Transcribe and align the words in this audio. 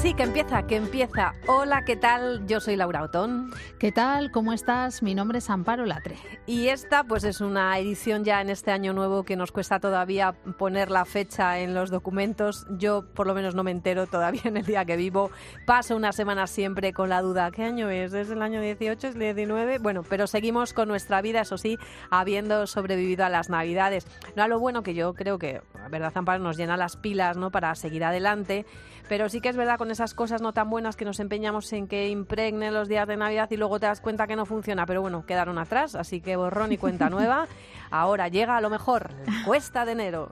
Sí, 0.00 0.14
que 0.14 0.22
empieza, 0.22 0.66
que 0.66 0.76
empieza. 0.76 1.34
Hola, 1.46 1.84
¿qué 1.84 1.94
tal? 1.94 2.46
Yo 2.46 2.58
soy 2.60 2.74
Laura 2.74 3.02
Otón. 3.02 3.52
¿Qué 3.78 3.92
tal? 3.92 4.30
¿Cómo 4.30 4.54
estás? 4.54 5.02
Mi 5.02 5.14
nombre 5.14 5.40
es 5.40 5.50
Amparo 5.50 5.84
Latre. 5.84 6.16
Y 6.46 6.68
esta, 6.68 7.04
pues 7.04 7.22
es 7.22 7.42
una 7.42 7.78
edición 7.78 8.24
ya 8.24 8.40
en 8.40 8.48
este 8.48 8.70
año 8.70 8.94
nuevo 8.94 9.24
que 9.24 9.36
nos 9.36 9.52
cuesta 9.52 9.78
todavía 9.78 10.32
poner 10.56 10.90
la 10.90 11.04
fecha 11.04 11.58
en 11.58 11.74
los 11.74 11.90
documentos. 11.90 12.66
Yo, 12.78 13.12
por 13.12 13.26
lo 13.26 13.34
menos, 13.34 13.54
no 13.54 13.62
me 13.62 13.72
entero 13.72 14.06
todavía 14.06 14.40
en 14.44 14.56
el 14.56 14.64
día 14.64 14.86
que 14.86 14.96
vivo. 14.96 15.30
Paso 15.66 15.96
una 15.96 16.12
semana 16.12 16.46
siempre 16.46 16.94
con 16.94 17.10
la 17.10 17.20
duda: 17.20 17.50
¿qué 17.50 17.64
año 17.64 17.90
es? 17.90 18.14
¿Es 18.14 18.30
el 18.30 18.40
año 18.40 18.62
18? 18.62 19.06
¿Es 19.06 19.14
el 19.14 19.20
19? 19.20 19.80
Bueno, 19.80 20.02
pero 20.02 20.26
seguimos 20.26 20.72
con 20.72 20.88
nuestra 20.88 21.20
vida, 21.20 21.42
eso 21.42 21.58
sí, 21.58 21.76
habiendo 22.08 22.66
sobrevivido 22.66 23.26
a 23.26 23.28
las 23.28 23.50
Navidades. 23.50 24.06
No 24.34 24.44
a 24.44 24.48
lo 24.48 24.58
bueno 24.60 24.82
que 24.82 24.94
yo 24.94 25.12
creo 25.12 25.38
que, 25.38 25.60
la 25.74 25.88
verdad, 25.90 26.12
Amparo 26.14 26.42
nos 26.42 26.56
llena 26.56 26.78
las 26.78 26.96
pilas, 26.96 27.36
¿no? 27.36 27.50
Para 27.50 27.74
seguir 27.74 28.02
adelante. 28.02 28.64
Pero 29.10 29.28
sí 29.28 29.40
que 29.40 29.48
es 29.48 29.56
verdad 29.56 29.76
con 29.76 29.90
esas 29.90 30.14
cosas 30.14 30.40
no 30.40 30.52
tan 30.52 30.70
buenas 30.70 30.94
que 30.94 31.04
nos 31.04 31.18
empeñamos 31.18 31.72
en 31.72 31.88
que 31.88 32.10
impregne 32.10 32.70
los 32.70 32.86
días 32.86 33.08
de 33.08 33.16
Navidad 33.16 33.50
y 33.50 33.56
luego 33.56 33.80
te 33.80 33.86
das 33.86 34.00
cuenta 34.00 34.28
que 34.28 34.36
no 34.36 34.46
funciona. 34.46 34.86
Pero 34.86 35.02
bueno, 35.02 35.26
quedaron 35.26 35.58
atrás, 35.58 35.96
así 35.96 36.20
que 36.20 36.36
borrón 36.36 36.70
y 36.70 36.78
cuenta 36.78 37.10
nueva. 37.10 37.48
Ahora 37.90 38.28
llega 38.28 38.56
a 38.56 38.60
lo 38.60 38.70
mejor, 38.70 39.10
cuesta 39.44 39.84
de 39.84 39.92
enero. 39.92 40.30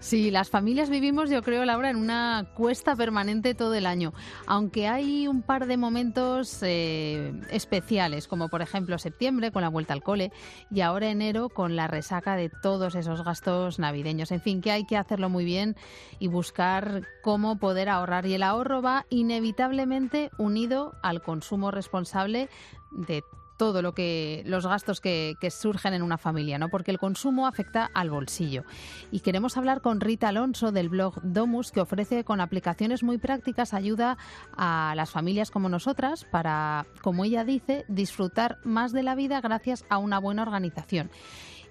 Sí, 0.00 0.30
las 0.30 0.50
familias 0.50 0.90
vivimos, 0.90 1.30
yo 1.30 1.42
creo, 1.42 1.64
Laura, 1.64 1.88
en 1.88 1.96
una 1.96 2.50
cuesta 2.54 2.94
permanente 2.94 3.54
todo 3.54 3.72
el 3.72 3.86
año. 3.86 4.12
Aunque 4.46 4.88
hay 4.88 5.26
un 5.26 5.40
par 5.40 5.66
de 5.66 5.78
momentos 5.78 6.62
eh, 6.62 7.32
especiales, 7.50 8.28
como 8.28 8.50
por 8.50 8.60
ejemplo 8.60 8.98
septiembre 8.98 9.52
con 9.52 9.62
la 9.62 9.70
vuelta 9.70 9.94
al 9.94 10.02
cole 10.02 10.32
y 10.70 10.82
ahora 10.82 11.08
enero 11.08 11.48
con 11.48 11.76
la 11.76 11.86
resaca 11.86 12.36
de 12.36 12.50
todos 12.50 12.94
esos 12.94 13.24
gastos 13.24 13.78
navideños. 13.78 14.30
En 14.30 14.42
fin, 14.42 14.60
que 14.60 14.70
hay 14.70 14.84
que 14.84 14.98
hacerlo 14.98 15.30
muy 15.30 15.46
bien 15.46 15.76
y 16.18 16.28
buscar 16.28 17.04
cómo 17.22 17.58
poder 17.58 17.88
ahorrar. 17.88 18.17
Y 18.26 18.34
el 18.34 18.42
ahorro 18.42 18.82
va 18.82 19.06
inevitablemente 19.10 20.30
unido 20.38 20.94
al 21.02 21.22
consumo 21.22 21.70
responsable 21.70 22.48
de 22.90 23.22
todo 23.58 23.82
lo 23.82 23.92
que 23.92 24.42
los 24.46 24.66
gastos 24.66 25.00
que, 25.00 25.34
que, 25.40 25.50
surgen 25.50 25.92
en 25.92 26.02
una 26.02 26.16
familia, 26.16 26.58
¿no? 26.58 26.70
Porque 26.70 26.90
el 26.90 26.98
consumo 26.98 27.46
afecta 27.46 27.90
al 27.92 28.08
bolsillo. 28.08 28.62
Y 29.10 29.20
queremos 29.20 29.56
hablar 29.58 29.82
con 29.82 30.00
Rita 30.00 30.28
Alonso 30.28 30.72
del 30.72 30.88
blog 30.88 31.20
Domus, 31.22 31.72
que 31.72 31.80
ofrece 31.80 32.24
con 32.24 32.40
aplicaciones 32.40 33.02
muy 33.02 33.18
prácticas 33.18 33.74
ayuda 33.74 34.16
a 34.56 34.94
las 34.96 35.10
familias 35.10 35.50
como 35.50 35.68
nosotras 35.68 36.24
para, 36.24 36.86
como 37.02 37.24
ella 37.24 37.44
dice, 37.44 37.84
disfrutar 37.88 38.58
más 38.64 38.92
de 38.92 39.02
la 39.02 39.16
vida 39.16 39.40
gracias 39.40 39.84
a 39.90 39.98
una 39.98 40.20
buena 40.20 40.42
organización. 40.42 41.10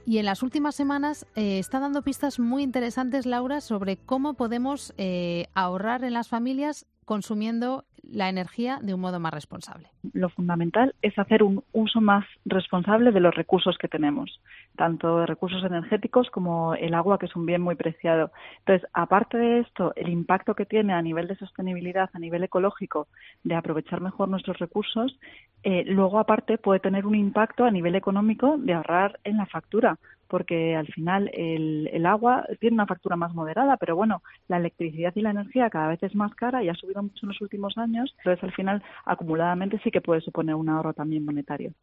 Y 0.07 0.19
en 0.19 0.25
las 0.25 0.41
últimas 0.41 0.73
semanas 0.73 1.27
eh, 1.35 1.59
está 1.59 1.81
dando 1.81 2.01
pistas 2.01 2.39
muy 2.39 2.63
interesantes, 2.63 3.25
Laura, 3.25 3.59
sobre 3.59 3.97
cómo 3.97 4.35
podemos 4.35 4.93
eh, 4.97 5.47
ahorrar 5.53 6.05
en 6.05 6.13
las 6.13 6.29
familias 6.29 6.85
consumiendo 7.07 7.85
la 8.03 8.27
energía 8.27 8.79
de 8.81 8.93
un 8.93 8.99
modo 8.99 9.19
más 9.19 9.33
responsable. 9.33 9.87
Lo 10.13 10.27
fundamental 10.29 10.93
es 11.01 11.17
hacer 11.17 11.41
un 11.41 11.63
uso 11.71 12.01
más 12.01 12.25
responsable 12.45 13.11
de 13.11 13.21
los 13.21 13.33
recursos 13.33 13.77
que 13.77 13.87
tenemos, 13.87 14.41
tanto 14.75 15.19
de 15.19 15.25
recursos 15.25 15.63
energéticos 15.63 16.29
como 16.29 16.75
el 16.75 16.93
agua, 16.93 17.17
que 17.17 17.27
es 17.27 17.35
un 17.35 17.45
bien 17.45 17.61
muy 17.61 17.75
preciado. 17.75 18.31
Entonces, 18.59 18.89
aparte 18.93 19.37
de 19.37 19.59
esto, 19.61 19.93
el 19.95 20.09
impacto 20.09 20.53
que 20.53 20.65
tiene 20.65 20.93
a 20.93 21.01
nivel 21.01 21.27
de 21.27 21.37
sostenibilidad, 21.37 22.09
a 22.13 22.19
nivel 22.19 22.43
ecológico, 22.43 23.07
de 23.43 23.55
aprovechar 23.55 24.01
mejor 24.01 24.27
nuestros 24.27 24.57
recursos, 24.59 25.17
eh, 25.63 25.85
luego 25.87 26.19
aparte 26.19 26.57
puede 26.57 26.81
tener 26.81 27.05
un 27.05 27.15
impacto 27.15 27.63
a 27.63 27.71
nivel 27.71 27.95
económico 27.95 28.57
de 28.57 28.73
ahorrar 28.73 29.19
en 29.23 29.37
la 29.37 29.45
factura, 29.45 29.97
porque 30.27 30.75
al 30.75 30.87
final 30.87 31.29
el, 31.33 31.89
el, 31.91 32.05
agua 32.05 32.45
tiene 32.59 32.75
una 32.75 32.85
factura 32.85 33.15
más 33.15 33.33
moderada, 33.33 33.77
pero 33.77 33.95
bueno, 33.95 34.21
la 34.47 34.57
electricidad 34.57 35.13
y 35.15 35.21
la 35.21 35.31
energía 35.31 35.69
cada 35.69 35.89
vez 35.89 36.01
es 36.03 36.15
más 36.15 36.33
cara 36.35 36.63
y 36.63 36.69
ha 36.69 36.75
subido 36.75 37.03
mucho 37.03 37.25
en 37.25 37.29
los 37.29 37.41
últimos 37.41 37.77
años, 37.77 38.13
entonces 38.19 38.43
al 38.43 38.53
final 38.53 38.83
acumuladamente 39.05 39.79
sí 39.83 39.91
que 39.91 40.01
puede 40.01 40.21
suponer 40.21 40.55
un 40.55 40.69
ahorro 40.69 40.93
también 40.93 41.25
monetario. 41.25 41.73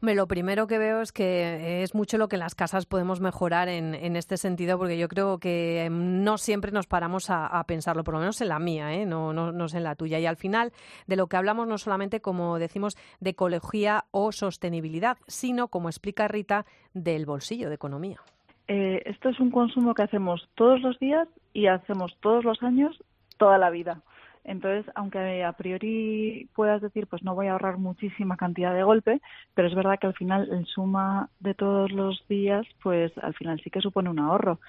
Hombre, 0.00 0.14
lo 0.14 0.26
primero 0.26 0.66
que 0.66 0.78
veo 0.78 1.00
es 1.00 1.12
que 1.12 1.82
es 1.82 1.94
mucho 1.94 2.18
lo 2.18 2.28
que 2.28 2.36
en 2.36 2.40
las 2.40 2.54
casas 2.54 2.86
podemos 2.86 3.20
mejorar 3.20 3.68
en, 3.68 3.94
en 3.94 4.16
este 4.16 4.36
sentido, 4.36 4.78
porque 4.78 4.98
yo 4.98 5.08
creo 5.08 5.38
que 5.38 5.88
no 5.90 6.38
siempre 6.38 6.72
nos 6.72 6.86
paramos 6.86 7.30
a, 7.30 7.64
pensarlo, 7.66 8.04
por 8.04 8.14
lo 8.14 8.20
menos 8.20 8.40
en 8.40 8.48
la 8.48 8.58
mía, 8.58 8.94
¿eh? 8.94 9.06
no, 9.06 9.32
no, 9.32 9.52
no 9.52 9.68
sé 9.68 9.78
en 9.78 9.84
la 9.84 9.94
tuya. 9.94 10.18
Y 10.18 10.26
al 10.26 10.36
final, 10.36 10.72
de 11.06 11.16
lo 11.16 11.26
que 11.26 11.36
hablamos 11.36 11.66
no 11.66 11.78
solamente, 11.78 12.20
como 12.20 12.58
decimos, 12.58 12.96
de 13.20 13.30
ecología 13.30 14.04
o 14.10 14.32
sostenibilidad, 14.32 15.16
sino, 15.26 15.68
como 15.68 15.88
explica 15.88 16.28
Rita, 16.28 16.66
del 16.92 17.26
bolsillo, 17.26 17.68
de 17.68 17.74
economía. 17.74 18.20
Eh, 18.68 19.02
esto 19.06 19.28
es 19.28 19.38
un 19.40 19.50
consumo 19.50 19.94
que 19.94 20.02
hacemos 20.02 20.48
todos 20.54 20.80
los 20.80 20.98
días 20.98 21.28
y 21.52 21.68
hacemos 21.68 22.16
todos 22.20 22.44
los 22.44 22.62
años, 22.62 23.02
toda 23.38 23.58
la 23.58 23.70
vida. 23.70 24.02
Entonces, 24.46 24.90
aunque 24.94 25.44
a 25.44 25.52
priori 25.52 26.48
puedas 26.54 26.80
decir, 26.80 27.08
pues 27.08 27.22
no 27.24 27.34
voy 27.34 27.48
a 27.48 27.52
ahorrar 27.52 27.78
muchísima 27.78 28.36
cantidad 28.36 28.72
de 28.72 28.84
golpe, 28.84 29.20
pero 29.54 29.66
es 29.66 29.74
verdad 29.74 29.98
que 30.00 30.06
al 30.06 30.14
final, 30.14 30.48
en 30.52 30.64
suma 30.66 31.28
de 31.40 31.54
todos 31.54 31.90
los 31.90 32.24
días, 32.28 32.64
pues 32.82 33.12
al 33.18 33.34
final 33.34 33.60
sí 33.62 33.70
que 33.70 33.80
supone 33.80 34.08
un 34.08 34.20
ahorro. 34.20 34.60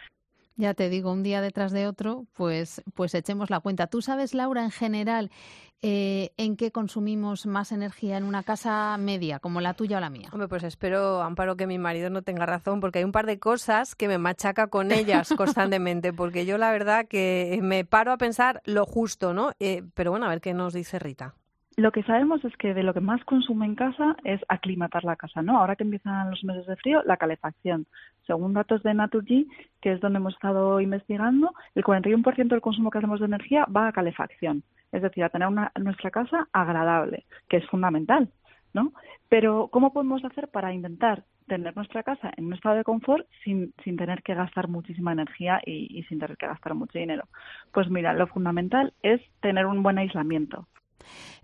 Ya 0.57 0.73
te 0.73 0.89
digo, 0.89 1.11
un 1.11 1.21
día 1.21 1.39
detrás 1.39 1.71
de 1.71 1.87
otro, 1.87 2.25
pues, 2.33 2.81
pues 2.95 3.13
echemos 3.13 3.51
la 3.51 3.59
cuenta. 3.59 3.85
¿Tú 3.85 4.01
sabes, 4.01 4.33
Laura, 4.33 4.63
en 4.63 4.71
general, 4.71 5.29
eh, 5.83 6.31
en 6.37 6.57
qué 6.57 6.71
consumimos 6.71 7.45
más 7.45 7.71
energía 7.71 8.17
en 8.17 8.23
una 8.23 8.41
casa 8.41 8.97
media, 8.97 9.37
como 9.37 9.61
la 9.61 9.75
tuya 9.75 9.97
o 9.97 9.99
la 9.99 10.09
mía? 10.09 10.29
Hombre, 10.31 10.47
pues 10.47 10.63
espero, 10.63 11.21
Amparo, 11.21 11.57
que 11.57 11.67
mi 11.67 11.77
marido 11.77 12.09
no 12.09 12.23
tenga 12.23 12.47
razón, 12.47 12.79
porque 12.79 12.97
hay 12.97 13.05
un 13.05 13.11
par 13.11 13.27
de 13.27 13.37
cosas 13.37 13.93
que 13.93 14.07
me 14.07 14.17
machaca 14.17 14.65
con 14.65 14.91
ellas 14.91 15.29
constantemente, 15.37 16.11
porque 16.11 16.47
yo 16.47 16.57
la 16.57 16.71
verdad 16.71 17.07
que 17.07 17.59
me 17.61 17.85
paro 17.85 18.11
a 18.11 18.17
pensar 18.17 18.63
lo 18.65 18.87
justo, 18.87 19.35
¿no? 19.35 19.51
Eh, 19.59 19.83
pero 19.93 20.09
bueno, 20.09 20.25
a 20.25 20.29
ver 20.29 20.41
qué 20.41 20.55
nos 20.55 20.73
dice 20.73 20.97
Rita. 20.97 21.35
Lo 21.79 21.91
que 21.91 22.01
sabemos 22.01 22.43
es 22.43 22.57
que 22.57 22.73
de 22.73 22.81
lo 22.81 22.91
que 22.91 23.01
más 23.01 23.23
consume 23.23 23.67
en 23.67 23.75
casa 23.75 24.15
es 24.23 24.41
aclimatar 24.47 25.03
la 25.03 25.15
casa, 25.15 25.43
¿no? 25.43 25.59
Ahora 25.59 25.75
que 25.75 25.83
empiezan 25.83 26.31
los 26.31 26.43
meses 26.43 26.65
de 26.65 26.75
frío, 26.75 27.03
la 27.05 27.17
calefacción. 27.17 27.85
Según 28.25 28.53
datos 28.53 28.81
de 28.81 28.95
Naturgy, 28.95 29.47
que 29.79 29.91
es 29.91 30.01
donde 30.01 30.17
hemos 30.17 30.33
estado 30.33 30.81
investigando, 30.81 31.53
el 31.75 31.83
41% 31.83 32.47
del 32.47 32.61
consumo 32.61 32.89
que 32.89 32.97
hacemos 32.97 33.19
de 33.19 33.27
energía 33.27 33.63
va 33.65 33.87
a 33.87 33.91
calefacción, 33.91 34.63
es 34.91 35.03
decir, 35.03 35.23
a 35.23 35.29
tener 35.29 35.47
una, 35.47 35.71
nuestra 35.79 36.09
casa 36.09 36.47
agradable, 36.51 37.25
que 37.47 37.57
es 37.57 37.67
fundamental, 37.67 38.27
¿no? 38.73 38.91
Pero 39.29 39.69
¿cómo 39.71 39.93
podemos 39.93 40.25
hacer 40.25 40.47
para 40.47 40.73
intentar 40.73 41.25
tener 41.45 41.75
nuestra 41.75 42.01
casa 42.01 42.31
en 42.37 42.47
un 42.47 42.53
estado 42.55 42.77
de 42.77 42.83
confort 42.83 43.27
sin, 43.43 43.71
sin 43.83 43.97
tener 43.97 44.23
que 44.23 44.33
gastar 44.33 44.67
muchísima 44.67 45.11
energía 45.11 45.61
y, 45.63 45.95
y 45.95 46.01
sin 46.05 46.17
tener 46.17 46.37
que 46.37 46.47
gastar 46.47 46.73
mucho 46.73 46.97
dinero? 46.97 47.25
Pues 47.71 47.87
mira, 47.87 48.13
lo 48.13 48.25
fundamental 48.25 48.93
es 49.03 49.21
tener 49.41 49.67
un 49.67 49.83
buen 49.83 49.99
aislamiento. 49.99 50.65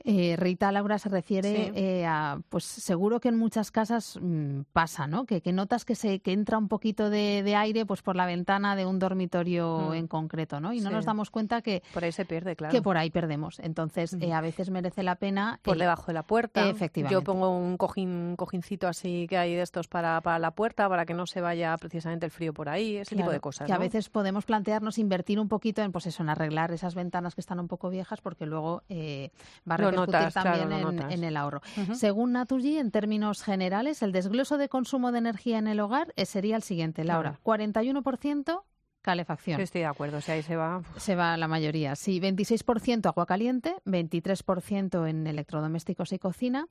Eh, 0.04 0.36
Rita 0.38 0.72
Laura 0.72 1.00
se 1.00 1.10
refiere 1.10 1.68
sí. 1.68 1.72
eh, 1.76 2.06
a, 2.06 2.40
pues 2.50 2.66
seguro 2.66 3.20
que 3.20 3.30
en 3.30 3.38
muchas 3.38 3.72
casas 3.72 4.20
mmm, 4.22 4.62
pasa, 4.74 5.08
¿no? 5.08 5.26
Que, 5.26 5.42
que, 5.42 5.54
notas 5.54 5.86
que 5.86 5.96
se 5.96 6.20
que 6.20 6.34
entra 6.34 6.58
un 6.58 6.68
poquito 6.68 7.10
de, 7.10 7.42
de, 7.44 7.56
aire, 7.56 7.86
pues 7.86 8.02
por 8.02 8.16
la 8.16 8.26
ventana 8.26 8.76
de 8.76 8.86
un 8.86 9.00
dormitorio 9.00 9.90
mm. 9.90 9.94
en 9.94 10.08
concreto, 10.08 10.60
¿no? 10.60 10.74
Y 10.74 10.82
no 10.82 10.90
sí. 10.90 10.96
nos 10.96 11.06
damos 11.06 11.30
cuenta 11.30 11.62
que 11.62 11.84
por 11.94 12.04
ahí 12.04 12.12
se 12.12 12.26
pierde, 12.26 12.56
claro. 12.56 12.72
Que 12.72 12.82
por 12.82 12.98
ahí 12.98 13.10
perdemos. 13.12 13.60
Entonces, 13.60 14.14
mm. 14.14 14.24
eh, 14.24 14.34
a 14.34 14.42
veces 14.42 14.70
merece 14.70 15.04
la 15.04 15.16
pena 15.16 15.60
por 15.62 15.78
debajo 15.78 16.08
de 16.08 16.14
la 16.14 16.24
puerta. 16.24 16.68
Efectivamente. 16.68 17.14
Yo 17.14 17.24
pongo 17.24 17.58
un 17.58 17.78
cojín, 17.78 18.10
un 18.10 18.36
cojincito 18.36 18.88
así 18.88 19.26
que 19.30 19.38
hay 19.38 19.56
de 19.56 19.62
estos 19.62 19.88
para, 19.88 20.20
para 20.22 20.40
la 20.40 20.52
puerta 20.52 20.90
para 20.90 21.06
que 21.06 21.14
no 21.14 21.26
se 21.26 21.42
vaya 21.42 21.76
precisamente 21.78 22.26
el 22.26 22.32
frío 22.32 22.54
por 22.54 22.70
ahí, 22.70 22.98
ese 22.98 23.16
claro, 23.16 23.30
tipo 23.30 23.32
de 23.32 23.40
cosas. 23.40 23.68
Que 23.68 23.72
¿no? 23.72 23.78
a 23.78 23.80
veces 23.80 24.10
podemos 24.10 24.46
plantearnos 24.46 24.98
invertir 24.98 25.40
un 25.40 25.48
poquito 25.48 25.82
en, 25.82 25.92
pues 25.92 26.08
eso, 26.08 26.24
en 26.24 26.30
arreglar 26.30 26.72
esas 26.72 26.96
ventanas 26.96 27.36
que 27.36 27.42
están 27.42 27.60
un 27.60 27.68
poco 27.68 27.90
viejas, 27.90 28.22
porque 28.22 28.46
luego 28.46 28.84
eh, 28.90 29.32
va 29.70 29.76
a 29.76 29.78
repercutir 29.78 30.14
notas, 30.14 30.34
también 30.34 30.68
claro, 30.68 30.90
en, 30.90 31.12
en, 31.12 31.24
el 31.24 31.38
ahorro. 31.38 31.62
Uh 31.78 31.82
-huh. 31.82 31.96
Según 31.96 32.32
Naturgy, 32.34 32.78
en 32.78 32.92
términos 32.92 33.44
generales, 33.44 34.02
el 34.02 34.12
desgloso 34.12 34.58
de 34.58 34.70
consumo 34.70 35.12
de 35.12 35.20
energía 35.20 35.58
en 35.58 35.68
el 35.68 35.80
hogar 35.80 36.14
eh, 36.16 36.26
sería 36.26 36.56
el 36.56 36.64
siguiente, 36.64 37.04
Laura. 37.04 37.40
Claro. 37.44 37.64
41% 37.64 38.64
calefacción. 39.04 39.62
Estoy 39.62 39.82
de 39.82 39.88
acuerdo, 39.88 40.18
o 40.18 40.22
sea, 40.22 40.34
ahí 40.36 40.42
se 40.42 40.56
va. 40.56 40.82
Se 40.98 41.16
va 41.16 41.38
la 41.38 41.48
mayoría, 41.48 41.96
sí. 41.96 42.20
26% 42.20 43.06
agua 43.06 43.28
caliente, 43.28 43.76
23% 43.86 45.08
en 45.08 45.28
electrodomésticos 45.28 46.14
y 46.14 46.20
cocina. 46.20 46.68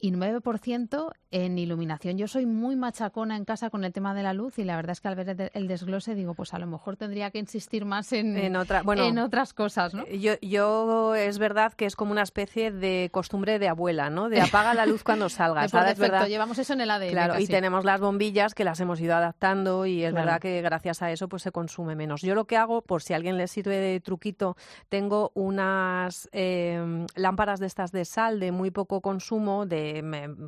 Y 0.00 0.12
9% 0.12 1.10
en 1.30 1.58
iluminación. 1.58 2.16
Yo 2.16 2.28
soy 2.28 2.46
muy 2.46 2.76
machacona 2.76 3.36
en 3.36 3.44
casa 3.44 3.68
con 3.68 3.84
el 3.84 3.92
tema 3.92 4.14
de 4.14 4.22
la 4.22 4.32
luz 4.32 4.58
y 4.58 4.64
la 4.64 4.76
verdad 4.76 4.92
es 4.92 5.00
que 5.00 5.08
al 5.08 5.16
ver 5.16 5.50
el 5.52 5.68
desglose 5.68 6.14
digo, 6.14 6.34
pues 6.34 6.54
a 6.54 6.58
lo 6.58 6.66
mejor 6.66 6.96
tendría 6.96 7.30
que 7.30 7.38
insistir 7.38 7.84
más 7.84 8.12
en, 8.12 8.36
en, 8.36 8.56
otra, 8.56 8.82
bueno, 8.82 9.04
en 9.04 9.18
otras 9.18 9.52
cosas, 9.52 9.92
¿no? 9.94 10.06
Yo, 10.06 10.34
yo 10.40 11.14
es 11.14 11.38
verdad 11.38 11.72
que 11.74 11.84
es 11.84 11.96
como 11.96 12.12
una 12.12 12.22
especie 12.22 12.70
de 12.70 13.10
costumbre 13.12 13.58
de 13.58 13.68
abuela, 13.68 14.08
¿no? 14.08 14.28
De 14.28 14.40
apaga 14.40 14.72
la 14.72 14.86
luz 14.86 15.02
cuando 15.02 15.28
salgas. 15.28 15.72
es 15.74 15.98
verdad. 15.98 16.26
llevamos 16.28 16.58
eso 16.58 16.72
en 16.72 16.80
el 16.80 16.90
ADN. 16.90 17.10
Claro, 17.10 17.38
y 17.38 17.46
tenemos 17.46 17.84
las 17.84 18.00
bombillas 18.00 18.54
que 18.54 18.64
las 18.64 18.80
hemos 18.80 19.00
ido 19.00 19.14
adaptando 19.14 19.84
y 19.84 20.04
es 20.04 20.14
verdad 20.14 20.40
que 20.40 20.62
gracias 20.62 21.02
a 21.02 21.10
eso 21.10 21.28
pues 21.28 21.42
se 21.42 21.52
consume 21.52 21.94
menos. 21.94 22.22
Yo 22.22 22.34
lo 22.34 22.46
que 22.46 22.56
hago, 22.56 22.82
por 22.82 23.02
si 23.02 23.12
a 23.12 23.16
alguien 23.16 23.36
le 23.36 23.48
sirve 23.48 23.76
de 23.76 24.00
truquito, 24.00 24.56
tengo 24.88 25.32
unas 25.34 26.28
eh, 26.32 27.06
lámparas 27.16 27.60
de 27.60 27.66
estas 27.66 27.92
de 27.92 28.04
sal 28.04 28.40
de 28.40 28.52
muy 28.52 28.70
poco 28.70 29.00
consumo, 29.00 29.66
de 29.66 29.87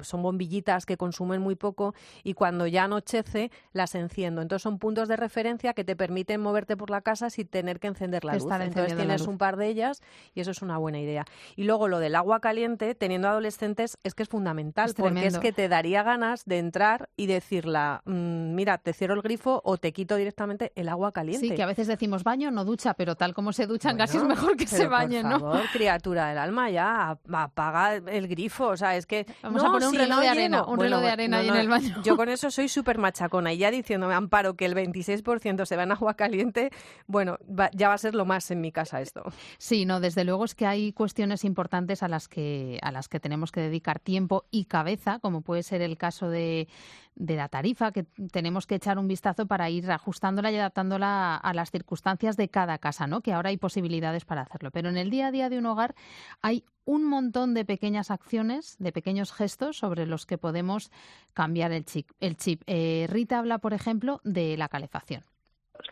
son 0.02 0.22
bombillitas 0.22 0.86
que 0.86 0.96
consumen 0.96 1.40
muy 1.40 1.54
poco 1.54 1.94
y 2.22 2.34
cuando 2.34 2.66
ya 2.66 2.84
anochece 2.84 3.50
las 3.72 3.94
enciendo. 3.94 4.42
Entonces 4.42 4.62
son 4.62 4.78
puntos 4.78 5.08
de 5.08 5.16
referencia 5.16 5.74
que 5.74 5.84
te 5.84 5.96
permiten 5.96 6.40
moverte 6.40 6.76
por 6.76 6.90
la 6.90 7.00
casa 7.00 7.30
sin 7.30 7.48
tener 7.48 7.80
que 7.80 7.88
encender 7.88 8.24
la 8.24 8.34
luz. 8.34 8.46
Entonces 8.50 8.96
tienes 8.96 9.26
un 9.26 9.38
par 9.38 9.56
de 9.56 9.68
ellas 9.68 10.02
y 10.34 10.40
eso 10.40 10.50
es 10.50 10.62
una 10.62 10.78
buena 10.78 11.00
idea. 11.00 11.24
Y 11.56 11.64
luego 11.64 11.88
lo 11.88 11.98
del 11.98 12.14
agua 12.14 12.40
caliente, 12.40 12.94
teniendo 12.94 13.28
adolescentes, 13.28 13.98
es 14.02 14.14
que 14.14 14.22
es 14.22 14.28
fundamental 14.28 14.92
porque 14.96 15.26
es 15.26 15.38
que 15.38 15.52
te 15.52 15.68
daría 15.68 16.02
ganas 16.02 16.44
de 16.44 16.58
entrar 16.58 17.08
y 17.16 17.26
decirla, 17.26 18.02
mm, 18.04 18.54
mira, 18.54 18.78
te 18.78 18.92
cierro 18.92 19.14
el 19.14 19.22
grifo 19.22 19.60
o 19.64 19.76
te 19.76 19.92
quito 19.92 20.16
directamente 20.16 20.72
el 20.74 20.88
agua 20.88 21.12
caliente. 21.12 21.48
Sí, 21.48 21.54
que 21.54 21.62
a 21.62 21.66
veces 21.66 21.86
decimos 21.86 22.24
baño, 22.24 22.50
no 22.50 22.64
ducha, 22.64 22.94
pero 22.94 23.16
tal 23.16 23.34
como 23.34 23.52
se 23.52 23.66
duchan 23.66 23.96
casi 23.96 24.18
es 24.18 24.24
mejor 24.24 24.56
que 24.56 24.66
se 24.66 24.86
bañen, 24.86 25.28
por 25.28 25.40
favor, 25.40 25.62
criatura 25.72 26.28
del 26.28 26.38
alma, 26.38 26.70
ya 26.70 27.18
apaga 27.32 27.96
el 27.96 28.28
grifo, 28.28 28.68
o 28.68 28.76
sea, 28.76 28.96
es 28.96 29.06
que 29.06 29.26
Vamos 29.42 29.64
a 29.64 29.70
poner 29.70 29.88
un 29.88 29.94
reloj 29.94 30.20
de 30.20 30.28
arena, 30.28 30.64
un 30.64 30.78
reloj 30.78 31.00
de 31.00 31.10
arena 31.10 31.38
ahí 31.38 31.48
en 31.48 31.56
el 31.56 31.68
baño. 31.68 32.02
Yo 32.02 32.16
con 32.16 32.28
eso 32.28 32.50
soy 32.50 32.68
súper 32.68 32.98
machacona 32.98 33.52
y 33.52 33.58
ya 33.58 33.70
diciéndome, 33.70 34.14
Amparo, 34.14 34.54
que 34.54 34.66
el 34.66 34.74
26% 34.74 35.64
se 35.64 35.76
va 35.76 35.82
en 35.84 35.92
agua 35.92 36.14
caliente, 36.14 36.70
bueno, 37.06 37.38
ya 37.72 37.88
va 37.88 37.94
a 37.94 37.98
ser 37.98 38.14
lo 38.14 38.24
más 38.24 38.50
en 38.50 38.60
mi 38.60 38.72
casa 38.72 39.00
esto. 39.00 39.22
Sí, 39.58 39.84
no, 39.84 40.00
desde 40.00 40.24
luego 40.24 40.44
es 40.44 40.54
que 40.54 40.66
hay 40.66 40.92
cuestiones 40.92 41.44
importantes 41.44 42.02
a 42.02 42.08
las 42.08 42.28
que, 42.28 42.78
a 42.82 42.92
las 42.92 43.08
que 43.08 43.20
tenemos 43.20 43.52
que 43.52 43.60
dedicar 43.60 43.98
tiempo 43.98 44.44
y 44.50 44.64
cabeza, 44.64 45.18
como 45.20 45.42
puede 45.42 45.62
ser 45.62 45.82
el 45.82 45.96
caso 45.96 46.28
de, 46.28 46.68
de 47.14 47.36
la 47.36 47.48
tarifa, 47.48 47.92
que 47.92 48.04
tenemos 48.32 48.66
que 48.66 48.76
echar 48.76 48.98
un 48.98 49.08
vistazo 49.08 49.46
para 49.46 49.68
ir 49.68 49.90
ajustándola 49.90 50.50
y 50.50 50.56
adaptándola 50.56 51.36
a 51.36 51.54
las 51.54 51.70
circunstancias 51.70 52.36
de 52.36 52.48
cada 52.48 52.78
casa, 52.78 53.06
¿no? 53.06 53.20
Que 53.20 53.32
ahora 53.32 53.50
hay 53.50 53.56
posibilidades 53.56 54.24
para 54.24 54.42
hacerlo. 54.42 54.70
Pero 54.70 54.88
en 54.88 54.96
el 54.96 55.10
día 55.10 55.28
a 55.28 55.30
día 55.30 55.48
de 55.48 55.58
un 55.58 55.66
hogar 55.66 55.94
hay 56.42 56.64
un 56.84 57.04
montón 57.04 57.54
de 57.54 57.64
pequeñas 57.64 58.10
acciones, 58.10 58.76
de 58.78 58.92
pequeños 58.92 59.32
gestos 59.32 59.76
sobre 59.76 60.06
los 60.06 60.26
que 60.26 60.38
podemos 60.38 60.90
cambiar 61.34 61.72
el 61.72 61.84
chip. 61.84 62.08
El 62.20 62.36
chip. 62.36 62.62
Eh, 62.66 63.06
Rita 63.08 63.38
habla, 63.38 63.58
por 63.58 63.74
ejemplo, 63.74 64.20
de 64.24 64.56
la 64.56 64.68
calefacción. 64.68 65.22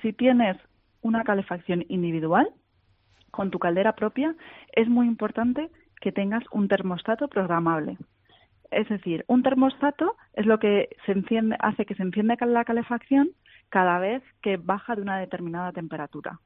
Si 0.03 0.13
tienes 0.13 0.57
una 1.03 1.25
calefacción 1.25 1.85
individual 1.89 2.49
con 3.31 3.51
tu 3.51 3.59
caldera 3.59 3.95
propia, 3.95 4.35
es 4.73 4.89
muy 4.89 5.07
importante 5.07 5.71
que 6.01 6.13
tengas 6.13 6.45
un 6.53 6.69
termostato 6.69 7.29
programable. 7.29 7.99
Es 8.71 8.89
decir, 8.89 9.25
un 9.29 9.43
termostato 9.43 10.17
es 10.35 10.47
lo 10.47 10.59
que 10.59 10.91
se 11.07 11.13
enciende, 11.13 11.57
hace 11.61 11.87
que 11.87 11.95
se 11.95 12.03
encienda 12.03 12.37
la 12.41 12.65
calefacción 12.65 13.31
cada 13.71 13.99
vez 13.99 14.23
que 14.43 14.57
baja 14.57 14.95
de 14.95 15.03
una 15.03 15.19
determinada 15.19 15.73
temperatura. 15.73 16.41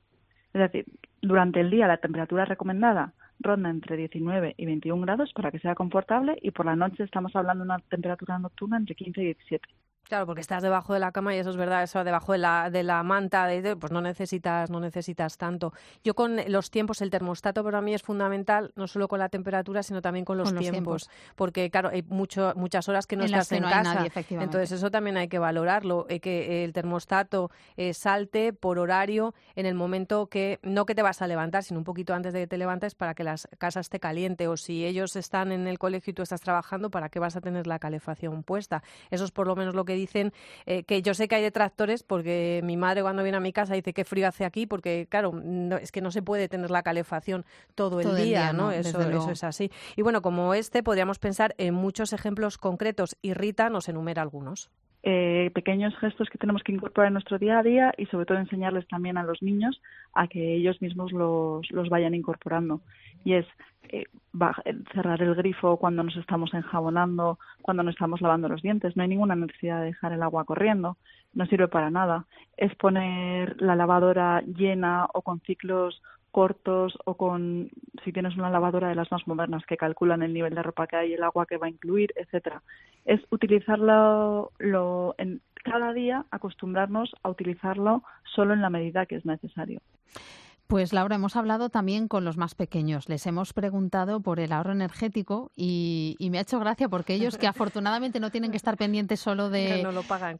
Es 0.54 0.60
decir, 0.60 0.84
durante 1.20 1.60
el 1.60 1.70
día 1.70 1.86
la 1.86 1.96
temperatura 1.96 2.44
recomendada 2.44 3.14
ronda 3.40 3.70
entre 3.70 3.96
19 3.96 4.54
y 4.56 4.66
21 4.66 5.02
grados 5.02 5.32
para 5.32 5.50
que 5.50 5.58
sea 5.58 5.74
confortable 5.74 6.38
y 6.40 6.50
por 6.50 6.66
la 6.66 6.76
noche 6.76 7.02
estamos 7.02 7.34
hablando 7.34 7.64
de 7.64 7.70
una 7.70 7.78
temperatura 7.80 8.38
nocturna 8.38 8.76
entre 8.76 8.94
15 8.94 9.20
y 9.20 9.24
17. 9.24 9.68
Claro, 10.08 10.26
porque 10.26 10.40
estás 10.40 10.62
debajo 10.62 10.92
de 10.92 11.00
la 11.00 11.12
cama 11.12 11.34
y 11.34 11.38
eso 11.38 11.50
es 11.50 11.56
verdad, 11.56 11.82
eso 11.82 12.04
debajo 12.04 12.32
de 12.32 12.38
la, 12.38 12.70
de 12.70 12.82
la 12.82 13.02
manta, 13.02 13.46
de, 13.46 13.76
pues 13.76 13.92
no 13.92 14.00
necesitas, 14.00 14.68
no 14.68 14.80
necesitas 14.80 15.38
tanto. 15.38 15.72
Yo 16.04 16.14
con 16.14 16.36
los 16.48 16.70
tiempos, 16.70 17.00
el 17.00 17.10
termostato 17.10 17.64
para 17.64 17.80
mí 17.80 17.94
es 17.94 18.02
fundamental, 18.02 18.72
no 18.76 18.86
solo 18.86 19.08
con 19.08 19.18
la 19.20 19.28
temperatura, 19.28 19.82
sino 19.82 20.02
también 20.02 20.24
con 20.24 20.36
los, 20.36 20.54
tiempos, 20.54 21.08
porque 21.34 21.70
claro, 21.70 21.88
hay 21.88 22.02
mucho, 22.02 22.52
muchas 22.56 22.88
horas 22.88 23.06
que 23.06 23.16
no 23.16 23.24
estás 23.24 23.52
en 23.52 23.62
casa, 23.62 24.06
entonces 24.30 24.72
eso 24.72 24.90
también 24.90 25.16
hay 25.16 25.28
que 25.28 25.38
valorarlo, 25.38 26.06
eh, 26.08 26.20
que 26.20 26.64
el 26.64 26.72
termostato 26.72 27.50
eh, 27.76 27.94
salte 27.94 28.52
por 28.52 28.78
horario 28.78 29.34
en 29.54 29.66
el 29.66 29.74
momento 29.74 30.26
que, 30.26 30.58
no 30.62 30.84
que 30.84 30.94
te 30.94 31.02
vas 31.02 31.22
a 31.22 31.26
levantar, 31.26 31.62
sino 31.62 31.78
un 31.78 31.84
poquito 31.84 32.12
antes 32.12 32.32
de 32.32 32.40
que 32.40 32.46
te 32.48 32.58
levantes 32.58 32.94
para 32.94 33.14
que 33.14 33.24
la 33.24 33.36
casa 33.58 33.80
esté 33.80 33.98
caliente, 33.98 34.46
o 34.48 34.56
si 34.56 34.84
ellos 34.84 35.16
están 35.16 35.52
en 35.52 35.66
el 35.66 35.78
colegio 35.78 36.10
y 36.10 36.14
tú 36.14 36.22
estás 36.22 36.40
trabajando, 36.40 36.90
para 36.90 37.08
que 37.08 37.18
vas 37.18 37.36
a 37.36 37.40
tener 37.40 37.66
la 37.66 37.78
calefacción 37.78 38.42
puesta. 38.42 38.82
Eso 39.10 39.24
es 39.24 39.30
por 39.30 39.46
lo 39.46 39.56
menos 39.56 39.74
lo 39.74 39.84
que 39.84 39.94
dicen 40.02 40.32
eh, 40.66 40.82
que 40.84 41.02
yo 41.02 41.14
sé 41.14 41.28
que 41.28 41.36
hay 41.36 41.42
detractores 41.42 42.02
porque 42.02 42.60
mi 42.64 42.76
madre 42.76 43.02
cuando 43.02 43.22
viene 43.22 43.38
a 43.38 43.40
mi 43.40 43.52
casa 43.52 43.74
dice 43.74 43.92
qué 43.92 44.04
frío 44.04 44.28
hace 44.28 44.44
aquí 44.44 44.66
porque 44.66 45.06
claro, 45.08 45.32
es 45.80 45.92
que 45.92 46.00
no 46.00 46.10
se 46.10 46.22
puede 46.22 46.48
tener 46.48 46.70
la 46.70 46.82
calefacción 46.82 47.44
todo 47.74 48.00
el 48.00 48.16
día, 48.16 48.52
¿no? 48.52 48.70
Eso, 48.70 49.00
eso 49.00 49.30
es 49.30 49.44
así. 49.44 49.70
Y 49.96 50.02
bueno, 50.02 50.22
como 50.22 50.54
este 50.54 50.82
podríamos 50.82 51.18
pensar 51.18 51.54
en 51.58 51.74
muchos 51.74 52.12
ejemplos 52.12 52.58
concretos 52.58 53.16
y 53.22 53.34
Rita 53.34 53.70
nos 53.70 53.88
enumera 53.88 54.22
algunos. 54.22 54.70
Eh, 55.04 55.50
pequeños 55.52 55.96
gestos 55.98 56.30
que 56.30 56.38
tenemos 56.38 56.62
que 56.62 56.70
incorporar 56.70 57.08
en 57.08 57.14
nuestro 57.14 57.36
día 57.36 57.58
a 57.58 57.62
día 57.64 57.92
y 57.98 58.06
sobre 58.06 58.24
todo 58.24 58.38
enseñarles 58.38 58.86
también 58.86 59.18
a 59.18 59.24
los 59.24 59.42
niños 59.42 59.82
a 60.14 60.28
que 60.28 60.54
ellos 60.54 60.80
mismos 60.80 61.10
los, 61.10 61.68
los 61.72 61.88
vayan 61.88 62.14
incorporando. 62.14 62.80
Y 63.24 63.34
es 63.34 63.46
eh, 63.88 64.04
cerrar 64.94 65.20
el 65.20 65.34
grifo 65.34 65.76
cuando 65.76 66.04
nos 66.04 66.16
estamos 66.16 66.54
enjabonando, 66.54 67.38
cuando 67.62 67.82
nos 67.82 67.94
estamos 67.94 68.20
lavando 68.20 68.48
los 68.48 68.62
dientes. 68.62 68.96
No 68.96 69.02
hay 69.02 69.08
ninguna 69.08 69.34
necesidad 69.34 69.80
de 69.80 69.86
dejar 69.86 70.12
el 70.12 70.22
agua 70.22 70.44
corriendo, 70.44 70.96
no 71.34 71.46
sirve 71.46 71.66
para 71.66 71.90
nada. 71.90 72.26
Es 72.56 72.72
poner 72.76 73.60
la 73.60 73.74
lavadora 73.74 74.42
llena 74.42 75.06
o 75.12 75.22
con 75.22 75.40
ciclos 75.40 76.00
cortos 76.32 76.98
o 77.04 77.14
con 77.14 77.70
si 78.04 78.12
tienes 78.12 78.36
una 78.36 78.50
lavadora 78.50 78.88
de 78.88 78.96
las 78.96 79.12
más 79.12 79.26
modernas 79.28 79.64
que 79.66 79.76
calculan 79.76 80.22
el 80.22 80.32
nivel 80.32 80.54
de 80.54 80.62
ropa 80.62 80.88
que 80.88 80.96
hay, 80.96 81.12
el 81.12 81.22
agua 81.22 81.46
que 81.46 81.58
va 81.58 81.66
a 81.66 81.70
incluir, 81.70 82.12
etcétera. 82.16 82.62
Es 83.04 83.20
utilizarlo 83.30 84.50
lo, 84.58 85.14
en, 85.18 85.40
cada 85.62 85.92
día, 85.92 86.24
acostumbrarnos 86.30 87.14
a 87.22 87.28
utilizarlo 87.28 88.02
solo 88.34 88.54
en 88.54 88.62
la 88.62 88.70
medida 88.70 89.06
que 89.06 89.16
es 89.16 89.24
necesario. 89.24 89.80
Pues 90.72 90.94
Laura, 90.94 91.16
hemos 91.16 91.36
hablado 91.36 91.68
también 91.68 92.08
con 92.08 92.24
los 92.24 92.38
más 92.38 92.54
pequeños. 92.54 93.06
Les 93.06 93.26
hemos 93.26 93.52
preguntado 93.52 94.20
por 94.20 94.40
el 94.40 94.52
ahorro 94.52 94.72
energético 94.72 95.52
y, 95.54 96.16
me 96.30 96.38
ha 96.38 96.40
hecho 96.40 96.58
gracia 96.60 96.88
porque 96.88 97.12
ellos 97.12 97.36
que 97.36 97.46
afortunadamente 97.46 98.20
no 98.20 98.30
tienen 98.30 98.50
que 98.50 98.56
estar 98.56 98.78
pendientes 98.78 99.20
solo 99.20 99.50
de, 99.50 99.86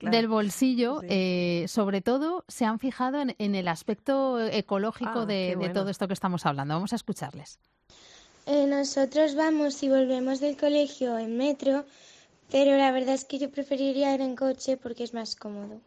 del 0.00 0.29
bolsillo, 0.29 1.02
eh, 1.06 1.67
sobre 1.69 2.00
todo 2.00 2.46
se 2.49 2.64
han 2.64 2.79
fijado 2.79 3.20
en, 3.20 3.55
el 3.55 3.69
aspecto 3.69 4.40
ecológico 4.40 5.20
ah, 5.20 5.26
de, 5.26 5.70
todo 5.75 5.90
esto 5.90 6.08
que 6.08 6.14
estamos 6.14 6.46
hablando. 6.46 6.73
Vamos 6.73 6.94
a 6.94 6.96
escucharles. 6.96 7.58
Eh, 8.46 8.67
nosotros 8.67 9.34
vamos 9.34 9.82
y 9.82 9.90
volvemos 9.90 10.40
del 10.40 10.56
colegio 10.56 11.19
en 11.19 11.37
metro, 11.37 11.84
pero 12.50 12.79
la 12.79 12.90
verdad 12.90 13.17
es 13.17 13.26
que 13.26 13.38
yo 13.38 13.50
preferiría 13.50 14.14
ir 14.14 14.23
en 14.23 14.34
coche 14.34 14.79
porque 14.79 15.05
es 15.05 15.12
más 15.12 15.37
cómodo. 15.37 15.79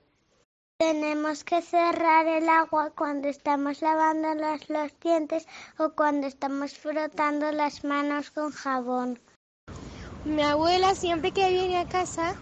Tenemos 0.78 1.46
que 1.46 1.62
cerrar 1.62 2.28
el 2.28 2.50
agua 2.50 2.92
cuando 2.98 3.30
estamos 3.30 3.82
lavando 3.82 4.36
los, 4.36 5.00
dientes 5.00 5.48
o 5.80 5.92
cuando 5.92 6.28
estamos 6.28 6.78
frotando 6.78 7.50
las 7.54 7.86
manos 7.86 8.30
con 8.30 8.52
jabón. 8.52 9.18
Mi 10.26 10.42
abuela 10.42 10.94
siempre 10.94 11.32
que 11.32 11.50
viene 11.50 11.78
a 11.78 11.88
casa 11.88 12.36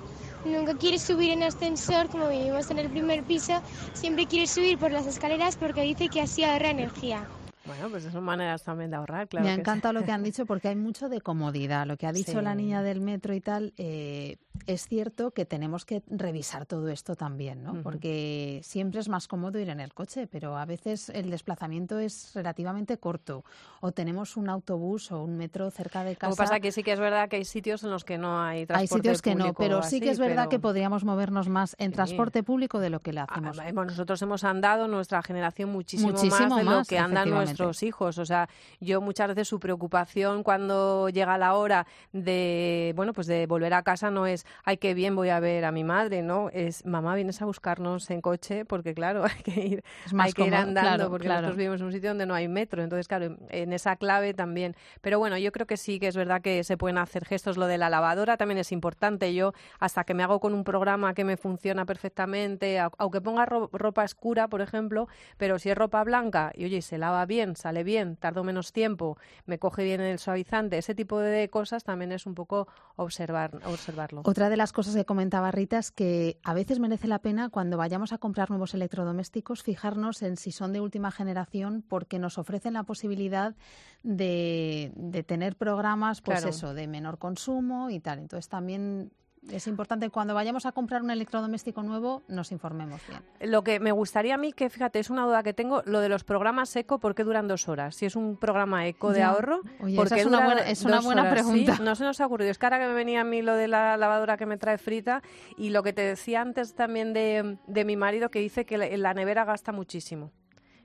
nunca 0.45 0.75
quiere 0.75 0.97
subir 0.97 1.29
en 1.29 1.43
ascensor, 1.43 2.09
como 2.09 2.29
vivimos 2.29 2.71
en 2.71 2.79
el 2.79 2.89
primer 2.89 3.23
piso, 3.23 3.61
siempre 3.93 4.25
quiere 4.25 4.47
subir 4.47 4.79
por 4.79 4.91
las 4.91 5.05
escaleras 5.05 5.55
porque 5.55 5.83
dice 5.83 6.09
que 6.09 6.21
así 6.21 6.43
ahorra 6.43 6.71
energía. 6.71 7.27
Bueno, 7.65 7.89
pues 7.89 8.03
son 8.03 8.24
maneras 8.24 8.63
también 8.63 8.91
de 8.91 8.98
ahorrar, 8.98 9.27
claro. 9.27 9.46
Me 9.46 9.51
ha 9.51 9.55
encantado 9.55 9.93
lo 9.93 10.03
que 10.03 10.12
han 10.12 10.24
dicho 10.24 10.46
porque 10.46 10.67
hay 10.67 10.75
mucho 10.75 11.10
de 11.10 11.22
comodidad. 11.22 11.88
Lo 11.88 11.98
que 11.98 12.08
ha 12.08 12.12
dicho 12.12 12.41
la 12.41 12.55
niña 12.55 12.84
del 12.84 13.00
metro 13.00 13.34
y 13.34 13.41
tal, 13.41 13.74
eh, 13.77 14.38
es 14.67 14.88
cierto 14.88 15.32
que 15.32 15.46
tenemos 15.46 15.86
que 15.86 16.03
revisar 16.08 16.65
todo 16.65 16.89
esto 16.89 17.15
también, 17.15 17.63
¿no? 17.63 17.82
Porque 17.82 18.62
siempre 18.63 19.00
es 19.00 19.10
más 19.10 19.27
cómodo 19.27 19.60
ir 19.60 19.70
en 19.70 19.79
el 19.79 19.93
coche, 19.93 20.27
pero 20.27 20.58
a 20.58 20.65
veces 20.65 21.10
el 21.10 21.29
desplazamiento 21.29 22.00
es 22.00 22.32
relativamente 22.34 22.98
corto 22.98 23.43
o 23.82 23.91
tenemos 23.91 24.38
un 24.38 24.50
autobús 24.50 25.12
o 25.12 25.24
un 25.24 25.38
metro 25.38 25.70
cerca 25.72 26.03
de 26.03 26.15
casa. 26.15 26.29
Lo 26.29 26.36
que 26.36 26.43
pasa 26.43 26.60
que 26.60 26.72
sí 26.72 26.84
que 26.84 26.91
es 26.91 27.00
verdad 27.00 27.29
que 27.29 27.38
hay 27.38 27.46
sitios 27.46 27.84
en 27.84 27.91
los 27.91 28.03
que 28.03 28.17
no 28.17 28.41
hay 28.41 28.65
transporte 28.65 29.10
Hay 29.10 29.15
sitios 29.15 29.22
que 29.22 29.36
no, 29.36 29.53
pero 29.53 29.84
sí 29.84 30.00
que 30.00 30.10
es 30.10 30.20
verdad 30.20 30.50
que 30.50 30.60
podríamos 30.60 31.03
movernos 31.03 31.50
más 31.50 31.75
en 31.79 31.91
transporte 31.91 32.43
público 32.43 32.79
de 32.79 32.89
lo 32.89 33.00
que 33.00 33.13
le 33.13 33.22
ah, 33.22 33.27
hacemos. 33.29 33.58
nosotros 33.74 34.22
hemos 34.22 34.43
andado, 34.43 34.88
nuestra 34.88 35.22
generación, 35.24 35.72
muchísimo, 35.72 36.12
más 36.12 36.55
de 36.55 36.63
lo 36.63 36.84
que 36.84 37.00
andan 37.00 37.29
nuestros 37.29 37.52
hijos. 37.83 38.17
O 38.17 38.25
sea, 38.25 38.50
yo 38.79 39.01
muchas 39.01 39.27
veces 39.29 39.48
su 39.48 39.60
preocupación 39.60 40.43
cuando 40.43 41.10
llega 41.10 41.38
la 41.38 41.55
hora 41.55 41.86
de, 42.12 42.93
bueno, 42.95 43.13
pues 43.13 43.27
de 43.27 43.48
volver 43.48 43.74
a 43.74 43.83
casa 43.83 44.12
no 44.12 44.27
es 44.27 44.45
ay, 44.63 44.77
qué 44.77 44.93
bien 44.93 45.15
voy 45.15 45.29
a 45.29 45.39
ver 45.39 45.65
a 45.65 45.72
mi 45.72 45.83
madre, 45.83 46.22
¿no? 46.22 46.50
Es, 46.50 46.86
mamá, 46.86 47.15
vienes 47.15 47.41
a 47.41 47.45
buscarnos 47.45 48.10
en 48.10 48.22
coche 48.22 48.65
porque, 48.65 48.93
claro, 48.93 49.24
hay 49.25 49.43
que 49.43 49.65
ir, 49.65 49.83
hay 50.17 50.33
que 50.33 50.45
ir 50.45 50.55
andando 50.55 51.10
porque 51.10 51.27
nosotros 51.27 51.57
vivimos 51.57 51.81
en 51.81 51.88
un 51.88 51.91
sitio 51.91 52.10
donde 52.10 52.25
no 52.25 52.33
hay 52.33 52.48
metro. 52.48 52.83
Entonces, 52.83 53.07
claro, 53.07 53.38
en 53.50 53.74
esa 53.74 53.95
clave 53.95 54.33
también. 54.33 54.75
Pero 55.01 55.19
bueno, 55.19 55.38
yo 55.38 55.51
creo 55.51 55.67
que 55.67 55.77
sí 55.77 56.00
que 56.00 56.07
es 56.07 56.15
verdad 56.15 56.41
que 56.41 56.63
se 56.63 56.77
pueden 56.77 56.98
hacer 56.98 57.25
gestos. 57.25 57.57
Lo 57.57 57.67
de 57.67 57.77
la 57.77 57.89
lavadora 57.89 58.38
también 58.38 58.57
es 58.57 58.72
importante. 58.72 59.33
Yo, 59.33 59.53
hasta 59.79 60.03
que 60.03 60.13
me 60.13 60.24
hago 60.24 60.39
con 60.39 60.53
un 60.53 60.63
programa 60.63 61.13
que 61.13 61.24
me 61.24 61.38
funciona 61.38 61.86
perfectamente, 61.86 62.79
aunque 62.79 63.22
ponga 63.22 63.45
ropa 63.45 64.03
oscura, 64.03 64.48
por 64.48 64.62
ejemplo, 64.62 65.07
pero 65.38 65.60
si 65.60 65.69
es 65.69 65.77
ropa 65.77 66.03
blanca 66.03 66.51
y 66.55 66.65
oye, 66.65 66.81
se 66.81 66.98
lava 66.98 67.25
bien, 67.25 67.42
sale 67.55 67.83
bien, 67.83 68.15
tardo 68.15 68.43
menos 68.43 68.73
tiempo, 68.73 69.17
me 69.45 69.59
coge 69.59 69.83
bien 69.83 70.01
el 70.01 70.19
suavizante, 70.19 70.77
ese 70.77 70.95
tipo 70.95 71.19
de 71.19 71.50
cosas 71.50 71.83
también 71.83 72.12
es 72.12 72.25
un 72.25 72.35
poco 72.35 72.67
observar, 72.95 73.59
observarlo. 73.65 74.21
Otra 74.25 74.50
de 74.50 74.57
las 74.57 74.71
cosas 74.71 74.95
que 74.95 75.05
comentaba 75.05 75.51
Rita 75.51 75.77
es 75.77 75.91
que 75.91 76.39
a 76.43 76.53
veces 76.53 76.79
merece 76.79 77.07
la 77.07 77.19
pena 77.19 77.50
cuando 77.50 77.77
vayamos 77.77 78.13
a 78.13 78.17
comprar 78.17 78.50
nuevos 78.50 78.73
electrodomésticos 78.73 79.63
fijarnos 79.63 80.21
en 80.21 80.38
si 80.38 80.51
son 80.51 80.73
de 80.73 80.81
última 80.81 81.12
generación 81.12 81.83
porque 81.88 82.19
nos 82.19 82.38
ofrecen 82.38 82.73
la 82.73 82.83
posibilidad 82.83 83.55
de, 84.03 85.23
tener 85.27 85.55
programas, 85.55 86.21
pues 86.21 86.45
eso, 86.45 86.73
de 86.73 86.88
menor 86.88 87.17
consumo 87.17 87.89
y 87.89 88.00
tal. 88.00 88.19
Entonces 88.19 88.50
también 88.50 89.12
es 89.51 89.67
importante 89.67 90.09
cuando 90.09 90.33
vayamos 90.33 90.65
a 90.65 90.71
comprar 90.71 91.01
un 91.01 91.12
electrodoméstico 91.12 91.83
nuevo 91.83 92.23
nos 92.27 92.51
informemos 92.51 93.01
bien. 93.07 93.51
Lo 93.51 93.63
que 93.63 93.79
me 93.79 93.91
gustaría 93.91 94.35
a 94.35 94.38
mí, 94.38 94.53
que 94.53 94.69
fíjate, 94.69 95.00
es 95.00 95.09
una 95.09 95.25
duda 95.25 95.43
que 95.43 95.53
tengo, 95.53 95.81
lo 95.85 96.00
de 96.00 96.09
los 96.09 96.23
programas 96.23 96.75
eco, 96.75 97.00
¿por 97.00 97.15
qué 97.15 97.23
duran 97.23 97.47
dos 97.47 97.67
horas? 97.67 97.95
Si 97.95 98.05
es 98.05 98.15
un 98.15 98.38
programa 98.38 98.88
eco 98.88 99.12
de 99.12 99.23
ahorro, 99.23 99.62
porque 99.95 100.21
es 100.21 100.25
una 100.25 100.45
buena, 100.45 100.62
es 100.62 100.83
una 100.83 101.01
buena 101.01 101.29
pregunta. 101.29 101.77
no 101.81 101.95
se 101.95 102.03
nos 102.03 102.19
ha 102.21 102.25
ocurrido. 102.25 102.51
Es 102.51 102.57
que 102.57 102.65
ahora 102.65 102.79
que 102.79 102.88
me 102.88 102.93
venía 102.93 103.21
a 103.21 103.25
mí 103.25 103.41
lo 103.41 103.55
de 103.55 103.67
la 103.67 103.97
lavadora 103.97 104.38
que 104.38 104.45
me 104.45 104.57
trae 104.57 104.77
frita 104.77 105.21
y 105.57 105.69
lo 105.69 105.83
que 105.83 105.93
te 105.93 106.01
decía 106.01 106.41
antes 106.41 106.73
también 106.73 107.13
de, 107.13 107.57
de 107.67 107.85
mi 107.85 107.95
marido 107.95 108.29
que 108.29 108.39
dice 108.39 108.65
que 108.65 108.77
la 108.77 109.13
nevera 109.13 109.45
gasta 109.45 109.71
muchísimo 109.71 110.31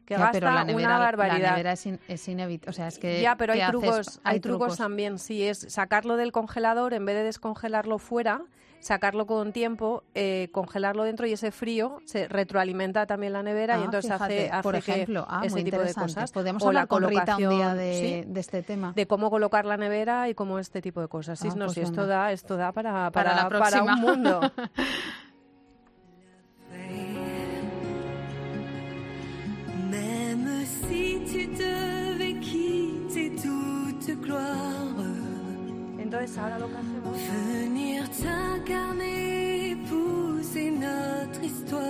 que 0.08 0.16
gasta 0.16 0.32
pero 0.32 0.50
la 0.50 0.64
nevera, 0.64 0.88
una 0.88 0.98
barbaridad. 0.98 1.38
La 1.38 1.50
nevera 1.50 1.72
es, 1.72 1.86
es 1.86 2.28
inevitable, 2.28 2.70
o 2.70 2.72
sea, 2.72 2.88
es 2.88 2.98
que 2.98 3.20
ya, 3.20 3.36
pero 3.36 3.52
hay 3.52 3.60
trucos, 3.68 4.20
hay, 4.24 4.40
trucos, 4.40 4.78
también. 4.78 5.18
Sí, 5.18 5.42
es 5.42 5.66
sacarlo 5.68 6.16
del 6.16 6.32
congelador 6.32 6.94
en 6.94 7.04
vez 7.04 7.14
de 7.14 7.24
descongelarlo 7.24 7.98
fuera, 7.98 8.40
sacarlo 8.80 9.26
con 9.26 9.52
tiempo, 9.52 10.04
eh, 10.14 10.48
congelarlo 10.50 11.04
dentro 11.04 11.26
y 11.26 11.32
ese 11.32 11.50
frío 11.50 11.98
se 12.06 12.26
retroalimenta 12.26 13.04
también 13.04 13.34
la 13.34 13.42
nevera 13.42 13.76
y 13.76 13.82
ah, 13.82 13.84
entonces 13.84 14.10
hace, 14.10 14.50
por 14.62 14.76
ejemplo, 14.76 15.26
ah, 15.28 15.42
ese 15.44 15.62
tipo 15.62 15.78
de 15.78 15.92
cosas. 15.92 16.32
Podemos 16.32 16.64
hablar 16.64 16.88
con 16.88 17.06
Rita 17.06 17.36
un 17.36 17.50
día 17.50 17.74
de, 17.74 18.24
de, 18.26 18.40
este 18.40 18.62
tema. 18.62 18.94
De 18.96 19.06
cómo 19.06 19.28
colocar 19.28 19.66
la 19.66 19.76
nevera 19.76 20.30
y 20.30 20.34
cómo 20.34 20.58
este 20.58 20.80
tipo 20.80 21.02
de 21.02 21.08
cosas. 21.08 21.38
Sí, 21.38 21.48
ah, 21.50 21.54
no, 21.54 21.66
pues 21.66 21.76
esto 21.76 22.06
da, 22.06 22.32
esto 22.32 22.56
da 22.56 22.72
para, 22.72 23.10
para, 23.10 23.34
la 23.34 23.48
para 23.50 23.82
un 23.82 24.00
mundo. 24.00 24.40
Venir 36.10 38.08
t'incarner, 38.10 39.72
épouser 39.72 40.70
notre 40.70 41.44
histoire. 41.44 41.82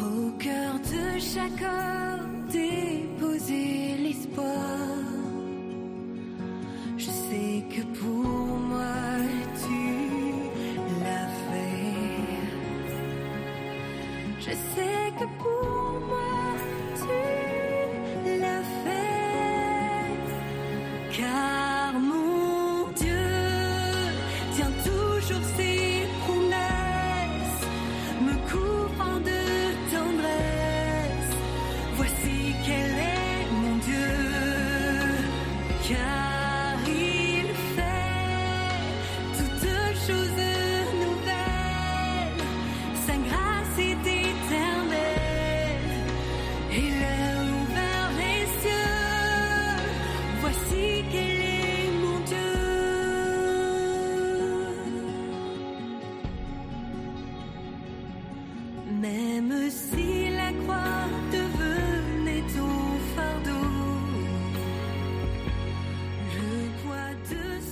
Au 0.00 0.30
cœur 0.38 0.74
de 0.78 1.18
chaque 1.18 1.60
homme, 1.60 2.46
déposer 2.52 3.83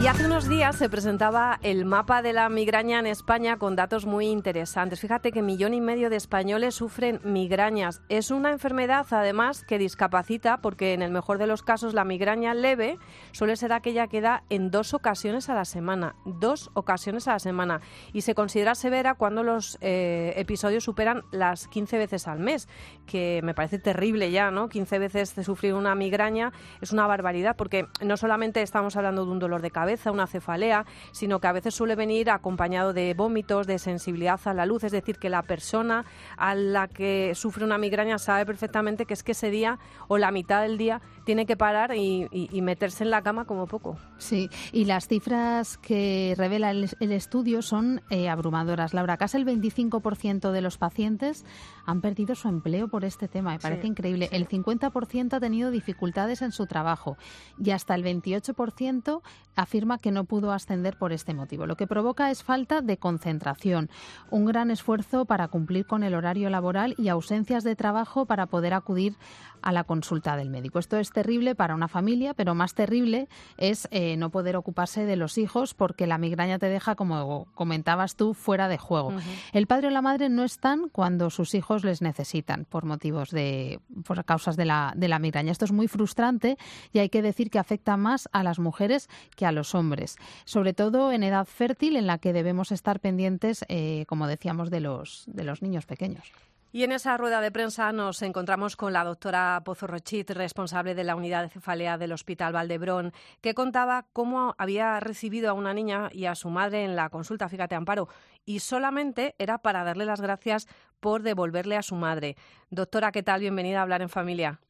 Y 0.00 0.06
hace 0.06 0.24
unos 0.24 0.48
días 0.48 0.76
se 0.76 0.88
presentaba 0.88 1.58
el 1.62 1.84
mapa 1.84 2.22
de 2.22 2.32
la 2.32 2.48
migraña 2.48 3.00
en 3.00 3.06
España 3.06 3.58
con 3.58 3.76
datos 3.76 4.06
muy 4.06 4.28
interesantes. 4.28 4.98
Fíjate 4.98 5.30
que 5.30 5.42
millón 5.42 5.74
y 5.74 5.82
medio 5.82 6.08
de 6.08 6.16
españoles 6.16 6.74
sufren 6.74 7.20
migrañas. 7.22 8.00
Es 8.08 8.30
una 8.30 8.50
enfermedad, 8.50 9.06
además, 9.10 9.62
que 9.62 9.76
discapacita 9.76 10.62
porque 10.62 10.94
en 10.94 11.02
el 11.02 11.10
mejor 11.10 11.36
de 11.36 11.46
los 11.46 11.62
casos 11.62 11.92
la 11.92 12.04
migraña 12.04 12.54
leve 12.54 12.96
suele 13.32 13.56
ser 13.56 13.74
aquella 13.74 14.06
que 14.06 14.22
da 14.22 14.42
en 14.48 14.70
dos 14.70 14.94
ocasiones 14.94 15.50
a 15.50 15.54
la 15.54 15.66
semana. 15.66 16.14
Dos 16.24 16.70
ocasiones 16.72 17.28
a 17.28 17.32
la 17.32 17.38
semana. 17.38 17.82
Y 18.14 18.22
se 18.22 18.34
considera 18.34 18.74
severa 18.74 19.12
cuando 19.12 19.42
los 19.42 19.76
eh, 19.82 20.32
episodios 20.36 20.82
superan 20.82 21.24
las 21.30 21.68
15 21.68 21.98
veces 21.98 22.26
al 22.26 22.38
mes, 22.38 22.70
que 23.04 23.42
me 23.44 23.52
parece 23.52 23.78
terrible 23.78 24.30
ya, 24.30 24.50
¿no? 24.50 24.70
15 24.70 24.98
veces 24.98 25.34
de 25.34 25.44
sufrir 25.44 25.74
una 25.74 25.94
migraña 25.94 26.54
es 26.80 26.90
una 26.90 27.06
barbaridad 27.06 27.54
porque 27.54 27.86
no 28.02 28.16
solamente 28.16 28.62
estamos 28.62 28.96
hablando 28.96 29.26
de 29.26 29.32
un 29.32 29.38
dolor 29.38 29.60
de 29.60 29.70
cabeza, 29.70 29.89
una 30.12 30.26
cefalea, 30.26 30.86
sino 31.12 31.40
que 31.40 31.46
a 31.46 31.52
veces 31.52 31.74
suele 31.74 31.96
venir 31.96 32.30
acompañado 32.30 32.92
de 32.92 33.14
vómitos, 33.14 33.66
de 33.66 33.78
sensibilidad 33.78 34.40
a 34.44 34.54
la 34.54 34.66
luz, 34.66 34.84
es 34.84 34.92
decir, 34.92 35.18
que 35.18 35.28
la 35.28 35.42
persona 35.42 36.04
a 36.36 36.54
la 36.54 36.88
que 36.88 37.32
sufre 37.34 37.64
una 37.64 37.78
migraña 37.78 38.18
sabe 38.18 38.46
perfectamente 38.46 39.06
que 39.06 39.14
es 39.14 39.22
que 39.22 39.32
ese 39.32 39.50
día 39.50 39.78
o 40.08 40.18
la 40.18 40.30
mitad 40.30 40.62
del 40.62 40.78
día 40.78 41.00
tiene 41.30 41.46
que 41.46 41.56
parar 41.56 41.94
y, 41.94 42.26
y- 42.32 42.48
y 42.50 42.60
meterse 42.60 43.04
en 43.04 43.10
la 43.10 43.22
cama 43.22 43.44
como 43.44 43.68
poco. 43.68 43.96
Sí, 44.18 44.50
y 44.72 44.84
las 44.84 45.06
cifras 45.06 45.78
que 45.78 46.34
revela 46.36 46.72
el, 46.72 46.90
el 46.98 47.12
estudio 47.12 47.62
son 47.62 48.02
eh, 48.10 48.28
abrumadoras. 48.28 48.94
Laura, 48.94 49.16
casi 49.16 49.36
el 49.36 49.46
25% 49.46 50.50
de 50.50 50.60
los 50.60 50.76
pacientes 50.76 51.44
han 51.86 52.00
perdido 52.00 52.34
su 52.34 52.48
empleo 52.48 52.88
por 52.88 53.04
este 53.04 53.28
tema. 53.28 53.52
Me 53.52 53.58
parece 53.60 53.82
Sí, 53.82 53.86
increíble. 53.88 54.28
El 54.32 54.48
50% 54.48 55.32
ha 55.34 55.38
tenido 55.40 55.70
dificultades 55.70 56.42
en 56.42 56.50
su 56.50 56.66
trabajo 56.66 57.16
y 57.62 57.70
hasta 57.70 57.94
el 57.94 58.02
28% 58.02 59.22
afirma 59.54 59.98
que 59.98 60.10
no 60.10 60.24
pudo 60.24 60.50
ascender 60.52 60.96
por 60.98 61.12
este 61.12 61.32
motivo. 61.32 61.66
Lo 61.66 61.76
que 61.76 61.86
provoca 61.86 62.32
es 62.32 62.42
falta 62.42 62.80
de 62.80 62.96
concentración, 62.96 63.88
un 64.30 64.46
gran 64.46 64.72
esfuerzo 64.72 65.26
para 65.26 65.46
cumplir 65.46 65.86
con 65.86 66.02
el 66.02 66.14
horario 66.14 66.50
laboral 66.50 66.94
y 66.98 67.08
ausencias 67.08 67.62
de 67.62 67.76
trabajo 67.76 68.26
para 68.26 68.46
poder 68.46 68.74
acudir 68.74 69.14
a 69.62 69.72
la 69.72 69.84
consulta 69.84 70.36
del 70.36 70.48
médico. 70.50 70.78
Esto 70.78 70.96
es 70.96 71.10
terrible 71.20 71.54
para 71.54 71.74
una 71.74 71.86
familia, 71.86 72.32
pero 72.32 72.54
más 72.54 72.72
terrible 72.72 73.28
es 73.58 73.86
eh, 73.90 74.16
no 74.16 74.30
poder 74.30 74.56
ocuparse 74.56 75.04
de 75.04 75.16
los 75.16 75.36
hijos 75.36 75.74
porque 75.74 76.06
la 76.06 76.16
migraña 76.16 76.58
te 76.58 76.70
deja, 76.70 76.94
como 76.94 77.46
comentabas 77.54 78.16
tú, 78.16 78.32
fuera 78.32 78.68
de 78.68 78.78
juego. 78.78 79.12
El 79.52 79.66
padre 79.66 79.88
o 79.88 79.90
la 79.90 80.00
madre 80.00 80.30
no 80.30 80.44
están 80.44 80.88
cuando 80.88 81.28
sus 81.28 81.54
hijos 81.54 81.84
les 81.84 82.00
necesitan 82.00 82.64
por 82.64 82.86
motivos 82.86 83.32
de, 83.32 83.80
por 84.06 84.24
causas 84.24 84.56
de 84.56 84.64
la, 84.64 84.94
de 84.96 85.08
la 85.08 85.18
migraña. 85.18 85.52
Esto 85.52 85.66
es 85.66 85.72
muy 85.72 85.88
frustrante 85.88 86.56
y 86.90 87.00
hay 87.00 87.10
que 87.10 87.20
decir 87.20 87.50
que 87.50 87.58
afecta 87.58 87.98
más 87.98 88.26
a 88.32 88.42
las 88.42 88.58
mujeres 88.58 89.10
que 89.36 89.44
a 89.44 89.52
los 89.52 89.74
hombres, 89.74 90.16
sobre 90.46 90.72
todo 90.72 91.12
en 91.12 91.22
edad 91.22 91.44
fértil 91.44 91.96
en 91.96 92.06
la 92.06 92.16
que 92.16 92.32
debemos 92.32 92.72
estar 92.72 92.98
pendientes, 93.00 93.62
eh, 93.68 94.06
como 94.08 94.26
decíamos, 94.26 94.70
de 94.70 94.80
los, 94.80 95.24
de 95.26 95.44
los 95.44 95.60
niños 95.60 95.84
pequeños. 95.84 96.32
Y 96.72 96.84
en 96.84 96.92
esa 96.92 97.16
rueda 97.16 97.40
de 97.40 97.50
prensa 97.50 97.90
nos 97.90 98.22
encontramos 98.22 98.76
con 98.76 98.92
la 98.92 99.02
doctora 99.02 99.60
Pozo 99.64 99.88
Rochit, 99.88 100.30
responsable 100.30 100.94
de 100.94 101.02
la 101.02 101.16
unidad 101.16 101.42
de 101.42 101.48
cefalea 101.48 101.98
del 101.98 102.12
Hospital 102.12 102.52
Valdebrón, 102.52 103.12
que 103.40 103.54
contaba 103.54 104.06
cómo 104.12 104.54
había 104.56 105.00
recibido 105.00 105.50
a 105.50 105.52
una 105.52 105.74
niña 105.74 106.10
y 106.12 106.26
a 106.26 106.36
su 106.36 106.48
madre 106.48 106.84
en 106.84 106.94
la 106.94 107.10
consulta, 107.10 107.48
fíjate, 107.48 107.74
Amparo, 107.74 108.06
y 108.44 108.60
solamente 108.60 109.34
era 109.38 109.58
para 109.58 109.82
darle 109.82 110.04
las 110.04 110.20
gracias 110.20 110.68
por 111.00 111.22
devolverle 111.22 111.76
a 111.76 111.82
su 111.82 111.96
madre. 111.96 112.36
Doctora, 112.70 113.10
¿qué 113.10 113.24
tal? 113.24 113.40
Bienvenida 113.40 113.80
a 113.80 113.82
Hablar 113.82 114.02
en 114.02 114.08
Familia. 114.08 114.60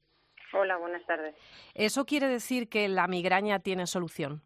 Hola, 0.54 0.78
buenas 0.78 1.04
tardes. 1.04 1.35
¿Eso 1.75 2.07
quiere 2.07 2.28
decir 2.28 2.71
que 2.71 2.88
la 2.88 3.09
migraña 3.09 3.59
tiene 3.59 3.87
solución? 3.87 4.42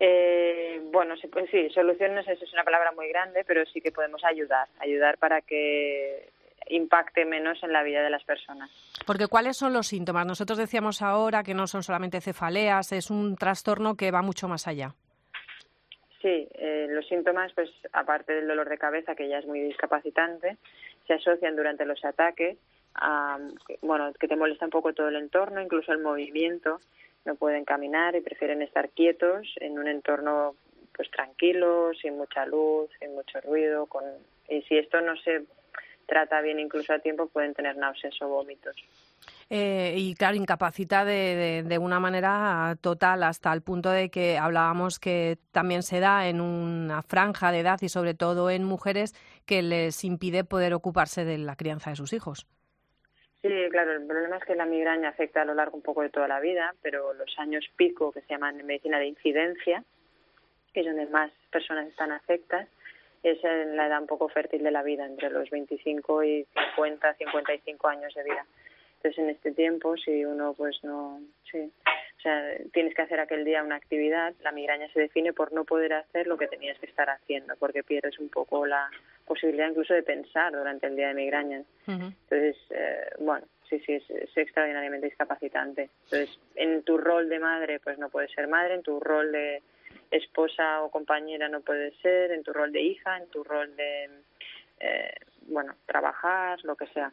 Eh, 0.00 0.80
bueno, 0.92 1.16
sí, 1.16 1.28
pues 1.28 1.48
sí, 1.50 1.68
solución 1.70 2.14
no 2.14 2.22
sé 2.22 2.36
si 2.36 2.44
es 2.44 2.52
una 2.52 2.64
palabra 2.64 2.92
muy 2.92 3.08
grande, 3.08 3.44
pero 3.46 3.64
sí 3.66 3.80
que 3.80 3.92
podemos 3.92 4.24
ayudar, 4.24 4.68
ayudar 4.80 5.18
para 5.18 5.40
que 5.40 6.30
impacte 6.68 7.24
menos 7.24 7.62
en 7.62 7.72
la 7.72 7.82
vida 7.82 8.02
de 8.02 8.10
las 8.10 8.24
personas. 8.24 8.70
Porque 9.06 9.26
¿cuáles 9.26 9.56
son 9.56 9.72
los 9.72 9.86
síntomas? 9.86 10.26
Nosotros 10.26 10.58
decíamos 10.58 11.02
ahora 11.02 11.42
que 11.42 11.54
no 11.54 11.66
son 11.66 11.82
solamente 11.82 12.20
cefaleas, 12.20 12.92
es 12.92 13.10
un 13.10 13.36
trastorno 13.36 13.96
que 13.96 14.10
va 14.10 14.22
mucho 14.22 14.48
más 14.48 14.66
allá. 14.66 14.94
Sí, 16.22 16.48
eh, 16.54 16.86
los 16.88 17.06
síntomas, 17.06 17.52
pues 17.52 17.70
aparte 17.92 18.32
del 18.32 18.48
dolor 18.48 18.68
de 18.70 18.78
cabeza, 18.78 19.14
que 19.14 19.28
ya 19.28 19.38
es 19.38 19.46
muy 19.46 19.60
discapacitante, 19.60 20.56
se 21.06 21.12
asocian 21.12 21.54
durante 21.54 21.84
los 21.84 22.02
ataques 22.02 22.56
a, 22.94 23.38
bueno, 23.82 24.10
que 24.18 24.26
te 24.26 24.36
molesta 24.36 24.64
un 24.64 24.70
poco 24.70 24.94
todo 24.94 25.08
el 25.08 25.16
entorno, 25.16 25.60
incluso 25.60 25.92
el 25.92 25.98
movimiento, 25.98 26.80
no 27.24 27.34
pueden 27.36 27.64
caminar 27.64 28.14
y 28.14 28.20
prefieren 28.20 28.62
estar 28.62 28.90
quietos 28.90 29.48
en 29.60 29.78
un 29.78 29.88
entorno 29.88 30.54
pues 30.94 31.10
tranquilo, 31.10 31.92
sin 32.00 32.16
mucha 32.16 32.46
luz, 32.46 32.88
sin 33.00 33.14
mucho 33.14 33.40
ruido, 33.40 33.86
con 33.86 34.04
y 34.48 34.62
si 34.62 34.76
esto 34.76 35.00
no 35.00 35.16
se 35.16 35.44
trata 36.06 36.40
bien 36.40 36.60
incluso 36.60 36.92
a 36.92 36.98
tiempo 36.98 37.26
pueden 37.28 37.54
tener 37.54 37.76
náuseas 37.76 38.14
o 38.20 38.28
vómitos. 38.28 38.76
Eh, 39.50 39.94
y 39.96 40.14
claro, 40.14 40.36
incapacita 40.36 41.04
de, 41.04 41.64
de, 41.66 41.78
una 41.78 42.00
manera 42.00 42.76
total 42.80 43.22
hasta 43.22 43.52
el 43.52 43.62
punto 43.62 43.90
de 43.90 44.10
que 44.10 44.38
hablábamos 44.38 44.98
que 44.98 45.38
también 45.50 45.82
se 45.82 46.00
da 46.00 46.28
en 46.28 46.40
una 46.40 47.02
franja 47.02 47.52
de 47.52 47.60
edad 47.60 47.78
y 47.82 47.88
sobre 47.88 48.14
todo 48.14 48.50
en 48.50 48.64
mujeres 48.64 49.14
que 49.46 49.62
les 49.62 50.04
impide 50.04 50.44
poder 50.44 50.74
ocuparse 50.74 51.24
de 51.24 51.38
la 51.38 51.56
crianza 51.56 51.90
de 51.90 51.96
sus 51.96 52.12
hijos. 52.12 52.46
Sí, 53.44 53.52
claro, 53.70 53.92
el 53.92 54.06
problema 54.06 54.38
es 54.38 54.44
que 54.44 54.54
la 54.54 54.64
migraña 54.64 55.10
afecta 55.10 55.42
a 55.42 55.44
lo 55.44 55.52
largo 55.52 55.76
un 55.76 55.82
poco 55.82 56.00
de 56.00 56.08
toda 56.08 56.26
la 56.26 56.40
vida, 56.40 56.74
pero 56.80 57.12
los 57.12 57.38
años 57.38 57.62
pico, 57.76 58.10
que 58.10 58.22
se 58.22 58.28
llaman 58.28 58.58
en 58.58 58.64
medicina 58.64 58.98
de 58.98 59.08
incidencia, 59.08 59.84
que 60.72 60.80
es 60.80 60.86
donde 60.86 61.04
más 61.04 61.30
personas 61.50 61.86
están 61.86 62.10
afectas, 62.10 62.66
es 63.22 63.44
en 63.44 63.76
la 63.76 63.88
edad 63.88 64.00
un 64.00 64.06
poco 64.06 64.30
fértil 64.30 64.62
de 64.62 64.70
la 64.70 64.82
vida, 64.82 65.04
entre 65.04 65.28
los 65.28 65.50
25 65.50 66.24
y 66.24 66.46
50, 66.54 67.14
55 67.16 67.86
años 67.88 68.14
de 68.14 68.24
vida. 68.24 68.46
Entonces, 68.96 69.18
en 69.22 69.28
este 69.28 69.52
tiempo, 69.52 69.94
si 69.98 70.24
uno 70.24 70.54
pues 70.54 70.82
no, 70.82 71.20
sí, 71.52 71.70
o 72.16 72.20
sea, 72.22 72.42
tienes 72.72 72.94
que 72.94 73.02
hacer 73.02 73.20
aquel 73.20 73.44
día 73.44 73.62
una 73.62 73.76
actividad, 73.76 74.32
la 74.42 74.52
migraña 74.52 74.88
se 74.94 75.00
define 75.00 75.34
por 75.34 75.52
no 75.52 75.64
poder 75.64 75.92
hacer 75.92 76.26
lo 76.26 76.38
que 76.38 76.48
tenías 76.48 76.78
que 76.78 76.86
estar 76.86 77.10
haciendo, 77.10 77.54
porque 77.56 77.84
pierdes 77.84 78.18
un 78.18 78.30
poco 78.30 78.64
la 78.64 78.88
posibilidad 79.26 79.68
incluso 79.68 79.92
de 79.92 80.02
pensar 80.02 80.52
durante 80.52 80.86
el 80.86 80.96
día 80.96 81.08
de 81.08 81.14
migraña. 81.14 81.62
Entonces, 81.86 82.56
bueno, 83.18 83.46
sí, 83.68 83.78
sí, 83.80 83.94
es, 83.94 84.08
es, 84.10 84.36
extraordinariamente 84.36 85.06
discapacitante. 85.06 85.90
Entonces, 86.04 86.38
en 86.54 86.82
tu 86.82 86.98
rol 86.98 87.28
de 87.28 87.38
madre, 87.38 87.80
pues 87.80 87.98
no 87.98 88.08
puedes 88.08 88.30
ser 88.32 88.48
madre, 88.48 88.74
en 88.74 88.82
tu 88.82 89.00
rol 89.00 89.32
de 89.32 89.62
esposa 90.10 90.82
o 90.82 90.90
compañera 90.90 91.48
no 91.48 91.60
puedes 91.60 91.94
ser, 91.98 92.32
en 92.32 92.42
tu 92.42 92.52
rol 92.52 92.72
de 92.72 92.82
hija, 92.82 93.16
en 93.16 93.28
tu 93.28 93.42
rol 93.44 93.74
de 93.76 94.08
eh, 94.80 95.14
bueno, 95.48 95.74
trabajar, 95.86 96.58
lo 96.64 96.76
que 96.76 96.86
sea. 96.88 97.12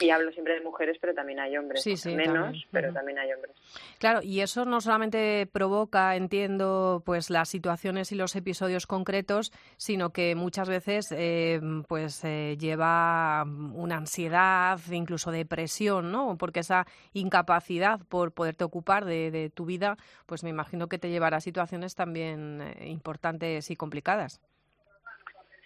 Y 0.00 0.10
hablo 0.10 0.30
siempre 0.32 0.54
de 0.54 0.60
mujeres, 0.60 0.98
pero 1.00 1.14
también 1.14 1.40
hay 1.40 1.56
hombres. 1.56 1.82
Sí, 1.82 1.96
sí, 1.96 2.14
Menos, 2.14 2.34
también. 2.34 2.64
pero 2.70 2.92
también 2.92 3.18
hay 3.18 3.32
hombres. 3.32 3.56
Claro, 3.98 4.20
y 4.22 4.40
eso 4.40 4.64
no 4.64 4.80
solamente 4.80 5.48
provoca, 5.50 6.16
entiendo, 6.16 7.02
pues 7.04 7.30
las 7.30 7.48
situaciones 7.48 8.12
y 8.12 8.14
los 8.14 8.36
episodios 8.36 8.86
concretos, 8.86 9.52
sino 9.76 10.10
que 10.10 10.34
muchas 10.34 10.68
veces 10.68 11.06
eh, 11.16 11.60
pues 11.88 12.22
eh, 12.24 12.56
lleva 12.58 13.44
una 13.44 13.96
ansiedad, 13.96 14.78
incluso 14.90 15.30
depresión, 15.30 16.12
¿no? 16.12 16.36
Porque 16.36 16.60
esa 16.60 16.86
incapacidad 17.12 18.00
por 18.08 18.32
poderte 18.32 18.64
ocupar 18.64 19.04
de, 19.04 19.30
de 19.30 19.50
tu 19.50 19.64
vida, 19.64 19.96
pues 20.26 20.44
me 20.44 20.50
imagino 20.50 20.88
que 20.88 20.98
te 20.98 21.10
llevará 21.10 21.38
a 21.38 21.40
situaciones 21.40 21.94
también 21.94 22.60
eh, 22.60 22.88
importantes 22.88 23.70
y 23.70 23.76
complicadas. 23.76 24.40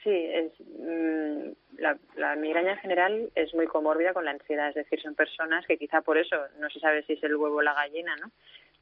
Sí, 0.09 0.31
es, 0.33 0.53
mmm, 0.61 1.53
la, 1.77 1.99
la, 2.17 2.35
migraña 2.35 2.73
en 2.73 2.79
general 2.79 3.31
es 3.35 3.53
muy 3.53 3.67
comórbida 3.67 4.15
con 4.15 4.25
la 4.25 4.31
ansiedad, 4.31 4.71
es 4.71 4.75
decir, 4.75 5.03
son 5.03 5.15
personas 5.15 5.67
que 5.67 5.77
quizá 5.77 6.01
por 6.01 6.17
eso, 6.17 6.37
no 6.59 6.71
se 6.71 6.81
sabe 6.81 7.03
si 7.03 7.13
es 7.13 7.23
el 7.25 7.37
huevo 7.37 7.57
o 7.57 7.63
la 7.63 7.75
gallina, 7.75 8.17
¿no? 8.17 8.31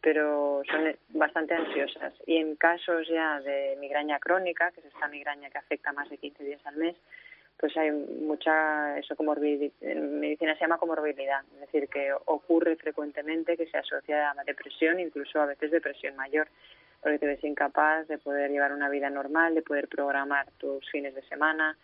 pero 0.00 0.62
son 0.70 0.94
bastante 1.08 1.54
ansiosas. 1.54 2.14
Y 2.26 2.36
en 2.36 2.54
casos 2.54 3.08
ya 3.08 3.40
de 3.40 3.76
migraña 3.80 4.20
crónica, 4.20 4.70
que 4.70 4.78
es 4.78 4.86
esta 4.86 5.08
migraña 5.08 5.50
que 5.50 5.58
afecta 5.58 5.92
más 5.92 6.08
de 6.08 6.18
15 6.18 6.44
días 6.44 6.64
al 6.64 6.76
mes, 6.76 6.94
pues 7.56 7.76
hay 7.76 7.90
mucha, 7.90 8.96
eso 8.98 9.16
comorbilidad, 9.16 9.72
en 9.80 10.20
medicina 10.20 10.54
se 10.54 10.60
llama 10.60 10.78
comorbilidad, 10.78 11.42
es 11.54 11.60
decir, 11.60 11.88
que 11.88 12.12
ocurre 12.26 12.76
frecuentemente, 12.76 13.56
que 13.56 13.66
se 13.66 13.78
asocia 13.78 14.30
a 14.30 14.44
depresión, 14.44 15.00
incluso 15.00 15.40
a 15.40 15.46
veces 15.46 15.72
depresión 15.72 16.14
mayor 16.14 16.46
porque 17.06 17.20
te 17.20 17.26
ves 17.26 17.44
incapaz 17.44 18.08
de 18.08 18.18
poder 18.18 18.50
llevar 18.50 18.72
una 18.72 18.88
vida 18.88 19.08
normal, 19.08 19.54
de 19.54 19.62
poder 19.62 19.86
programar 19.86 20.50
tus 20.58 20.84
fines 20.90 21.14
de 21.14 21.22
semana. 21.28 21.78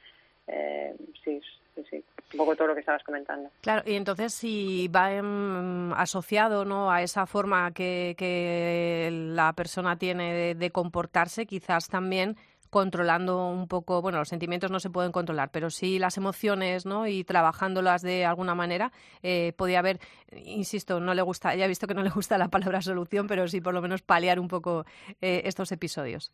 Eh, 0.49 0.97
sí, 1.23 1.41
sí, 1.77 1.85
sí, 1.89 2.05
un 2.33 2.39
poco 2.39 2.57
todo 2.57 2.67
lo 2.67 2.75
que 2.75 2.81
estabas 2.81 3.05
comentando. 3.05 3.49
Claro, 3.61 3.85
y 3.87 3.95
entonces 3.95 4.35
si 4.35 4.89
va 4.89 5.13
en, 5.13 5.93
asociado 5.95 6.65
¿no? 6.65 6.91
a 6.91 7.03
esa 7.03 7.27
forma 7.27 7.71
que, 7.71 8.17
que 8.19 9.11
la 9.13 9.53
persona 9.53 9.97
tiene 9.97 10.35
de, 10.35 10.55
de 10.57 10.71
comportarse, 10.73 11.47
quizás 11.47 11.89
también 11.89 12.37
controlando 12.73 13.49
un 13.49 13.69
poco, 13.69 14.01
bueno, 14.01 14.19
los 14.19 14.31
sentimientos 14.31 14.71
no 14.71 14.81
se 14.81 14.89
pueden 14.89 15.13
controlar, 15.13 15.51
pero 15.53 15.69
sí 15.69 15.99
las 15.99 16.17
emociones, 16.17 16.87
¿no? 16.87 17.07
Y 17.07 17.23
trabajándolas 17.23 18.01
de 18.01 18.25
alguna 18.25 18.55
manera, 18.55 18.93
eh, 19.23 19.53
podía 19.59 19.81
haber, 19.81 19.99
insisto, 20.33 20.99
no 20.99 21.13
le 21.13 21.21
gusta, 21.21 21.55
ya 21.55 21.67
he 21.67 21.69
visto 21.69 21.87
que 21.87 21.93
no 21.93 22.03
le 22.03 22.09
gusta 22.09 22.39
la 22.39 22.49
palabra 22.49 22.81
solución, 22.81 23.27
pero 23.27 23.47
sí 23.47 23.61
por 23.61 23.75
lo 23.75 23.83
menos 23.83 24.01
paliar 24.01 24.41
un 24.41 24.49
poco 24.49 24.87
eh, 25.21 25.43
estos 25.45 25.71
episodios. 25.71 26.33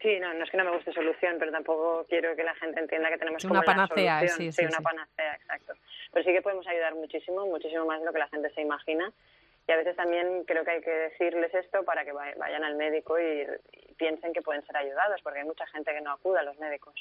Sí, 0.00 0.20
no, 0.20 0.32
no 0.32 0.44
es 0.44 0.50
que 0.52 0.58
no 0.58 0.64
me 0.64 0.76
guste 0.76 0.92
solución, 0.92 1.38
pero 1.40 1.50
tampoco 1.50 2.06
quiero 2.08 2.36
que 2.36 2.44
la 2.44 2.54
gente 2.54 2.78
entienda 2.78 3.08
que 3.08 3.18
tenemos 3.18 3.44
una 3.44 3.54
como 3.54 3.64
panacea, 3.64 4.22
la 4.22 4.28
sí, 4.28 4.52
sí, 4.52 4.52
sí, 4.52 4.64
una 4.66 4.80
panacea, 4.80 5.34
exacto. 5.34 5.72
Pero 6.12 6.24
sí 6.24 6.32
que 6.32 6.42
podemos 6.42 6.68
ayudar 6.68 6.94
muchísimo, 6.94 7.46
muchísimo 7.46 7.84
más 7.84 7.98
de 7.98 8.06
lo 8.06 8.12
que 8.12 8.20
la 8.20 8.28
gente 8.28 8.48
se 8.50 8.60
imagina. 8.60 9.12
Y 9.66 9.72
a 9.72 9.76
veces 9.76 9.96
también 9.96 10.44
creo 10.44 10.64
que 10.64 10.70
hay 10.70 10.82
que 10.82 10.90
decirles 10.90 11.52
esto 11.52 11.84
para 11.84 12.04
que 12.04 12.12
vayan 12.12 12.62
al 12.62 12.76
médico 12.76 13.18
y 13.18 13.44
piensen 13.94 14.32
que 14.32 14.42
pueden 14.42 14.64
ser 14.66 14.76
ayudados, 14.76 15.20
porque 15.22 15.40
hay 15.40 15.46
mucha 15.46 15.66
gente 15.66 15.92
que 15.92 16.00
no 16.00 16.12
acude 16.12 16.38
a 16.38 16.42
los 16.42 16.58
médicos. 16.58 16.94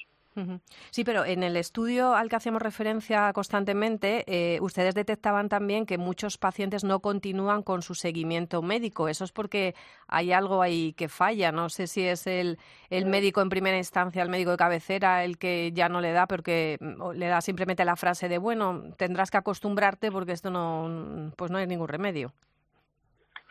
Sí, 0.90 1.04
pero 1.04 1.26
en 1.26 1.44
el 1.44 1.56
estudio 1.58 2.16
al 2.16 2.28
que 2.28 2.36
hacíamos 2.36 2.62
referencia 2.62 3.32
constantemente, 3.34 4.24
eh, 4.26 4.60
ustedes 4.62 4.96
detectaban 4.96 5.48
también 5.48 5.86
que 5.86 6.00
muchos 6.00 6.38
pacientes 6.40 6.84
no 6.84 7.02
continúan 7.02 7.62
con 7.62 7.84
su 7.84 7.94
seguimiento 7.94 8.62
médico. 8.64 9.08
Eso 9.08 9.26
es 9.26 9.32
porque 9.32 9.76
hay 10.08 10.32
algo 10.32 10.62
ahí 10.62 10.94
que 10.94 11.08
falla. 11.08 11.52
No 11.52 11.70
sé 11.70 11.86
si 11.86 12.08
es 12.08 12.26
el, 12.26 12.58
el 12.90 13.06
médico 13.06 13.42
en 13.42 13.50
primera 13.50 13.78
instancia, 13.78 14.24
el 14.24 14.30
médico 14.30 14.52
de 14.52 14.58
cabecera, 14.58 15.24
el 15.24 15.38
que 15.38 15.72
ya 15.72 15.88
no 15.88 16.02
le 16.02 16.12
da, 16.14 16.26
porque 16.26 16.80
le 17.14 17.28
da 17.28 17.42
simplemente 17.42 17.86
la 17.86 17.96
frase 17.96 18.28
de, 18.28 18.40
bueno, 18.40 18.84
tendrás 18.98 19.30
que 19.30 19.38
acostumbrarte 19.38 20.12
porque 20.12 20.32
esto 20.32 20.50
no, 20.50 21.32
pues 21.36 21.52
no 21.52 21.60
hay 21.60 21.68
ningún 21.68 21.88
remedio. 21.88 22.34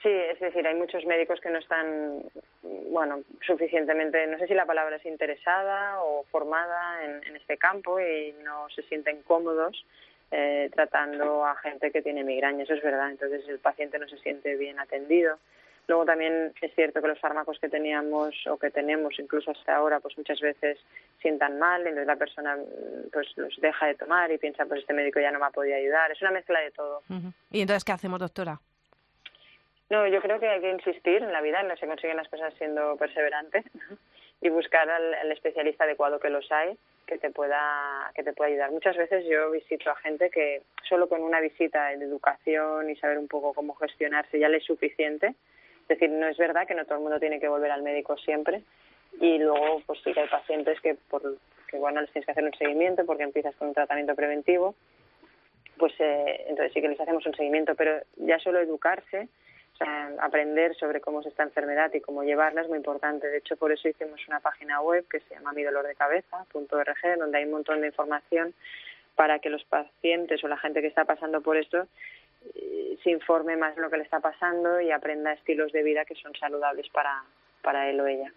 Sí, 0.02 0.10
es 0.10 0.40
decir, 0.40 0.66
hay 0.66 0.74
muchos 0.74 1.04
médicos 1.06 1.40
que 1.40 1.50
no 1.50 1.58
están, 1.58 2.24
bueno, 2.90 3.20
suficientemente, 3.46 4.26
no 4.26 4.36
sé 4.38 4.48
si 4.48 4.54
la 4.54 4.66
palabra 4.66 4.96
es 4.96 5.06
interesada 5.06 6.02
o 6.02 6.24
formada 6.24 7.04
en, 7.04 7.24
en 7.24 7.36
este 7.36 7.56
campo 7.56 8.00
y 8.00 8.34
no 8.42 8.68
se 8.70 8.82
sienten 8.82 9.22
cómodos 9.22 9.84
eh, 10.32 10.70
tratando 10.74 11.44
a 11.44 11.54
gente 11.56 11.92
que 11.92 12.02
tiene 12.02 12.24
migraña, 12.24 12.64
eso 12.64 12.74
es 12.74 12.82
verdad, 12.82 13.10
entonces 13.10 13.46
el 13.48 13.58
paciente 13.58 13.98
no 13.98 14.08
se 14.08 14.18
siente 14.18 14.56
bien 14.56 14.80
atendido. 14.80 15.38
Luego 15.88 16.04
también 16.04 16.52
es 16.60 16.74
cierto 16.74 17.02
que 17.02 17.08
los 17.08 17.20
fármacos 17.20 17.58
que 17.58 17.68
teníamos 17.68 18.34
o 18.46 18.56
que 18.56 18.70
tenemos 18.70 19.18
incluso 19.18 19.50
hasta 19.50 19.76
ahora, 19.76 20.00
pues 20.00 20.16
muchas 20.16 20.40
veces 20.40 20.78
sientan 21.20 21.58
mal, 21.58 21.82
entonces 21.82 22.06
la 22.06 22.16
persona 22.16 22.56
pues 23.12 23.28
los 23.36 23.54
deja 23.60 23.86
de 23.86 23.94
tomar 23.96 24.32
y 24.32 24.38
piensa, 24.38 24.64
pues 24.64 24.80
este 24.80 24.94
médico 24.94 25.20
ya 25.20 25.30
no 25.30 25.38
me 25.38 25.46
ha 25.46 25.50
podido 25.50 25.76
ayudar. 25.76 26.10
Es 26.10 26.22
una 26.22 26.30
mezcla 26.30 26.60
de 26.60 26.70
todo. 26.70 27.02
¿Y 27.50 27.60
entonces 27.60 27.84
qué 27.84 27.92
hacemos, 27.92 28.20
doctora? 28.20 28.60
No, 29.92 30.06
yo 30.06 30.22
creo 30.22 30.40
que 30.40 30.48
hay 30.48 30.62
que 30.62 30.70
insistir 30.70 31.22
en 31.22 31.32
la 31.32 31.42
vida, 31.42 31.62
no 31.64 31.76
se 31.76 31.86
consiguen 31.86 32.16
las 32.16 32.28
cosas 32.28 32.54
siendo 32.56 32.96
perseverante 32.96 33.62
y 34.40 34.48
buscar 34.48 34.88
al, 34.88 35.12
al, 35.12 35.30
especialista 35.30 35.84
adecuado 35.84 36.18
que 36.18 36.30
los 36.30 36.50
hay, 36.50 36.78
que 37.06 37.18
te 37.18 37.28
pueda 37.28 38.10
que 38.14 38.22
te 38.22 38.32
pueda 38.32 38.48
ayudar. 38.48 38.70
Muchas 38.70 38.96
veces 38.96 39.26
yo 39.28 39.50
visito 39.50 39.90
a 39.90 39.96
gente 39.96 40.30
que 40.30 40.62
solo 40.88 41.10
con 41.10 41.22
una 41.22 41.40
visita 41.40 41.88
de 41.88 42.06
educación 42.06 42.88
y 42.88 42.96
saber 42.96 43.18
un 43.18 43.28
poco 43.28 43.52
cómo 43.52 43.74
gestionarse 43.74 44.38
ya 44.38 44.48
le 44.48 44.56
es 44.56 44.64
suficiente. 44.64 45.34
Es 45.82 45.88
decir, 45.88 46.08
no 46.08 46.26
es 46.26 46.38
verdad 46.38 46.66
que 46.66 46.74
no 46.74 46.86
todo 46.86 46.94
el 46.94 47.02
mundo 47.02 47.20
tiene 47.20 47.38
que 47.38 47.48
volver 47.48 47.70
al 47.70 47.82
médico 47.82 48.16
siempre 48.16 48.62
y 49.20 49.36
luego 49.40 49.82
pues 49.84 50.00
sí 50.02 50.14
que 50.14 50.20
hay 50.20 50.28
pacientes 50.28 50.80
que 50.80 50.94
por 51.10 51.36
que 51.68 51.76
bueno, 51.76 52.00
les 52.00 52.10
tienes 52.12 52.24
que 52.24 52.32
hacer 52.32 52.44
un 52.44 52.54
seguimiento 52.54 53.04
porque 53.04 53.24
empiezas 53.24 53.54
con 53.56 53.68
un 53.68 53.74
tratamiento 53.74 54.14
preventivo, 54.14 54.74
pues 55.76 55.92
eh, 55.98 56.46
entonces 56.48 56.72
sí 56.72 56.80
que 56.80 56.88
les 56.88 56.98
hacemos 56.98 57.26
un 57.26 57.34
seguimiento, 57.34 57.74
pero 57.74 58.00
ya 58.16 58.38
solo 58.38 58.58
educarse, 58.58 59.28
sea, 59.84 60.12
aprender 60.20 60.74
sobre 60.76 61.00
cómo 61.00 61.20
es 61.20 61.26
esta 61.26 61.42
enfermedad 61.42 61.92
y 61.94 62.00
cómo 62.00 62.22
llevarla 62.22 62.62
es 62.62 62.68
muy 62.68 62.78
importante. 62.78 63.28
De 63.28 63.38
hecho, 63.38 63.56
por 63.56 63.72
eso 63.72 63.88
hicimos 63.88 64.20
una 64.28 64.40
página 64.40 64.80
web 64.80 65.06
que 65.08 65.20
se 65.20 65.34
llama 65.34 65.52
mi 65.52 65.62
dolor 65.62 65.86
de 65.86 65.94
cabeza.org, 65.94 67.18
donde 67.18 67.38
hay 67.38 67.44
un 67.44 67.50
montón 67.50 67.80
de 67.80 67.88
información 67.88 68.54
para 69.14 69.38
que 69.38 69.50
los 69.50 69.64
pacientes 69.64 70.42
o 70.42 70.48
la 70.48 70.56
gente 70.56 70.80
que 70.80 70.86
está 70.86 71.04
pasando 71.04 71.42
por 71.42 71.56
esto 71.56 71.86
eh, 72.54 72.96
se 73.02 73.10
informe 73.10 73.56
más 73.56 73.76
de 73.76 73.82
lo 73.82 73.90
que 73.90 73.98
le 73.98 74.04
está 74.04 74.20
pasando 74.20 74.80
y 74.80 74.90
aprenda 74.90 75.32
estilos 75.32 75.72
de 75.72 75.82
vida 75.82 76.04
que 76.04 76.14
son 76.14 76.34
saludables 76.34 76.88
para, 76.88 77.22
para 77.62 77.88
él 77.88 78.00
o 78.00 78.06
ella. 78.06 78.32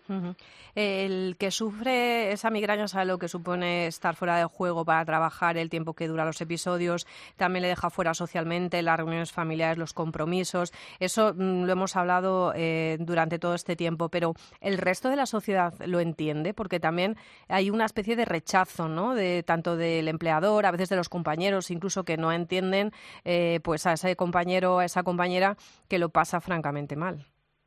El 0.76 1.38
que 1.38 1.52
sufre 1.52 2.34
esa 2.34 2.50
migraña 2.50 2.90
sabe 2.90 3.06
lo 3.06 3.18
que 3.18 3.30
supone 3.30 3.88
estar 3.88 4.16
fuera 4.16 4.38
de 4.38 4.44
juego 4.44 4.84
para 4.84 5.06
trabajar, 5.06 5.58
el 5.58 5.70
tiempo 5.70 5.94
que 5.94 6.08
dura 6.08 6.26
los 6.26 6.42
episodios, 6.42 7.08
también 7.38 7.62
le 7.64 7.70
deja 7.70 7.90
fuera 7.90 8.14
socialmente, 8.14 8.82
las 8.82 8.98
reuniones 8.98 9.32
familiares, 9.32 9.78
los 9.78 9.94
compromisos. 9.94 10.74
Eso 11.00 11.34
mm, 11.34 11.64
lo 11.64 11.72
hemos 11.72 11.96
hablado 11.96 12.52
eh, 12.56 12.98
durante 13.00 13.40
todo 13.40 13.56
este 13.56 13.78
tiempo, 13.78 14.10
pero 14.10 14.34
el 14.60 14.78
resto 14.78 15.10
de 15.10 15.16
la 15.16 15.26
sociedad 15.26 15.74
lo 15.86 16.02
entiende 16.02 16.54
porque 16.54 16.82
también 16.82 17.16
hay 17.48 17.70
una 17.70 17.86
especie 17.86 18.18
de 18.18 18.26
rechazo, 18.26 18.90
¿no? 18.90 19.16
De 19.16 19.44
tanto 19.44 19.78
del 19.78 20.10
empleador, 20.10 20.66
a 20.66 20.72
veces 20.72 20.90
de 20.90 20.98
los 20.98 21.08
compañeros, 21.08 21.72
incluso 21.72 22.04
que 22.04 22.18
no 22.18 22.34
entienden, 22.34 22.92
eh, 23.24 23.62
pues 23.64 23.86
a 23.86 23.94
ese 23.94 24.18
compañero, 24.18 24.80
a 24.80 24.86
esa 24.86 25.04
compañera 25.04 25.56
que 25.88 26.00
lo 26.00 26.10
pasa 26.10 26.42
francamente 26.42 26.98
mal. 26.98 27.26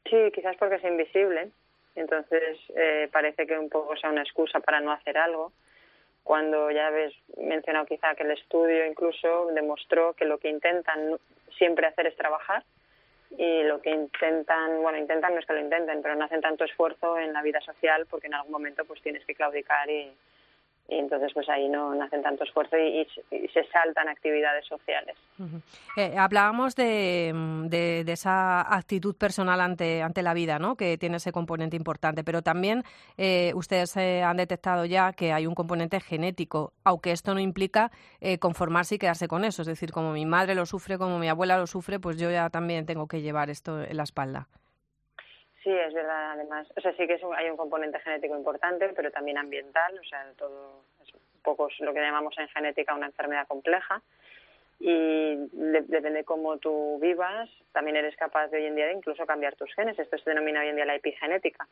Sí, 0.09 0.17
quizás 0.33 0.57
porque 0.57 0.77
es 0.77 0.85
invisible, 0.85 1.51
entonces 1.95 2.59
eh, 2.75 3.09
parece 3.13 3.47
que 3.47 3.59
un 3.59 3.69
poco 3.69 3.97
sea 3.97 4.11
una 4.11 4.23
excusa 4.23 4.61
para 4.61 4.81
no 4.81 4.93
hacer 4.93 5.19
algo. 5.19 5.53
Cuando 6.23 6.71
ya 6.71 6.89
habéis 6.89 7.15
mencionado 7.37 7.87
quizá 7.87 8.15
que 8.15 8.23
el 8.23 8.33
estudio 8.33 8.87
incluso 8.87 9.47
demostró 9.55 10.15
que 10.15 10.25
lo 10.25 10.39
que 10.39 10.51
intentan 10.51 11.19
siempre 11.57 11.87
hacer 11.87 12.07
es 12.07 12.17
trabajar 12.17 12.65
y 13.37 13.63
lo 13.65 13.81
que 13.81 13.91
intentan, 13.91 14.83
bueno, 14.83 14.99
intentan 14.99 15.35
no 15.35 15.41
es 15.41 15.47
que 15.47 15.53
lo 15.55 15.61
intenten, 15.61 16.03
pero 16.03 16.15
no 16.15 16.25
hacen 16.25 16.41
tanto 16.41 16.65
esfuerzo 16.65 17.19
en 17.19 17.33
la 17.33 17.43
vida 17.43 17.61
social 17.61 18.07
porque 18.07 18.27
en 18.27 18.35
algún 18.35 18.53
momento 18.53 18.85
pues 18.85 19.03
tienes 19.03 19.25
que 19.25 19.35
claudicar 19.35 19.89
y, 19.91 20.13
y 20.89 20.97
entonces 20.99 21.31
pues 21.35 21.49
ahí 21.49 21.69
no, 21.69 21.95
no 21.95 22.03
hacen 22.05 22.23
tanto 22.23 22.45
esfuerzo 22.45 22.77
y, 22.79 23.07
y- 23.31 23.49
se 23.49 23.65
saltan 23.73 24.09
actividades 24.09 24.67
sociales. 24.67 25.17
Eh, 25.97 26.15
hablábamos 26.17 26.75
de, 26.77 27.33
mm, 27.35 27.67
de- 27.69 28.05
de 28.05 28.13
esa 28.13 28.61
actitud 28.75 29.15
personal 29.17 29.61
ante, 29.61 30.03
ante 30.03 30.23
la 30.23 30.35
vida, 30.35 30.59
¿no? 30.59 30.77
que 30.77 30.97
tiene 30.99 31.19
ese 31.19 31.31
componente 31.33 31.77
importante, 31.77 32.25
pero 32.25 32.43
también 32.43 32.85
eh, 33.17 33.53
ustedes 33.55 33.97
eh, 33.97 34.23
han 34.23 34.37
detectado 34.39 34.85
ya 34.85 35.13
que 35.13 35.33
hay 35.33 35.47
un 35.47 35.55
componente 35.55 36.01
genético, 36.01 36.73
aunque 36.85 37.13
esto 37.13 37.35
no 37.35 37.41
implica 37.41 37.91
eh, 38.21 38.39
conformarse 38.39 38.95
y 38.95 38.99
quedarse 38.99 39.29
con 39.29 39.45
eso. 39.45 39.63
Es 39.63 39.69
decir, 39.69 39.93
como 39.93 40.13
mi 40.13 40.27
madre 40.27 40.55
lo 40.55 40.67
sufre, 40.67 40.99
como 40.99 41.19
mi 41.19 41.29
abuela 41.29 41.59
lo 41.59 41.67
sufre, 41.67 42.01
pues 42.01 42.17
yo 42.19 42.31
ya 42.31 42.49
también 42.51 42.87
tengo 42.87 43.07
que 43.07 43.21
llevar 43.21 43.51
esto 43.51 43.83
en 43.83 43.97
la 43.97 44.05
espalda. 44.05 44.49
Sí, 45.69 45.75
es 45.75 45.93
verdad, 45.93 46.31
además. 46.33 46.67
O 46.77 46.81
sea, 46.81 46.93
sí 46.95 47.07
que 47.07 47.13
es 47.15 47.23
un- 47.23 47.35
hay 47.35 47.51
un 47.51 47.59
componente 47.59 48.01
genético 48.01 48.35
importante, 48.35 48.89
pero 48.97 49.11
también 49.11 49.37
ambiental, 49.37 49.99
o 49.99 50.05
sea, 50.05 50.25
todo 50.39 50.81
es 51.07 51.13
un 51.13 51.21
poco 51.43 51.69
lo 51.81 51.93
que 51.93 52.01
llamamos 52.01 52.35
en 52.39 52.49
genética 52.49 52.95
una 52.95 53.05
enfermedad 53.09 53.47
compleja. 53.47 54.01
Y 54.81 55.35
de- 55.53 55.83
depende 55.83 56.21
de 56.21 56.25
cómo 56.25 56.57
tú 56.57 56.99
vivas, 57.03 57.51
también 57.73 57.97
eres 57.97 58.17
capaz 58.17 58.47
de 58.49 58.57
hoy 58.59 58.65
en 58.67 58.77
día 58.77 58.87
de 58.87 58.95
incluso 58.95 59.27
cambiar 59.27 59.57
tus 59.57 59.75
genes. 59.75 59.99
Esto 59.99 60.17
se 60.17 60.31
denomina 60.31 60.61
hoy 60.61 60.69
en 60.69 60.77
día 60.77 60.87
la 60.87 60.95
epigenética. 60.95 61.67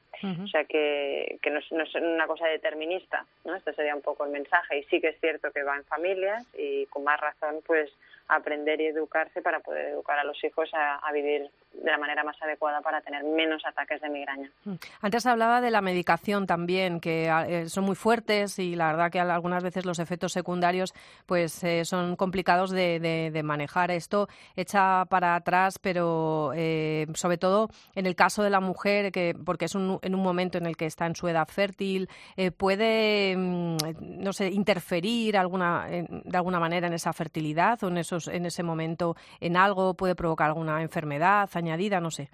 O 0.44 0.46
sea, 0.48 0.64
que, 0.64 1.38
que 1.40 1.48
no, 1.48 1.60
es, 1.60 1.72
no 1.72 1.84
es 1.84 1.94
una 1.94 2.26
cosa 2.26 2.48
determinista, 2.48 3.24
¿no? 3.46 3.54
Este 3.54 3.72
sería 3.72 3.94
un 3.96 4.02
poco 4.02 4.26
el 4.26 4.30
mensaje. 4.32 4.78
Y 4.80 4.82
sí 4.84 5.00
que 5.00 5.08
es 5.08 5.20
cierto 5.20 5.50
que 5.52 5.62
va 5.62 5.76
en 5.76 5.84
familias 5.84 6.44
y 6.58 6.84
con 6.86 7.02
más 7.04 7.18
razón, 7.18 7.60
pues, 7.66 7.90
aprender 8.28 8.80
y 8.80 8.86
educarse 8.86 9.42
para 9.42 9.60
poder 9.60 9.86
educar 9.86 10.18
a 10.18 10.24
los 10.24 10.42
hijos 10.42 10.68
a, 10.74 11.12
vivir 11.12 11.50
de 11.72 11.90
la 11.90 11.98
manera 11.98 12.24
más 12.24 12.36
adecuada 12.42 12.80
para 12.80 13.00
tener 13.00 13.22
menos 13.24 13.64
ataques 13.64 14.00
de 14.00 14.08
migraña. 14.08 14.50
Mm. 14.64 14.74
Antes 15.00 15.26
hablaba 15.26 15.60
de 15.60 15.70
la 15.70 15.80
medicación 15.80 16.46
también, 16.46 17.00
que 17.00 17.30
ah, 17.30 17.46
eh, 17.48 17.68
son 17.68 17.84
muy 17.84 17.94
fuertes 17.94 18.58
y 18.58 18.74
la 18.74 18.88
verdad 18.88 19.10
que 19.10 19.20
al- 19.20 19.30
algunas 19.30 19.62
veces 19.62 19.86
los 19.86 19.98
efectos 19.98 20.32
secundarios 20.32 20.92
pues 21.26 21.62
eh, 21.64 21.84
son 21.84 22.16
complicados 22.16 22.70
de, 22.70 23.30
manejar. 23.44 23.90
Esto 23.90 24.28
echa 24.56 25.04
para 25.04 25.36
atrás, 25.36 25.78
pero 25.78 26.52
eh, 26.54 27.06
sobre 27.14 27.38
todo 27.38 27.68
en 27.94 28.06
el 28.06 28.16
caso 28.16 28.42
de 28.42 28.50
la 28.50 28.60
mujer, 28.60 29.12
que 29.12 29.36
porque 29.44 29.66
es 29.66 29.74
un, 29.74 29.98
en 30.02 30.14
un 30.14 30.22
momento 30.22 30.58
en 30.58 30.66
el 30.66 30.76
que 30.76 30.86
está 30.86 31.06
en 31.06 31.14
su 31.14 31.28
edad 31.28 31.46
fértil, 31.46 32.08
eh, 32.36 32.50
puede, 32.50 33.36
mm, 33.36 33.76
no 34.00 34.32
sé, 34.32 34.48
interferir 34.48 35.36
alguna, 35.36 35.86
de 35.86 36.36
alguna 36.36 36.58
manera 36.58 36.86
en 36.86 36.94
esa 36.94 37.12
fertilidad 37.12 37.82
o 37.84 37.88
en, 37.88 37.98
esos, 37.98 38.15
en 38.28 38.46
ese 38.46 38.62
momento 38.62 39.14
en 39.40 39.56
algo, 39.56 39.94
puede 39.94 40.14
provocar 40.14 40.48
alguna 40.48 40.82
enfermedad 40.82 41.48
añadida, 41.54 42.00
no 42.00 42.10
sé. 42.10 42.28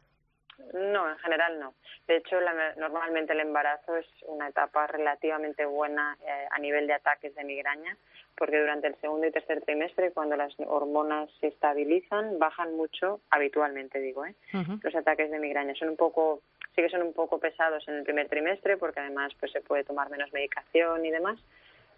No, 0.75 1.09
en 1.11 1.19
general 1.19 1.59
no. 1.61 1.75
De 2.09 2.17
hecho, 2.17 2.41
la- 2.41 2.75
normalmente 2.77 3.33
el 3.33 3.41
embarazo 3.41 3.97
es 3.97 4.07
una 4.27 4.49
etapa 4.49 4.87
relativamente 4.87 5.67
buena 5.67 6.17
eh, 6.27 6.47
a 6.51 6.59
nivel 6.59 6.87
de 6.87 6.95
ataques 6.95 7.35
de 7.35 7.45
migraña, 7.45 7.97
porque 8.37 8.59
durante 8.59 8.87
el 8.89 8.97
segundo 9.01 9.27
y 9.27 9.31
tercer 9.33 9.61
trimestre, 9.63 10.13
cuando 10.13 10.35
las 10.37 10.55
hormonas 10.67 11.29
se 11.41 11.49
estabilizan, 11.49 12.39
bajan 12.39 12.75
mucho, 12.75 13.21
habitualmente 13.31 14.01
digo, 14.01 14.25
¿eh? 14.25 14.35
Los 14.83 14.95
ataques 14.95 15.31
de 15.31 15.39
migraña. 15.39 15.75
Son 15.75 15.91
un 15.91 15.97
poco, 15.97 16.41
sí 16.75 16.83
que 16.83 16.89
son 16.89 17.03
un 17.03 17.13
poco 17.13 17.39
pesados 17.39 17.87
en 17.89 17.97
el 17.97 18.05
primer 18.05 18.29
trimestre, 18.29 18.79
porque 18.79 19.01
además 19.01 19.33
pues 19.39 19.53
se 19.53 19.61
puede 19.61 19.85
tomar 19.85 20.09
menos 20.11 20.33
medicación 20.33 21.05
y 21.05 21.11
demás, 21.11 21.39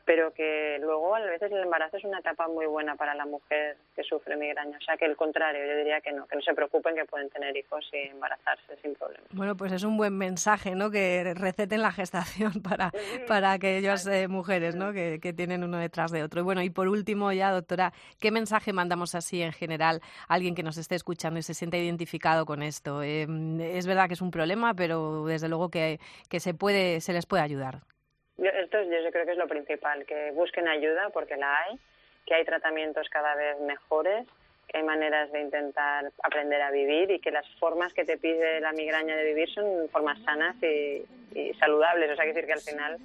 pero 0.05 0.33
que 0.33 0.79
luego 0.81 1.15
a 1.15 1.21
veces 1.21 1.51
el 1.51 1.63
embarazo 1.63 1.97
es 1.97 2.05
una 2.05 2.19
etapa 2.19 2.47
muy 2.49 2.67
buena 2.67 2.95
para 2.97 3.15
la 3.15 3.27
mujer 3.27 3.77
que 3.97 4.03
sufre 4.03 4.37
migraña. 4.37 4.79
O 4.79 4.81
sea 4.81 4.97
que 4.97 5.07
el 5.07 5.17
contrario, 5.17 5.65
yo 5.67 5.77
diría 5.77 6.01
que 6.01 6.13
no, 6.13 6.27
que 6.27 6.37
no 6.37 6.43
se 6.43 6.55
preocupen, 6.55 6.95
que 6.95 7.05
pueden 7.05 7.31
tener 7.31 7.57
hijos 7.57 7.89
y 7.93 8.09
embarazarse 8.09 8.77
sin 8.83 8.95
problema. 8.95 9.25
Bueno, 9.31 9.57
pues 9.57 9.73
es 9.73 9.83
un 9.85 9.97
buen 9.97 10.17
mensaje, 10.17 10.75
¿no? 10.75 10.91
Que 10.91 11.35
receten 11.35 11.83
la 11.83 11.93
gestación 11.93 12.53
para, 12.63 12.91
para 13.27 13.53
aquellas 13.53 14.07
eh, 14.07 14.29
mujeres, 14.29 14.77
¿no? 14.77 14.93
Que, 14.93 15.19
que 15.21 15.33
tienen 15.33 15.65
uno 15.65 15.79
detrás 15.79 16.11
de 16.11 16.23
otro. 16.23 16.41
Y 16.41 16.45
bueno, 16.45 16.63
y 16.63 16.71
por 16.71 16.89
último 16.89 17.33
ya, 17.33 17.51
doctora, 17.51 17.93
¿qué 18.21 18.31
mensaje 18.31 18.73
mandamos 18.73 19.15
así 19.15 19.43
en 19.43 19.53
general 19.53 20.01
a 20.29 20.35
alguien 20.35 20.55
que 20.55 20.63
nos 20.63 20.77
esté 20.77 20.95
escuchando 20.95 21.39
y 21.39 21.43
se 21.43 21.55
sienta 21.55 21.77
identificado 21.77 22.45
con 22.47 22.63
esto? 22.63 23.03
Eh, 23.03 23.27
es 23.61 23.87
verdad 23.87 24.09
que 24.09 24.15
es 24.15 24.23
un 24.23 24.31
problema, 24.31 24.75
pero 24.75 25.25
desde 25.27 25.49
luego 25.49 25.71
que, 25.71 25.99
que 26.29 26.41
se 26.41 26.55
puede, 26.55 27.01
se 27.01 27.13
les 27.13 27.27
puede 27.27 27.43
ayudar. 27.43 27.94
Yo, 28.37 28.51
esto 28.51 28.79
es- 28.79 28.89
yo 29.05 29.11
creo 29.11 29.25
que 29.27 29.33
es 29.33 29.39
lo 29.39 29.49
principal, 29.49 30.05
que 30.07 30.31
busquen 30.33 30.69
ayuda 30.69 31.11
porque 31.11 31.37
la 31.37 31.57
hay, 31.63 31.79
que 32.27 32.35
hay 32.35 32.45
tratamientos 32.45 33.09
cada 33.09 33.35
vez 33.35 33.61
mejores, 33.61 34.27
que 34.69 34.79
hay 34.79 34.83
maneras 34.85 35.31
de 35.31 35.41
intentar 35.41 36.11
aprender 36.23 36.61
a 36.63 36.71
vivir 36.71 37.11
y 37.11 37.21
que 37.21 37.31
las 37.31 37.47
formas 37.61 37.93
que 37.93 38.05
te 38.05 38.17
pide 38.19 38.61
la 38.61 38.73
migraña 38.73 39.15
de 39.17 39.25
vivir 39.25 39.49
son 39.53 39.89
formas 39.91 40.19
sanas 40.25 40.57
y, 40.63 41.05
y 41.35 41.55
saludables. 41.55 42.11
O 42.11 42.17
sea, 42.17 42.25
que 42.25 42.33
decir 42.33 42.47
que 42.47 42.55
al 42.55 42.61
final 42.61 42.97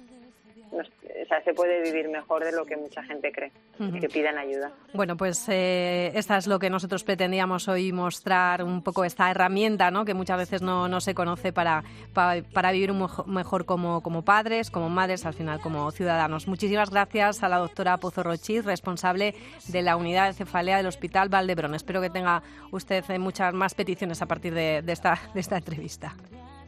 nos- 0.72 0.88
o 0.88 1.26
sea, 1.28 1.42
se 1.44 1.52
puede 1.52 1.82
vivir 1.82 2.08
mejor 2.08 2.44
de 2.44 2.52
lo 2.52 2.64
que 2.64 2.76
mucha 2.76 3.02
gente 3.04 3.30
cree, 3.32 3.52
Ujú. 3.78 4.00
que 4.00 4.08
pidan 4.08 4.38
ayuda. 4.38 4.72
Bueno, 4.94 5.16
pues 5.16 5.44
eh, 5.48 6.10
esta 6.14 6.36
es 6.36 6.46
lo 6.46 6.58
que 6.58 6.70
nosotros 6.70 7.04
pretendíamos 7.04 7.68
hoy 7.68 7.92
mostrar, 7.92 8.62
un 8.64 8.82
poco 8.82 9.04
esta 9.04 9.30
herramienta 9.30 9.90
¿no? 9.90 10.04
que 10.04 10.14
muchas 10.14 10.38
veces 10.38 10.62
no, 10.62 10.88
no 10.88 11.00
se 11.00 11.14
conoce 11.14 11.52
para, 11.52 11.82
pa- 12.14 12.36
para 12.52 12.72
vivir 12.72 12.90
un 12.90 13.06
mejor 13.26 13.64
como, 13.66 14.02
como 14.02 14.24
padres, 14.24 14.70
como 14.70 14.88
madres, 14.90 15.26
al 15.26 15.34
final 15.34 15.60
como 15.60 15.90
ciudadanos. 15.90 16.48
Muchísimas 16.48 16.90
gracias 16.90 17.42
a 17.42 17.48
la 17.48 17.58
doctora 17.58 17.96
Pozo 17.98 18.22
Rochis, 18.22 18.64
responsable 18.64 19.34
de 19.68 19.82
la 19.82 19.96
unidad 19.96 20.28
de 20.28 20.34
cefalea 20.34 20.76
del 20.78 20.86
Hospital 20.86 21.28
Valdebrón. 21.28 21.74
Espero 21.74 22.00
que 22.00 22.10
tenga 22.10 22.42
usted 22.70 23.04
eh, 23.10 23.18
muchas 23.18 23.52
más 23.54 23.74
peticiones 23.74 24.22
a 24.22 24.26
partir 24.26 24.54
de, 24.54 24.82
de 24.82 24.92
esta, 24.92 25.18
de 25.34 25.40
esta 25.40 25.56
entrevista. 25.58 26.14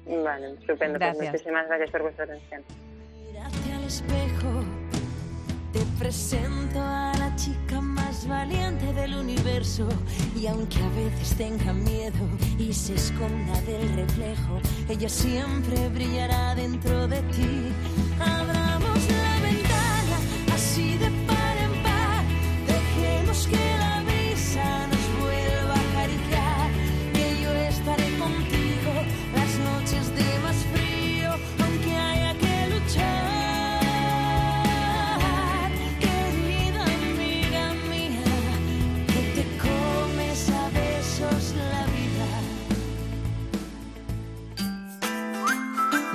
Vale, 0.07 0.55
estupendo. 0.59 0.99
Pues 0.99 1.17
muchísimas 1.17 1.67
gracias 1.69 1.91
por 1.91 2.03
vuestra 2.03 2.25
atención. 2.25 2.63
Hacia 3.45 3.77
el 3.77 3.85
espejo 3.85 4.65
te 5.73 5.81
presento 5.99 6.81
a 6.81 7.13
la 7.19 7.35
chica 7.37 7.81
más 7.81 8.29
valiente 8.29 8.93
del 8.93 9.15
universo 9.15 9.89
y 10.39 10.47
aunque 10.47 10.79
a 10.79 10.89
veces 10.91 11.37
tenga 11.37 11.73
miedo 11.73 12.29
y 12.59 12.73
se 12.73 12.95
esconda 12.95 13.61
del 13.63 13.95
reflejo, 13.95 14.61
ella 14.89 15.09
siempre 15.09 15.89
brillará 15.89 16.55
dentro 16.55 17.09
de 17.09 17.23
ti. 17.23 17.73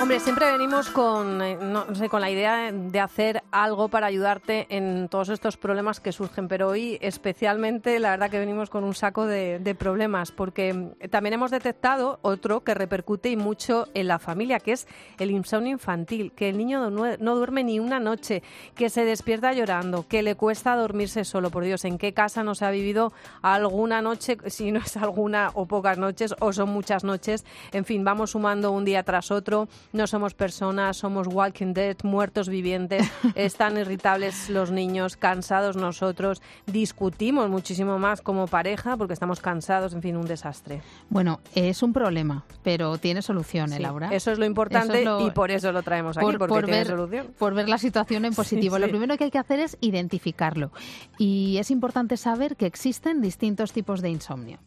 Hombre, 0.00 0.18
siempre 0.18 0.50
venimos 0.50 0.88
con, 0.88 1.42
eh, 1.42 1.58
no 1.60 1.94
sé, 1.94 2.08
con 2.08 2.22
la 2.22 2.30
idea 2.30 2.72
de 2.72 3.00
hacer 3.00 3.42
algo 3.50 3.88
para 3.88 4.06
ayudarte 4.06 4.66
en 4.70 5.08
todos 5.10 5.28
estos 5.28 5.58
problemas 5.58 6.00
que 6.00 6.10
surgen, 6.10 6.48
pero 6.48 6.68
hoy 6.68 6.96
especialmente 7.02 7.98
la 8.00 8.12
verdad 8.12 8.30
que 8.30 8.38
venimos 8.38 8.70
con 8.70 8.82
un 8.82 8.94
saco 8.94 9.26
de, 9.26 9.76
problemas, 9.78 10.32
porque 10.32 10.94
también 11.10 11.34
hemos 11.34 11.50
detectado 11.50 12.18
otro 12.22 12.64
que 12.64 12.72
repercute 12.72 13.28
y 13.28 13.36
mucho 13.36 13.88
en 13.92 14.08
la 14.08 14.18
familia, 14.18 14.58
que 14.58 14.72
es 14.72 14.88
el 15.18 15.30
insomnio 15.30 15.72
infantil, 15.72 16.32
que 16.32 16.48
el 16.48 16.56
niño 16.56 16.88
no, 16.88 17.34
duerme 17.36 17.62
ni 17.62 17.78
una 17.78 18.00
noche, 18.00 18.42
que 18.74 18.88
se 18.88 19.04
despierta 19.04 19.52
llorando, 19.52 20.08
que 20.08 20.22
le 20.22 20.34
cuesta 20.34 20.76
dormirse 20.76 21.24
solo, 21.24 21.50
por 21.50 21.62
Dios, 21.62 21.84
¿en 21.84 21.98
qué 21.98 22.14
casa 22.14 22.42
no 22.42 22.54
se 22.54 22.64
ha 22.64 22.70
vivido 22.70 23.12
alguna 23.42 24.00
noche, 24.00 24.38
si 24.46 24.72
no 24.72 24.80
es 24.80 24.96
alguna 24.96 25.50
o 25.54 25.66
pocas 25.66 25.98
noches, 25.98 26.34
o 26.40 26.54
son 26.54 26.70
muchas 26.70 27.04
noches? 27.04 27.44
En 27.72 27.84
fin, 27.84 28.02
vamos 28.02 28.30
sumando 28.30 28.72
un 28.72 28.86
día 28.86 29.02
tras 29.02 29.30
otro 29.30 29.68
no 29.92 30.06
somos 30.06 30.34
personas, 30.34 30.96
somos 30.96 31.26
walking 31.26 31.72
dead, 31.72 31.96
muertos 32.02 32.48
vivientes, 32.48 33.10
están 33.34 33.76
irritables 33.76 34.48
los 34.48 34.70
niños, 34.70 35.16
cansados 35.16 35.76
nosotros, 35.76 36.42
discutimos 36.66 37.48
muchísimo 37.48 37.98
más 37.98 38.22
como 38.22 38.46
pareja 38.46 38.96
porque 38.96 39.14
estamos 39.14 39.40
cansados, 39.40 39.94
en 39.94 40.02
fin, 40.02 40.16
un 40.16 40.26
desastre. 40.26 40.82
Bueno, 41.08 41.40
es 41.54 41.82
un 41.82 41.92
problema, 41.92 42.44
pero 42.62 42.98
tiene 42.98 43.22
solución, 43.22 43.72
¿eh, 43.72 43.80
Laura? 43.80 44.10
Eso 44.12 44.30
es 44.30 44.38
lo 44.38 44.44
importante 44.44 45.04
y 45.20 45.30
por 45.30 45.50
eso 45.50 45.72
lo 45.72 45.82
traemos 45.82 46.16
aquí, 46.16 46.36
porque 46.38 46.62
tiene 46.62 46.78
ver, 46.78 46.86
solución. 46.86 47.34
Por 47.38 47.54
ver 47.54 47.68
la 47.68 47.78
situación 47.78 48.24
en 48.24 48.34
positivo. 48.40 48.78
Lo 48.78 48.88
primero 48.88 49.16
que 49.16 49.24
hay 49.24 49.30
que 49.30 49.38
hacer 49.38 49.60
es 49.60 49.76
identificarlo. 49.80 50.70
Y 51.18 51.58
es 51.58 51.70
importante 51.70 52.16
saber 52.16 52.56
que 52.56 52.66
existen 52.66 53.20
distintos 53.20 53.72
tipos 53.72 54.00
de 54.00 54.10
insomnio. 54.10 54.58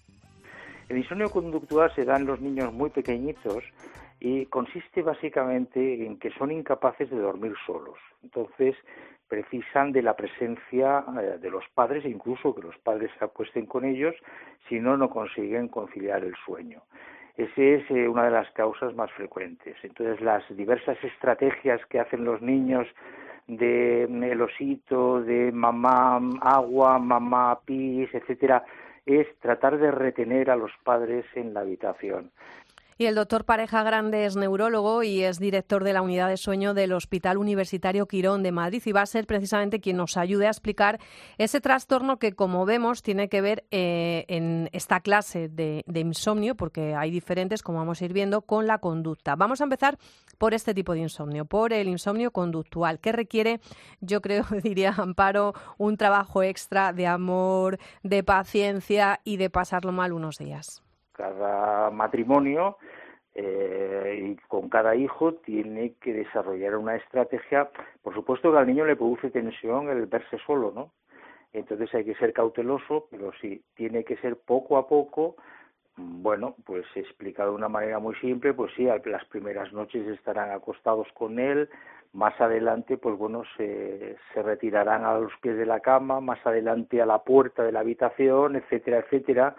El 0.90 0.98
insomnio 0.98 1.30
conductual 1.30 1.92
se 1.96 2.04
da 2.06 2.18
en 2.18 2.26
los 2.26 2.42
niños 2.42 2.74
muy 2.74 2.90
pequeñitos 2.90 3.64
y 4.24 4.46
consiste 4.46 5.02
básicamente 5.02 6.06
en 6.06 6.18
que 6.18 6.32
son 6.32 6.50
incapaces 6.50 7.10
de 7.10 7.18
dormir 7.18 7.54
solos. 7.66 8.00
Entonces, 8.24 8.74
precisan 9.28 9.92
de 9.92 10.02
la 10.02 10.16
presencia 10.16 11.04
eh, 11.20 11.38
de 11.42 11.50
los 11.52 11.66
padres 11.74 12.06
e 12.06 12.10
incluso 12.10 12.56
que 12.56 12.62
los 12.62 12.78
padres 12.78 13.12
se 13.20 13.26
acuesten 13.26 13.66
con 13.66 13.84
ellos, 13.84 14.16
si 14.70 14.80
no, 14.80 14.96
no 14.96 15.10
consiguen 15.10 15.68
conciliar 15.68 16.24
el 16.24 16.36
sueño. 16.46 16.84
Esa 17.36 17.62
es 17.62 17.92
eh, 17.92 18.08
una 18.08 18.24
de 18.24 18.32
las 18.32 18.50
causas 18.52 18.96
más 18.96 19.12
frecuentes. 19.12 19.76
Entonces, 19.84 20.22
las 20.22 20.42
diversas 20.56 21.04
estrategias 21.04 21.86
que 21.88 22.00
hacen 22.00 22.24
los 22.24 22.42
niños 22.42 22.88
de 23.48 24.08
mm, 24.10 24.24
el 24.24 24.42
osito, 24.42 25.22
de 25.22 25.52
mamá 25.52 26.22
agua, 26.40 26.98
mamá 26.98 27.60
pis, 27.66 28.08
etcétera, 28.14 28.64
es 29.06 29.28
tratar 29.40 29.78
de 29.80 29.92
retener 29.92 30.50
a 30.50 30.56
los 30.56 30.72
padres 30.86 31.26
en 31.36 31.54
la 31.54 31.60
habitación. 31.60 32.32
Y 32.98 33.06
el 33.06 33.16
doctor 33.16 33.46
Pareja 33.46 33.84
Grande 33.84 34.26
es 34.26 34.36
neurólogo 34.36 35.04
y 35.04 35.24
es 35.24 35.40
director 35.40 35.84
de 35.84 35.94
la 35.94 36.02
unidad 36.02 36.30
de 36.30 36.38
sueño 36.38 36.74
del 36.74 36.94
Hospital 36.94 37.38
Universitario 37.38 38.08
Quirón 38.08 38.44
de 38.44 38.52
Madrid 38.52 38.82
y 38.86 38.92
va 38.92 39.02
a 39.02 39.06
ser 39.06 39.26
precisamente 39.26 39.80
quien 39.80 39.98
nos 39.98 40.18
ayude 40.18 40.48
a 40.48 40.50
explicar 40.50 41.00
ese 41.38 41.62
trastorno 41.62 42.20
que, 42.20 42.34
como 42.34 42.66
vemos, 42.66 43.02
tiene 43.02 43.30
que 43.30 43.42
ver 43.42 43.66
eh, 43.72 44.26
en 44.28 44.70
esta 44.74 45.00
clase 45.00 45.50
de, 45.50 45.84
insomnio, 45.94 46.56
porque 46.56 46.96
hay 46.96 47.12
diferentes, 47.12 47.64
como 47.64 47.80
vamos 47.80 48.02
a 48.02 48.06
ir 48.06 48.14
viendo, 48.14 48.42
con 48.42 48.68
la 48.68 48.78
conducta. 48.78 49.36
Vamos 49.36 49.62
a 49.62 49.64
empezar 49.64 49.98
por 50.38 50.54
este 50.54 50.74
tipo 50.74 50.94
de 50.94 51.00
insomnio, 51.00 51.46
por 51.46 51.74
el 51.74 51.88
insomnio 51.88 52.32
conductual, 52.32 53.00
que 53.00 53.12
requiere, 53.12 53.60
yo 54.02 54.22
creo, 54.22 54.46
diría 54.64 54.94
Amparo, 54.98 55.54
un 55.78 55.98
trabajo 55.98 56.44
extra 56.44 56.94
de 56.94 57.08
amor, 57.08 57.80
de 58.04 58.24
paciencia 58.24 59.22
y 59.24 59.38
de 59.38 59.50
pasarlo 59.50 59.92
mal 59.92 60.14
unos 60.14 60.38
días 60.38 60.84
cada 61.24 61.90
matrimonio 61.90 62.78
eh, 63.34 64.20
y 64.22 64.36
con 64.48 64.70
cada 64.70 64.96
hijo 64.96 65.36
tiene 65.36 65.94
que 66.02 66.14
desarrollar 66.14 66.76
una 66.76 66.96
estrategia. 66.96 67.70
Por 68.02 68.14
supuesto 68.14 68.52
que 68.52 68.58
al 68.58 68.68
niño 68.68 68.86
le 68.86 68.96
produce 68.96 69.32
tensión 69.32 69.90
el 69.90 70.06
verse 70.06 70.38
solo, 70.46 70.72
¿no? 70.76 70.92
Entonces 71.54 71.94
hay 71.94 72.04
que 72.04 72.16
ser 72.16 72.34
cauteloso, 72.34 73.08
pero 73.10 73.32
sí, 73.40 73.64
tiene 73.76 74.04
que 74.04 74.18
ser 74.18 74.38
poco 74.38 74.78
a 74.78 74.88
poco. 74.88 75.36
Bueno, 75.96 76.56
pues 76.66 76.86
explicado 76.96 77.52
de 77.52 77.58
una 77.58 77.70
manera 77.70 78.00
muy 78.00 78.16
simple, 78.16 78.54
pues 78.54 78.72
sí, 78.76 78.88
las 79.06 79.26
primeras 79.26 79.72
noches 79.72 80.08
estarán 80.08 80.50
acostados 80.50 81.08
con 81.14 81.38
él, 81.40 81.70
más 82.14 82.40
adelante, 82.42 82.98
pues 82.98 83.16
bueno, 83.16 83.44
se, 83.56 84.16
se 84.34 84.42
retirarán 84.42 85.06
a 85.06 85.20
los 85.20 85.32
pies 85.40 85.56
de 85.56 85.68
la 85.68 85.82
cama, 85.82 86.20
más 86.20 86.44
adelante 86.46 87.00
a 87.00 87.06
la 87.06 87.20
puerta 87.20 87.64
de 87.64 87.72
la 87.72 87.82
habitación, 87.82 88.56
etcétera, 88.56 89.00
etcétera 89.00 89.56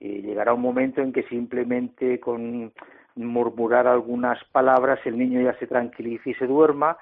y 0.00 0.22
llegará 0.22 0.54
un 0.54 0.62
momento 0.62 1.02
en 1.02 1.12
que 1.12 1.22
simplemente 1.24 2.18
con 2.18 2.72
murmurar 3.14 3.86
algunas 3.86 4.42
palabras 4.50 4.98
el 5.04 5.18
niño 5.18 5.40
ya 5.42 5.56
se 5.58 5.66
tranquilice 5.66 6.30
y 6.30 6.34
se 6.34 6.46
duerma 6.46 6.96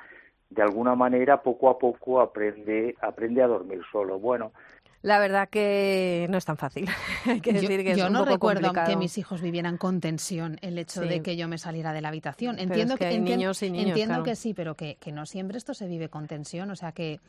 de 0.50 0.62
alguna 0.62 0.94
manera 0.94 1.42
poco 1.42 1.70
a 1.70 1.78
poco 1.78 2.20
aprende 2.20 2.96
aprende 3.00 3.42
a 3.42 3.46
dormir 3.46 3.80
solo 3.92 4.18
bueno 4.18 4.52
la 5.00 5.20
verdad 5.20 5.48
que 5.48 6.26
no 6.28 6.38
es 6.38 6.44
tan 6.44 6.56
fácil. 6.56 6.88
Hay 7.26 7.40
que 7.40 7.52
decir 7.52 7.84
que 7.84 7.96
yo 7.96 8.10
no 8.10 8.24
recuerdo 8.24 8.72
que 8.84 8.96
mis 8.96 9.16
hijos 9.16 9.40
vivieran 9.40 9.76
con 9.76 10.00
tensión 10.00 10.58
el 10.60 10.76
hecho 10.76 11.02
de 11.02 11.22
que 11.22 11.36
yo 11.36 11.46
me 11.46 11.56
saliera 11.56 11.92
de 11.92 12.00
la 12.00 12.08
habitación. 12.08 12.58
Entiendo 12.58 12.96
que, 12.96 13.08
entiendo 13.10 14.22
que 14.24 14.34
sí, 14.34 14.54
pero 14.54 14.74
que, 14.74 14.96
que 14.96 15.12
no 15.12 15.24
siempre 15.24 15.56
esto 15.56 15.72
se 15.72 15.86
vive 15.86 16.08
con 16.08 16.26
tensión. 16.26 16.70
O 16.72 16.76
sea 16.76 16.90
que 16.90 17.20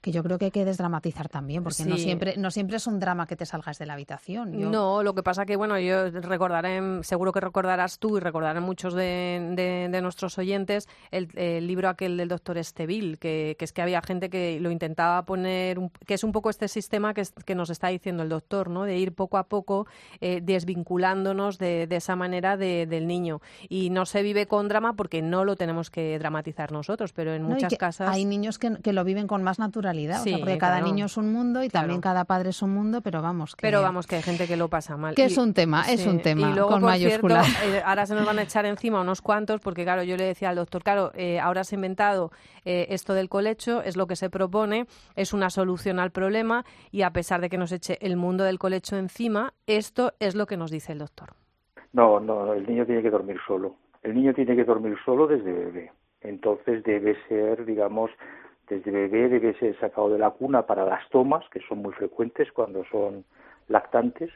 que 0.00 0.12
yo 0.12 0.22
creo 0.22 0.38
que 0.38 0.46
hay 0.46 0.50
que 0.50 0.64
desdramatizar 0.64 1.28
también, 1.28 1.62
porque 1.62 1.84
no 1.84 1.96
siempre 1.96 2.36
no 2.38 2.50
siempre 2.50 2.78
es 2.78 2.86
un 2.86 2.98
drama 2.98 3.26
que 3.26 3.36
te 3.36 3.44
salgas 3.44 3.78
de 3.78 3.86
la 3.86 3.94
habitación. 3.94 4.70
No, 4.70 5.02
lo 5.02 5.14
que 5.14 5.22
pasa 5.22 5.44
que, 5.44 5.56
bueno, 5.56 5.78
yo 5.78 6.10
recordaré, 6.10 7.02
seguro 7.02 7.32
que 7.32 7.40
recordarás 7.40 7.98
tú 7.98 8.16
y 8.16 8.20
recordarán 8.20 8.62
muchos 8.62 8.94
de, 8.94 9.88
de, 9.90 10.00
nuestros 10.00 10.38
oyentes 10.38 10.88
el, 11.10 11.28
libro 11.66 11.88
aquel 11.88 12.16
del 12.16 12.28
doctor 12.28 12.56
Estevil, 12.56 13.18
que, 13.18 13.56
que, 13.58 13.64
es 13.64 13.72
que 13.72 13.82
había 13.82 14.00
gente 14.00 14.30
que 14.30 14.58
lo 14.60 14.70
intentaba 14.70 15.24
poner, 15.26 15.78
que 16.06 16.14
es 16.14 16.24
un 16.24 16.32
poco 16.32 16.48
este 16.48 16.68
sistema 16.68 17.12
que, 17.12 17.22
que 17.44 17.54
nos 17.54 17.68
está 17.68 17.88
diciendo 17.88 18.22
el 18.22 18.30
doctor, 18.30 18.70
¿no? 18.70 18.84
De 18.84 18.96
ir 18.96 19.12
poco 19.12 19.36
a 19.36 19.44
poco 19.44 19.86
eh, 20.20 20.40
desvinculándonos 20.42 21.58
de, 21.58 21.86
de, 21.86 21.96
esa 21.96 22.16
manera 22.16 22.56
del 22.56 23.06
niño. 23.06 23.42
Y 23.68 23.90
no 23.90 24.06
se 24.06 24.22
vive 24.22 24.46
con 24.46 24.68
drama 24.68 24.94
porque 24.94 25.20
no 25.20 25.44
lo 25.44 25.56
tenemos 25.56 25.90
que 25.90 26.18
dramatizar 26.18 26.72
nosotros, 26.72 27.12
pero 27.12 27.34
en 27.34 27.42
muchas 27.42 27.74
casas... 27.74 28.08
Hay 28.08 28.24
niños 28.24 28.58
que, 28.58 28.78
que 28.82 28.94
lo 28.94 29.04
viven 29.04 29.26
con 29.26 29.42
más 29.42 29.58
naturalidad 29.58 29.89
porque 30.38 30.58
cada 30.58 30.80
niño 30.80 31.06
es 31.06 31.16
un 31.16 31.32
mundo 31.32 31.62
y 31.62 31.68
también 31.68 32.00
cada 32.00 32.24
padre 32.24 32.50
es 32.50 32.62
un 32.62 32.70
mundo, 32.70 33.00
pero 33.00 33.22
vamos 33.22 33.56
que... 33.56 33.62
Pero 33.62 33.82
vamos, 33.82 34.06
que 34.06 34.16
hay 34.16 34.22
gente 34.22 34.46
que 34.46 34.56
lo 34.56 34.68
pasa 34.68 34.96
mal. 34.96 35.14
Que 35.14 35.24
es 35.24 35.38
un 35.38 35.54
tema, 35.54 35.82
es 35.88 36.06
un 36.06 36.20
tema, 36.20 36.50
y 36.50 36.54
luego, 36.54 36.70
con 36.70 36.82
mayúsculas. 36.82 37.48
Eh, 37.64 37.82
ahora 37.84 38.06
se 38.06 38.14
nos 38.14 38.26
van 38.26 38.38
a 38.38 38.42
echar 38.42 38.66
encima 38.66 39.00
unos 39.00 39.22
cuantos, 39.22 39.60
porque 39.60 39.84
claro, 39.84 40.02
yo 40.02 40.16
le 40.16 40.24
decía 40.24 40.50
al 40.50 40.56
doctor, 40.56 40.82
claro, 40.82 41.12
eh, 41.14 41.38
ahora 41.40 41.64
se 41.64 41.74
ha 41.74 41.78
inventado 41.78 42.30
eh, 42.64 42.86
esto 42.90 43.14
del 43.14 43.28
colecho, 43.28 43.82
es 43.82 43.96
lo 43.96 44.06
que 44.06 44.16
se 44.16 44.30
propone, 44.30 44.86
es 45.16 45.32
una 45.32 45.50
solución 45.50 45.98
al 45.98 46.10
problema, 46.10 46.64
y 46.90 47.02
a 47.02 47.10
pesar 47.10 47.40
de 47.40 47.48
que 47.48 47.58
nos 47.58 47.72
eche 47.72 47.98
el 48.00 48.16
mundo 48.16 48.44
del 48.44 48.58
colecho 48.58 48.96
encima, 48.96 49.54
esto 49.66 50.12
es 50.20 50.34
lo 50.34 50.46
que 50.46 50.56
nos 50.56 50.70
dice 50.70 50.92
el 50.92 50.98
doctor. 50.98 51.34
No, 51.92 52.20
no, 52.20 52.52
el 52.52 52.66
niño 52.66 52.86
tiene 52.86 53.02
que 53.02 53.10
dormir 53.10 53.38
solo. 53.46 53.76
El 54.02 54.14
niño 54.14 54.32
tiene 54.32 54.56
que 54.56 54.64
dormir 54.64 54.96
solo 55.04 55.26
desde 55.26 55.52
bebé. 55.52 55.92
Entonces 56.22 56.82
debe 56.84 57.16
ser, 57.28 57.64
digamos, 57.64 58.10
desde 58.70 58.90
bebé 58.90 59.28
debe 59.28 59.52
ser 59.54 59.78
sacado 59.80 60.10
de 60.10 60.18
la 60.18 60.30
cuna 60.30 60.62
para 60.62 60.86
las 60.86 61.06
tomas, 61.10 61.44
que 61.50 61.60
son 61.68 61.78
muy 61.78 61.92
frecuentes 61.92 62.50
cuando 62.52 62.84
son 62.84 63.24
lactantes, 63.68 64.30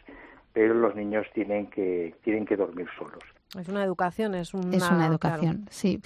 pero 0.53 0.75
los 0.75 0.95
niños 0.95 1.27
tienen 1.33 1.69
que, 1.69 2.15
tienen 2.23 2.45
que 2.45 2.57
dormir 2.57 2.89
solos. 2.99 3.23
Es 3.59 3.69
una 3.69 3.85
educación, 3.85 4.35
es 4.35 4.55
una, 4.55 4.77
es 4.77 4.91
una 4.91 5.07
educación, 5.07 5.67
sí. 5.71 6.01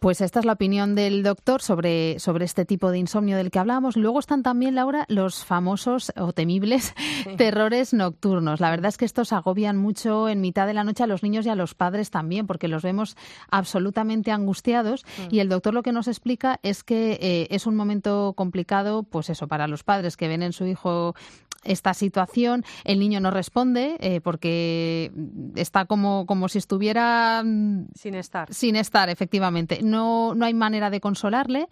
Pues 0.00 0.20
esta 0.20 0.40
es 0.40 0.44
la 0.44 0.52
opinión 0.52 0.94
del 0.94 1.22
doctor 1.22 1.62
sobre, 1.62 2.18
sobre 2.18 2.44
este 2.44 2.64
tipo 2.64 2.90
de 2.90 2.98
insomnio 2.98 3.36
del 3.36 3.50
que 3.50 3.58
hablábamos. 3.58 3.96
Luego 3.96 4.18
están 4.18 4.42
también, 4.42 4.74
Laura, 4.74 5.04
los 5.08 5.44
famosos 5.44 6.12
o 6.16 6.32
temibles 6.32 6.94
terrores 7.36 7.92
nocturnos. 7.92 8.60
La 8.60 8.70
verdad 8.70 8.88
es 8.88 8.96
que 8.96 9.04
estos 9.04 9.32
agobian 9.32 9.76
mucho 9.76 10.28
en 10.28 10.40
mitad 10.40 10.66
de 10.66 10.74
la 10.74 10.84
noche 10.84 11.02
a 11.02 11.06
los 11.06 11.22
niños 11.22 11.46
y 11.46 11.50
a 11.50 11.54
los 11.54 11.74
padres 11.74 12.10
también, 12.10 12.46
porque 12.46 12.68
los 12.68 12.82
vemos 12.82 13.16
absolutamente 13.50 14.30
angustiados. 14.30 15.04
Mm. 15.18 15.34
Y 15.34 15.40
el 15.40 15.48
doctor 15.48 15.74
lo 15.74 15.82
que 15.82 15.92
nos 15.92 16.08
explica 16.08 16.60
es 16.62 16.84
que 16.84 17.18
eh, 17.20 17.48
es 17.50 17.66
un 17.66 17.76
momento 17.76 18.34
complicado, 18.36 19.02
pues 19.02 19.30
eso, 19.30 19.48
para 19.48 19.68
los 19.68 19.84
padres 19.84 20.16
que 20.16 20.28
ven 20.28 20.42
en 20.42 20.52
su 20.52 20.66
hijo 20.66 21.14
esta 21.64 21.94
situación, 21.94 22.62
el 22.84 22.98
niño 22.98 23.20
no 23.20 23.30
responde 23.30 23.96
eh, 24.00 24.20
porque 24.20 25.10
está 25.56 25.86
como, 25.86 26.26
como 26.26 26.48
si 26.48 26.58
estuviera 26.58 27.42
mm, 27.44 27.88
sin 27.94 28.14
estar. 28.14 28.52
Sin 28.52 28.76
estar, 28.76 29.08
efectivamente. 29.08 29.80
No, 29.82 30.34
no 30.34 30.44
hay 30.44 30.54
manera 30.54 30.90
de 30.90 31.00
consolarle, 31.00 31.66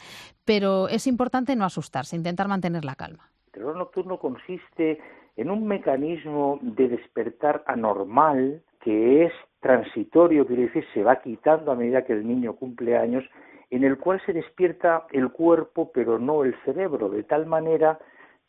pero 0.44 0.88
es 0.88 1.06
importante 1.06 1.56
no 1.56 1.64
asustarse, 1.64 2.16
intentar 2.16 2.48
mantener 2.48 2.84
la 2.84 2.94
calma. 2.94 3.30
El 3.46 3.52
terror 3.52 3.76
nocturno 3.76 4.18
consiste 4.18 4.98
en 5.36 5.50
un 5.50 5.66
mecanismo 5.66 6.58
de 6.62 6.88
despertar 6.88 7.62
anormal 7.66 8.62
que 8.80 9.24
es 9.24 9.32
transitorio, 9.60 10.46
quiere 10.46 10.64
decir, 10.64 10.84
se 10.92 11.02
va 11.02 11.22
quitando 11.22 11.70
a 11.70 11.76
medida 11.76 12.04
que 12.04 12.12
el 12.12 12.26
niño 12.26 12.54
cumple 12.54 12.96
años, 12.96 13.24
en 13.70 13.84
el 13.84 13.96
cual 13.96 14.20
se 14.26 14.32
despierta 14.32 15.06
el 15.12 15.30
cuerpo 15.30 15.90
pero 15.94 16.18
no 16.18 16.44
el 16.44 16.54
cerebro, 16.64 17.08
de 17.08 17.22
tal 17.22 17.46
manera 17.46 17.98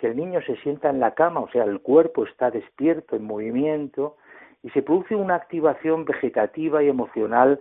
que 0.04 0.10
el 0.10 0.18
niño 0.18 0.42
se 0.42 0.58
sienta 0.58 0.90
en 0.90 1.00
la 1.00 1.12
cama, 1.12 1.40
o 1.40 1.48
sea, 1.48 1.64
el 1.64 1.80
cuerpo 1.80 2.26
está 2.26 2.52
despierto, 2.52 3.16
en 3.16 3.24
movimiento, 3.24 4.18
y 4.62 4.70
se 4.72 4.82
produce 4.82 5.16
una 5.16 5.36
activación 5.36 6.04
vegetativa 6.04 6.84
y 6.84 6.90
emocional, 6.90 7.58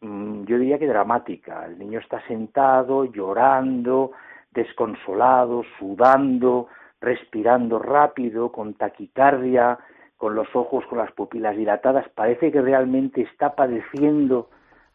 mm, 0.00 0.46
yo 0.46 0.58
diría 0.58 0.80
que 0.80 0.88
dramática. 0.88 1.64
El 1.64 1.78
niño 1.78 2.00
está 2.00 2.20
sentado, 2.26 3.04
llorando, 3.04 4.10
desconsolado, 4.50 5.62
sudando, 5.78 6.66
respirando 7.00 7.78
rápido, 7.78 8.50
con 8.50 8.74
taquicardia, 8.74 9.78
con 10.16 10.34
los 10.34 10.48
ojos, 10.56 10.84
con 10.86 10.98
las 10.98 11.12
pupilas 11.12 11.56
dilatadas, 11.56 12.08
parece 12.16 12.50
que 12.50 12.62
realmente 12.62 13.20
está 13.22 13.54
padeciendo 13.54 14.50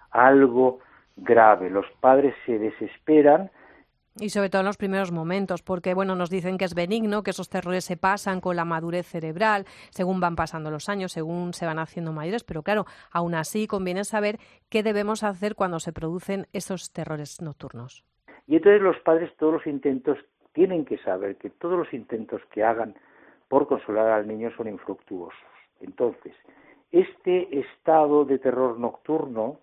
algo 0.09 0.79
grave. 1.15 1.69
Los 1.69 1.85
padres 2.01 2.35
se 2.45 2.59
desesperan 2.59 3.49
y 4.19 4.29
sobre 4.29 4.49
todo 4.49 4.61
en 4.61 4.67
los 4.67 4.77
primeros 4.77 5.11
momentos, 5.11 5.61
porque 5.61 5.93
bueno, 5.93 6.15
nos 6.15 6.29
dicen 6.29 6.57
que 6.57 6.65
es 6.65 6.75
benigno, 6.75 7.23
que 7.23 7.31
esos 7.31 7.49
terrores 7.49 7.85
se 7.85 7.97
pasan 7.97 8.41
con 8.41 8.55
la 8.55 8.65
madurez 8.65 9.07
cerebral, 9.07 9.65
según 9.89 10.19
van 10.19 10.35
pasando 10.35 10.71
los 10.71 10.89
años, 10.89 11.11
según 11.11 11.53
se 11.53 11.65
van 11.65 11.79
haciendo 11.79 12.11
mayores, 12.11 12.43
pero 12.43 12.63
claro, 12.63 12.85
aún 13.11 13.35
así 13.35 13.67
conviene 13.67 14.03
saber 14.03 14.37
qué 14.69 14.83
debemos 14.83 15.23
hacer 15.23 15.55
cuando 15.55 15.79
se 15.79 15.93
producen 15.93 16.47
esos 16.53 16.91
terrores 16.91 17.41
nocturnos. 17.41 18.03
Y 18.47 18.57
entonces 18.57 18.81
los 18.81 18.99
padres 18.99 19.31
todos 19.37 19.53
los 19.53 19.67
intentos 19.67 20.17
tienen 20.53 20.85
que 20.85 20.97
saber 20.99 21.37
que 21.37 21.49
todos 21.49 21.77
los 21.77 21.93
intentos 21.93 22.41
que 22.51 22.63
hagan 22.63 22.95
por 23.47 23.67
consolar 23.67 24.07
al 24.07 24.27
niño 24.27 24.51
son 24.55 24.67
infructuosos. 24.67 25.37
Entonces, 25.79 26.33
este 26.91 27.59
estado 27.59 28.25
de 28.25 28.39
terror 28.39 28.79
nocturno, 28.79 29.59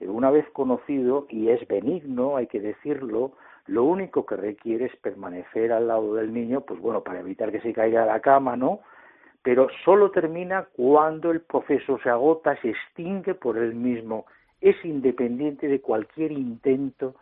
eh, 0.00 0.08
una 0.08 0.30
vez 0.30 0.48
conocido, 0.50 1.26
y 1.28 1.48
es 1.48 1.66
benigno, 1.66 2.36
hay 2.36 2.46
que 2.46 2.60
decirlo, 2.60 3.32
lo 3.66 3.84
único 3.84 4.24
que 4.24 4.36
requiere 4.36 4.86
es 4.86 4.96
permanecer 4.96 5.72
al 5.72 5.88
lado 5.88 6.14
del 6.14 6.32
niño, 6.32 6.60
pues 6.62 6.80
bueno, 6.80 7.02
para 7.02 7.20
evitar 7.20 7.50
que 7.50 7.60
se 7.60 7.72
caiga 7.72 8.04
a 8.04 8.06
la 8.06 8.20
cama, 8.20 8.56
¿no? 8.56 8.80
Pero 9.42 9.68
solo 9.84 10.10
termina 10.10 10.66
cuando 10.76 11.30
el 11.30 11.40
proceso 11.40 11.98
se 12.02 12.10
agota, 12.10 12.60
se 12.60 12.70
extingue 12.70 13.34
por 13.34 13.58
él 13.58 13.74
mismo. 13.74 14.26
Es 14.60 14.76
independiente 14.84 15.68
de 15.68 15.80
cualquier 15.80 16.32
intento 16.32 17.14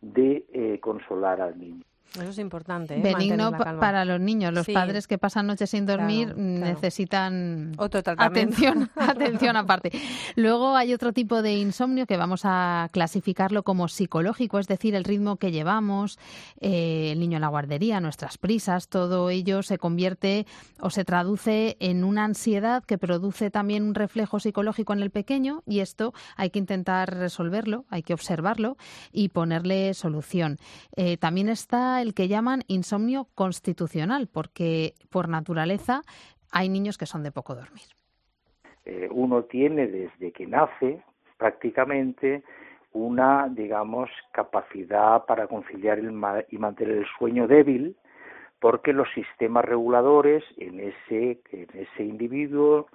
de 0.00 0.44
eh, 0.52 0.80
consolar 0.80 1.40
al 1.40 1.58
niño. 1.58 1.84
Eso 2.14 2.30
es 2.30 2.38
importante. 2.38 2.96
¿eh? 2.96 3.02
Benigno 3.02 3.52
para 3.52 4.04
los 4.04 4.20
niños. 4.20 4.52
Los 4.52 4.66
padres 4.66 5.06
que 5.06 5.18
pasan 5.18 5.46
noches 5.46 5.70
sin 5.70 5.84
dormir 5.84 6.36
necesitan 6.36 7.72
atención, 8.16 8.90
atención 8.96 9.56
aparte. 9.56 9.92
Luego 10.34 10.74
hay 10.74 10.94
otro 10.94 11.12
tipo 11.12 11.42
de 11.42 11.54
insomnio 11.58 12.06
que 12.06 12.16
vamos 12.16 12.42
a 12.44 12.88
clasificarlo 12.92 13.62
como 13.62 13.88
psicológico, 13.88 14.58
es 14.58 14.66
decir, 14.66 14.94
el 14.94 15.04
ritmo 15.04 15.36
que 15.36 15.52
llevamos, 15.52 16.18
eh, 16.60 17.10
el 17.12 17.20
niño 17.20 17.36
en 17.36 17.42
la 17.42 17.48
guardería, 17.48 18.00
nuestras 18.00 18.38
prisas, 18.38 18.88
todo 18.88 19.30
ello 19.30 19.62
se 19.62 19.78
convierte 19.78 20.46
o 20.80 20.90
se 20.90 21.04
traduce 21.04 21.76
en 21.80 22.04
una 22.04 22.24
ansiedad 22.24 22.84
que 22.84 22.98
produce 22.98 23.50
también 23.50 23.82
un 23.82 23.94
reflejo 23.94 24.40
psicológico 24.40 24.92
en 24.92 25.02
el 25.02 25.10
pequeño 25.10 25.62
y 25.66 25.80
esto 25.80 26.14
hay 26.36 26.50
que 26.50 26.58
intentar 26.58 27.14
resolverlo, 27.14 27.84
hay 27.90 28.02
que 28.02 28.14
observarlo 28.14 28.76
y 29.12 29.28
ponerle 29.28 29.94
solución. 29.94 30.58
Eh, 30.96 31.16
también 31.16 31.48
está 31.48 31.97
el 32.02 32.14
que 32.14 32.28
llaman 32.28 32.62
insomnio 32.66 33.28
constitucional, 33.34 34.28
porque 34.32 34.94
por 35.10 35.28
naturaleza 35.28 36.02
hay 36.50 36.68
niños 36.68 36.98
que 36.98 37.06
son 37.06 37.22
de 37.22 37.32
poco 37.32 37.54
dormir. 37.54 37.84
Eh, 38.84 39.08
uno 39.10 39.44
tiene 39.44 39.86
desde 39.86 40.32
que 40.32 40.46
nace 40.46 41.02
prácticamente 41.36 42.42
una, 42.92 43.48
digamos, 43.48 44.10
capacidad 44.32 45.24
para 45.26 45.46
conciliar 45.46 45.98
y 45.98 46.58
mantener 46.58 46.96
el 46.96 47.06
sueño 47.18 47.46
débil, 47.46 47.96
porque 48.60 48.92
los 48.92 49.08
sistemas 49.14 49.64
reguladores 49.64 50.42
en 50.56 50.80
ese, 50.80 51.40
en 51.52 51.68
ese 51.74 52.02
individuo 52.02 52.88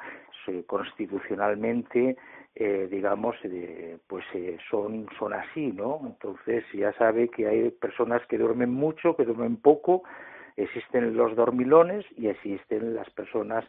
constitucionalmente 0.68 2.18
eh, 2.56 2.88
digamos, 2.92 3.36
eh, 3.46 3.98
pues 4.06 4.24
eh, 4.36 4.58
son, 4.70 5.08
son 5.18 5.34
así, 5.34 5.72
¿no? 5.72 6.02
Entonces 6.06 6.64
ya 6.72 6.94
sabe 7.00 7.30
que 7.30 7.48
hay 7.48 7.72
personas 7.72 8.22
que 8.30 8.38
duermen 8.38 8.70
mucho, 8.70 9.16
que 9.16 9.26
duermen 9.26 9.58
poco, 9.58 10.04
existen 10.56 11.18
los 11.18 11.36
dormilones 11.36 12.06
y 12.16 12.28
existen 12.28 12.94
las 12.94 13.10
personas 13.10 13.66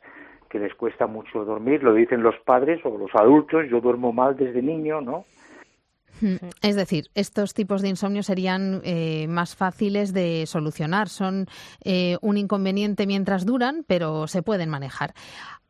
que 0.50 0.58
les 0.58 0.74
cuesta 0.74 1.06
mucho 1.06 1.46
dormir, 1.46 1.82
lo 1.82 1.94
dicen 1.94 2.22
los 2.22 2.38
padres 2.44 2.84
o 2.84 2.98
los 2.98 3.10
adultos, 3.14 3.64
yo 3.70 3.80
duermo 3.80 4.12
mal 4.12 4.36
desde 4.36 4.60
niño, 4.60 5.00
¿no? 5.00 5.24
Hmm. 6.20 6.36
Es 6.62 6.76
decir, 6.76 7.06
estos 7.14 7.54
tipos 7.54 7.80
de 7.80 7.88
insomnio 7.88 8.22
serían 8.22 8.82
más 9.28 9.56
fáciles 9.56 10.12
de 10.12 10.44
solucionar. 10.46 11.08
Son 11.08 11.46
un 12.20 12.36
inconveniente 12.36 13.06
mientras 13.06 13.44
duran, 13.44 13.84
pero 13.88 14.28
se 14.28 14.42
pueden 14.42 14.68
manejar. 14.68 15.14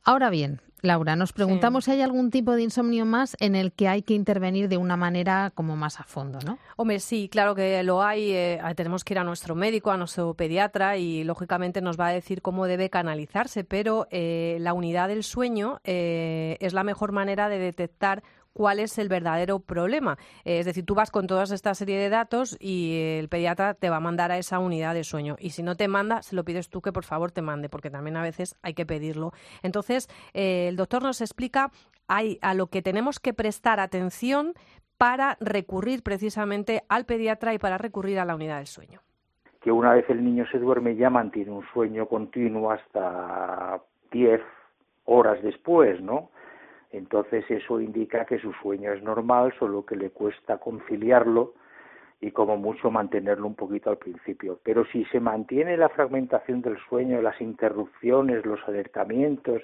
Ahora 0.04 0.28
bien, 0.28 0.60
Laura, 0.84 1.16
nos 1.16 1.32
preguntamos 1.32 1.86
si 1.86 1.92
hay 1.92 2.02
algún 2.02 2.30
tipo 2.30 2.52
de 2.52 2.62
insomnio 2.62 3.04
más 3.06 3.36
en 3.40 3.54
el 3.54 3.72
que 3.72 3.88
hay 3.88 4.02
que 4.02 4.14
intervenir 4.14 4.68
de 4.68 4.76
una 4.76 4.96
manera 4.96 5.50
como 5.54 5.76
más 5.76 5.98
a 6.00 6.04
fondo, 6.04 6.38
¿no? 6.44 6.58
Hombre, 6.76 7.00
sí, 7.00 7.28
claro 7.28 7.54
que 7.54 7.82
lo 7.82 8.02
hay. 8.02 8.32
Eh, 8.32 8.60
tenemos 8.76 9.04
que 9.04 9.14
ir 9.14 9.18
a 9.18 9.24
nuestro 9.24 9.54
médico, 9.54 9.90
a 9.90 9.96
nuestro 9.96 10.34
pediatra 10.34 10.96
y 10.96 11.24
lógicamente 11.24 11.80
nos 11.80 11.98
va 11.98 12.08
a 12.08 12.12
decir 12.12 12.42
cómo 12.42 12.66
debe 12.66 12.90
canalizarse, 12.90 13.64
pero 13.64 14.06
eh, 14.10 14.58
la 14.60 14.72
unidad 14.72 15.08
del 15.08 15.24
sueño 15.24 15.80
eh, 15.84 16.56
es 16.60 16.72
la 16.72 16.84
mejor 16.84 17.12
manera 17.12 17.48
de 17.48 17.58
detectar 17.58 18.22
cuál 18.54 18.78
es 18.78 18.98
el 18.98 19.10
verdadero 19.10 19.58
problema. 19.58 20.16
Eh, 20.44 20.60
es 20.60 20.66
decir, 20.66 20.86
tú 20.86 20.94
vas 20.94 21.10
con 21.10 21.26
toda 21.26 21.42
esta 21.42 21.74
serie 21.74 21.98
de 21.98 22.08
datos 22.08 22.56
y 22.58 23.18
el 23.18 23.28
pediatra 23.28 23.74
te 23.74 23.90
va 23.90 23.96
a 23.96 24.00
mandar 24.00 24.32
a 24.32 24.38
esa 24.38 24.58
unidad 24.58 24.94
de 24.94 25.04
sueño. 25.04 25.36
Y 25.38 25.50
si 25.50 25.62
no 25.62 25.74
te 25.74 25.88
manda, 25.88 26.22
se 26.22 26.34
lo 26.34 26.44
pides 26.44 26.70
tú 26.70 26.80
que 26.80 26.92
por 26.92 27.04
favor 27.04 27.32
te 27.32 27.42
mande, 27.42 27.68
porque 27.68 27.90
también 27.90 28.16
a 28.16 28.22
veces 28.22 28.56
hay 28.62 28.72
que 28.72 28.86
pedirlo. 28.86 29.32
Entonces, 29.62 30.08
eh, 30.32 30.68
el 30.68 30.76
doctor 30.76 31.02
nos 31.02 31.20
explica 31.20 31.70
a 32.06 32.54
lo 32.54 32.66
que 32.66 32.82
tenemos 32.82 33.18
que 33.18 33.32
prestar 33.32 33.80
atención 33.80 34.52
para 34.98 35.36
recurrir 35.40 36.02
precisamente 36.02 36.82
al 36.88 37.06
pediatra 37.06 37.54
y 37.54 37.58
para 37.58 37.78
recurrir 37.78 38.18
a 38.18 38.24
la 38.24 38.34
unidad 38.34 38.58
del 38.58 38.66
sueño. 38.66 39.00
Que 39.60 39.72
una 39.72 39.94
vez 39.94 40.08
el 40.10 40.22
niño 40.22 40.46
se 40.52 40.58
duerme 40.58 40.96
ya 40.96 41.10
mantiene 41.10 41.50
un 41.50 41.64
sueño 41.72 42.06
continuo 42.06 42.70
hasta 42.70 43.80
10 44.12 44.40
horas 45.06 45.42
después, 45.42 46.00
¿no? 46.02 46.30
Entonces 46.96 47.44
eso 47.50 47.80
indica 47.80 48.24
que 48.24 48.38
su 48.38 48.52
sueño 48.52 48.92
es 48.92 49.02
normal, 49.02 49.52
solo 49.58 49.84
que 49.84 49.96
le 49.96 50.10
cuesta 50.10 50.58
conciliarlo 50.58 51.54
y 52.20 52.30
como 52.30 52.56
mucho 52.56 52.88
mantenerlo 52.88 53.48
un 53.48 53.56
poquito 53.56 53.90
al 53.90 53.98
principio. 53.98 54.60
Pero 54.62 54.84
si 54.86 55.04
se 55.06 55.18
mantiene 55.18 55.76
la 55.76 55.88
fragmentación 55.88 56.62
del 56.62 56.78
sueño, 56.88 57.20
las 57.20 57.40
interrupciones, 57.40 58.46
los 58.46 58.60
alertamientos, 58.68 59.62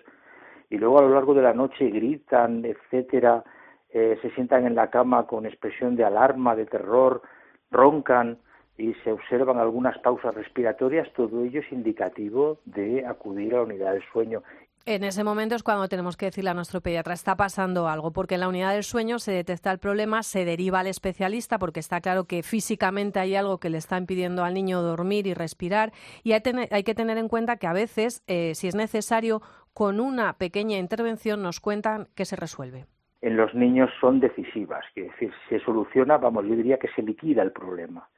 y 0.70 0.78
luego 0.78 0.98
a 0.98 1.02
lo 1.02 1.14
largo 1.14 1.32
de 1.34 1.42
la 1.42 1.54
noche 1.54 1.88
gritan, 1.90 2.64
etcétera, 2.64 3.44
eh, 3.90 4.18
se 4.22 4.30
sientan 4.30 4.66
en 4.66 4.74
la 4.74 4.90
cama 4.90 5.28
con 5.28 5.46
expresión 5.46 5.94
de 5.94 6.04
alarma, 6.04 6.56
de 6.56 6.66
terror, 6.66 7.22
roncan 7.70 8.38
y 8.76 8.94
se 9.04 9.12
observan 9.12 9.58
algunas 9.58 9.96
pausas 9.98 10.34
respiratorias, 10.34 11.12
todo 11.12 11.44
ello 11.44 11.60
es 11.60 11.70
indicativo 11.70 12.58
de 12.64 13.06
acudir 13.06 13.54
a 13.54 13.58
la 13.58 13.62
unidad 13.64 13.92
del 13.92 14.04
sueño 14.12 14.42
en 14.86 15.04
ese 15.04 15.24
momento 15.24 15.54
es 15.54 15.62
cuando 15.62 15.88
tenemos 15.88 16.16
que 16.16 16.26
decirle 16.26 16.50
a 16.50 16.54
nuestro 16.54 16.80
pediatra, 16.80 17.14
está 17.14 17.36
pasando 17.36 17.88
algo, 17.88 18.12
porque 18.12 18.34
en 18.34 18.40
la 18.40 18.48
unidad 18.48 18.72
del 18.72 18.82
sueño 18.82 19.18
se 19.18 19.32
detecta 19.32 19.70
el 19.70 19.78
problema, 19.78 20.22
se 20.22 20.44
deriva 20.44 20.80
al 20.80 20.86
especialista, 20.86 21.58
porque 21.58 21.80
está 21.80 22.00
claro 22.00 22.24
que 22.24 22.42
físicamente 22.42 23.20
hay 23.20 23.34
algo 23.34 23.58
que 23.58 23.70
le 23.70 23.78
está 23.78 23.98
impidiendo 23.98 24.42
al 24.42 24.54
niño 24.54 24.80
dormir 24.82 25.26
y 25.26 25.34
respirar, 25.34 25.92
y 26.24 26.32
hay, 26.32 26.82
que 26.82 26.94
tener 26.94 27.18
en 27.18 27.28
cuenta 27.28 27.56
que 27.56 27.66
a 27.66 27.72
veces, 27.72 28.24
eh, 28.26 28.54
si 28.54 28.68
es 28.68 28.74
necesario, 28.74 29.42
con 29.74 30.00
una 30.00 30.32
pequeña 30.34 30.78
intervención 30.78 31.42
nos 31.42 31.60
cuentan 31.60 32.08
que 32.16 32.24
se 32.24 32.36
resuelve. 32.36 32.86
En 33.20 33.36
los 33.36 33.54
niños 33.54 33.90
son 34.00 34.18
decisivas, 34.18 34.84
que 34.94 35.02
decir, 35.02 35.30
se 35.48 35.60
soluciona, 35.60 36.16
vamos, 36.16 36.46
yo 36.46 36.56
diría 36.56 36.78
que 36.78 36.88
se 36.96 37.02
liquida 37.02 37.42
el 37.42 37.52
problema. 37.52 38.08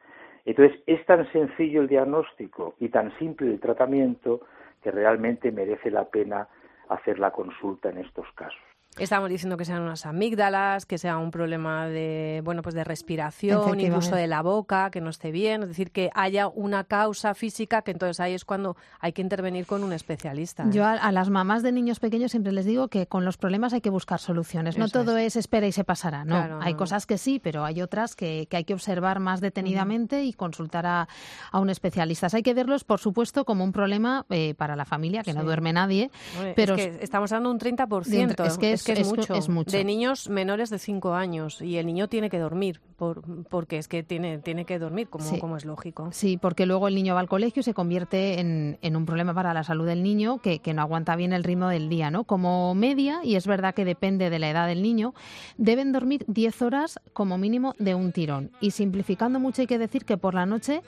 Entonces, 0.45 0.81
es 0.87 1.05
tan 1.07 1.31
sencillo 1.33 1.83
el 1.83 1.89
diagnóstico 1.89 2.75
y 2.79 2.89
tan 2.89 3.17
simple 3.19 3.49
el 3.49 3.61
tratamiento 3.61 4.43
que 4.83 4.91
realmente 4.91 5.53
merece 5.53 5.91
la 5.91 6.05
pena 6.05 6.49
hacer 6.89 7.19
la 7.19 7.31
consulta 7.31 7.91
en 7.91 7.99
estos 7.99 8.31
casos. 8.33 8.72
Estamos 8.99 9.31
diciendo 9.31 9.57
que 9.57 9.65
sean 9.65 9.81
unas 9.81 10.05
amígdalas, 10.05 10.85
que 10.85 10.99
sea 10.99 11.17
un 11.17 11.31
problema 11.31 11.87
de, 11.87 12.43
bueno, 12.45 12.61
pues 12.61 12.75
de 12.75 12.85
respiración, 12.85 13.81
incluso 13.81 14.15
de 14.15 14.27
la 14.27 14.43
boca, 14.43 14.91
que 14.91 15.01
no 15.01 15.09
esté 15.09 15.31
bien, 15.31 15.63
es 15.63 15.69
decir, 15.69 15.91
que 15.91 16.11
haya 16.15 16.47
una 16.49 16.85
causa 16.85 17.35
física, 17.35 17.81
que 17.81 17.93
entonces 17.93 18.21
ahí 18.21 18.35
es 18.35 18.45
cuando 18.45 18.77
hay 19.01 19.15
que 19.15 19.23
intervenir 19.23 19.65
con 19.65 19.83
un 19.83 19.95
especialista. 19.95 20.67
Yo 20.71 20.85
a, 20.85 21.11
las 21.11 21.31
mamás 21.31 21.63
de 21.63 21.73
niños 21.73 22.01
pequeños 22.01 22.33
siempre 22.33 22.53
les 22.53 22.67
digo 22.67 22.89
que 22.89 23.07
con 23.07 23.25
los 23.25 23.39
problemas 23.39 23.73
hay 23.73 23.81
que 23.81 23.89
buscar 23.89 24.21
soluciones. 24.21 24.77
No 24.77 24.89
todo 24.89 25.17
es. 25.17 25.37
espera 25.37 25.67
y 25.67 25.73
se 25.73 25.85
pasará, 25.85 26.27
no. 26.27 26.61
hay 26.61 26.75
cosas 26.75 27.07
que 27.07 27.17
sí, 27.17 27.41
pero 27.43 27.65
hay 27.65 27.81
otras 27.81 28.15
que, 28.15 28.47
hay 28.53 28.65
que 28.65 28.75
observar 28.75 29.21
más 29.21 29.41
detenidamente 29.41 30.25
y 30.25 30.35
consultar 30.35 30.85
a, 30.85 31.09
un 31.55 31.71
especialista. 31.71 32.29
Hay 32.31 32.43
que 32.43 32.53
verlos, 32.53 32.85
por 32.85 33.01
supuesto, 33.01 33.47
como 33.47 33.65
un 33.65 33.73
problema 33.73 34.27
eh, 34.29 34.55
para 34.55 34.77
la 34.77 34.85
familia, 34.85 35.23
que 35.23 35.33
no 35.33 35.45
duerme 35.45 35.73
nadie. 35.73 36.11
pero 36.55 36.75
estamos 36.75 37.33
hablando 37.33 37.49
de 37.57 37.71
un 37.71 37.79
30%. 37.79 38.47
Es 38.47 38.59
que 38.59 38.73
Es 38.73 38.82
que 38.85 38.93
es, 38.93 39.09
mucho. 39.09 39.35
es 39.35 39.49
mucho. 39.49 39.77
De 39.77 39.85
niños 39.85 40.29
menores 40.29 40.71
de 40.71 40.79
5 40.79 41.15
años 41.15 41.61
y 41.63 41.77
el 41.77 41.87
niño 41.87 42.09
tiene 42.09 42.31
que 42.31 42.39
dormir, 42.39 42.81
por, 42.97 43.23
porque 43.49 43.79
es 43.79 43.89
que 43.89 44.03
tiene, 44.03 44.39
tiene 44.39 44.65
que 44.65 44.79
dormir, 44.79 45.09
como, 45.09 45.25
Sí. 45.25 45.39
como 45.39 45.57
es 45.57 45.65
lógico. 45.65 46.09
Sí, 46.13 46.37
porque 46.37 46.67
luego 46.67 46.89
el 46.89 46.95
niño 46.95 47.15
va 47.15 47.21
al 47.21 47.29
colegio 47.29 47.61
y 47.61 47.63
se 47.65 47.75
convierte 47.75 48.41
en, 48.41 48.79
en 48.83 48.97
un 48.97 49.07
problema 49.07 49.35
para 49.35 49.55
la 49.55 49.65
salud 49.65 49.87
del 49.87 50.03
niño 50.03 50.39
que, 50.39 50.59
que 50.61 50.75
no 50.75 50.83
aguanta 50.83 51.17
bien 51.17 51.33
el 51.33 51.45
ritmo 51.45 51.69
del 51.69 51.89
día, 51.89 52.11
¿no? 52.11 52.25
Como 52.25 52.75
media, 52.75 53.21
y 53.23 53.37
es 53.37 53.47
verdad 53.47 53.75
que 53.75 53.85
depende 53.85 54.31
de 54.31 54.39
la 54.39 54.51
edad 54.51 54.67
del 54.67 54.83
niño, 54.83 55.15
deben 55.57 55.93
dormir 55.93 56.25
10 56.29 56.63
horas 56.63 57.01
como 57.13 57.39
mínimo 57.39 57.75
de 57.79 57.95
un 57.95 58.13
tirón. 58.13 58.51
Y 58.61 58.73
simplificando 58.73 59.41
mucho 59.41 59.63
hay 59.63 59.67
que 59.67 59.79
decir 59.79 60.05
que 60.05 60.17
por 60.17 60.35
la 60.35 60.47
noche 60.47 60.83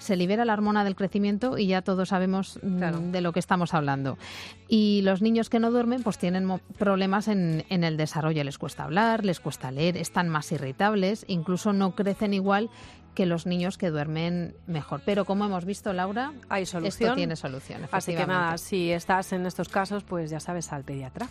se 0.00 0.16
libera 0.16 0.44
la 0.44 0.54
hormona 0.54 0.82
del 0.82 0.96
crecimiento 0.96 1.56
y 1.56 1.68
ya 1.68 1.82
todos 1.82 2.08
sabemos 2.08 2.58
mm, 2.62 2.78
Claro. 2.78 2.98
de 3.00 3.20
lo 3.20 3.32
que 3.32 3.38
estamos 3.38 3.72
hablando. 3.74 4.18
Y 4.66 5.02
los 5.02 5.22
niños 5.22 5.48
que 5.48 5.60
no 5.60 5.70
duermen 5.70 6.02
pues 6.02 6.18
tienen 6.18 6.60
problemas 6.78 7.28
en, 7.28 7.64
en 7.68 7.84
el 7.84 7.96
desarrollo. 7.96 8.42
Les 8.42 8.58
cuesta 8.58 8.84
hablar, 8.84 9.24
les 9.24 9.38
cuesta 9.40 9.70
leer, 9.70 9.96
están 9.96 10.28
más 10.28 10.50
irritables, 10.50 11.24
incluso 11.28 11.72
no 11.72 11.94
crecen 11.94 12.34
igual 12.34 12.70
que 13.14 13.26
los 13.26 13.44
niños 13.44 13.76
que 13.76 13.90
duermen 13.90 14.54
mejor. 14.66 15.02
Pero 15.04 15.24
como 15.24 15.44
hemos 15.44 15.64
visto, 15.64 15.92
Laura, 15.92 16.32
Hay 16.48 16.62
esto 16.62 16.78
solución. 16.78 17.16
tiene 17.16 17.36
solución. 17.36 17.82
Así 17.90 18.14
que 18.14 18.26
nada, 18.26 18.56
si 18.56 18.90
estás 18.92 19.32
en 19.32 19.46
estos 19.46 19.68
casos, 19.68 20.04
pues 20.04 20.30
ya 20.30 20.40
sabes, 20.40 20.72
al 20.72 20.84
pediatra. 20.84 21.28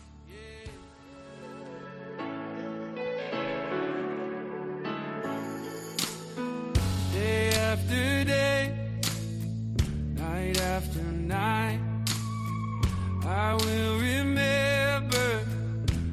I 13.49 13.55
will 13.55 13.97
remember 13.97 15.39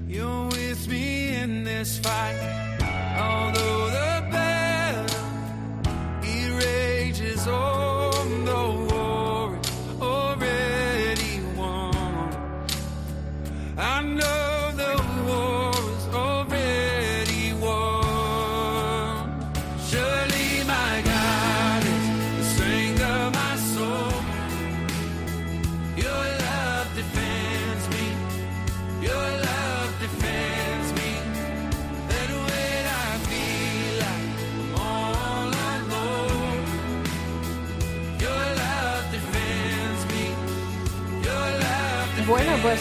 you're 0.09 0.47
with 0.47 0.89
me 0.89 1.37
in 1.37 1.65
this 1.65 1.99
fight. 1.99 2.56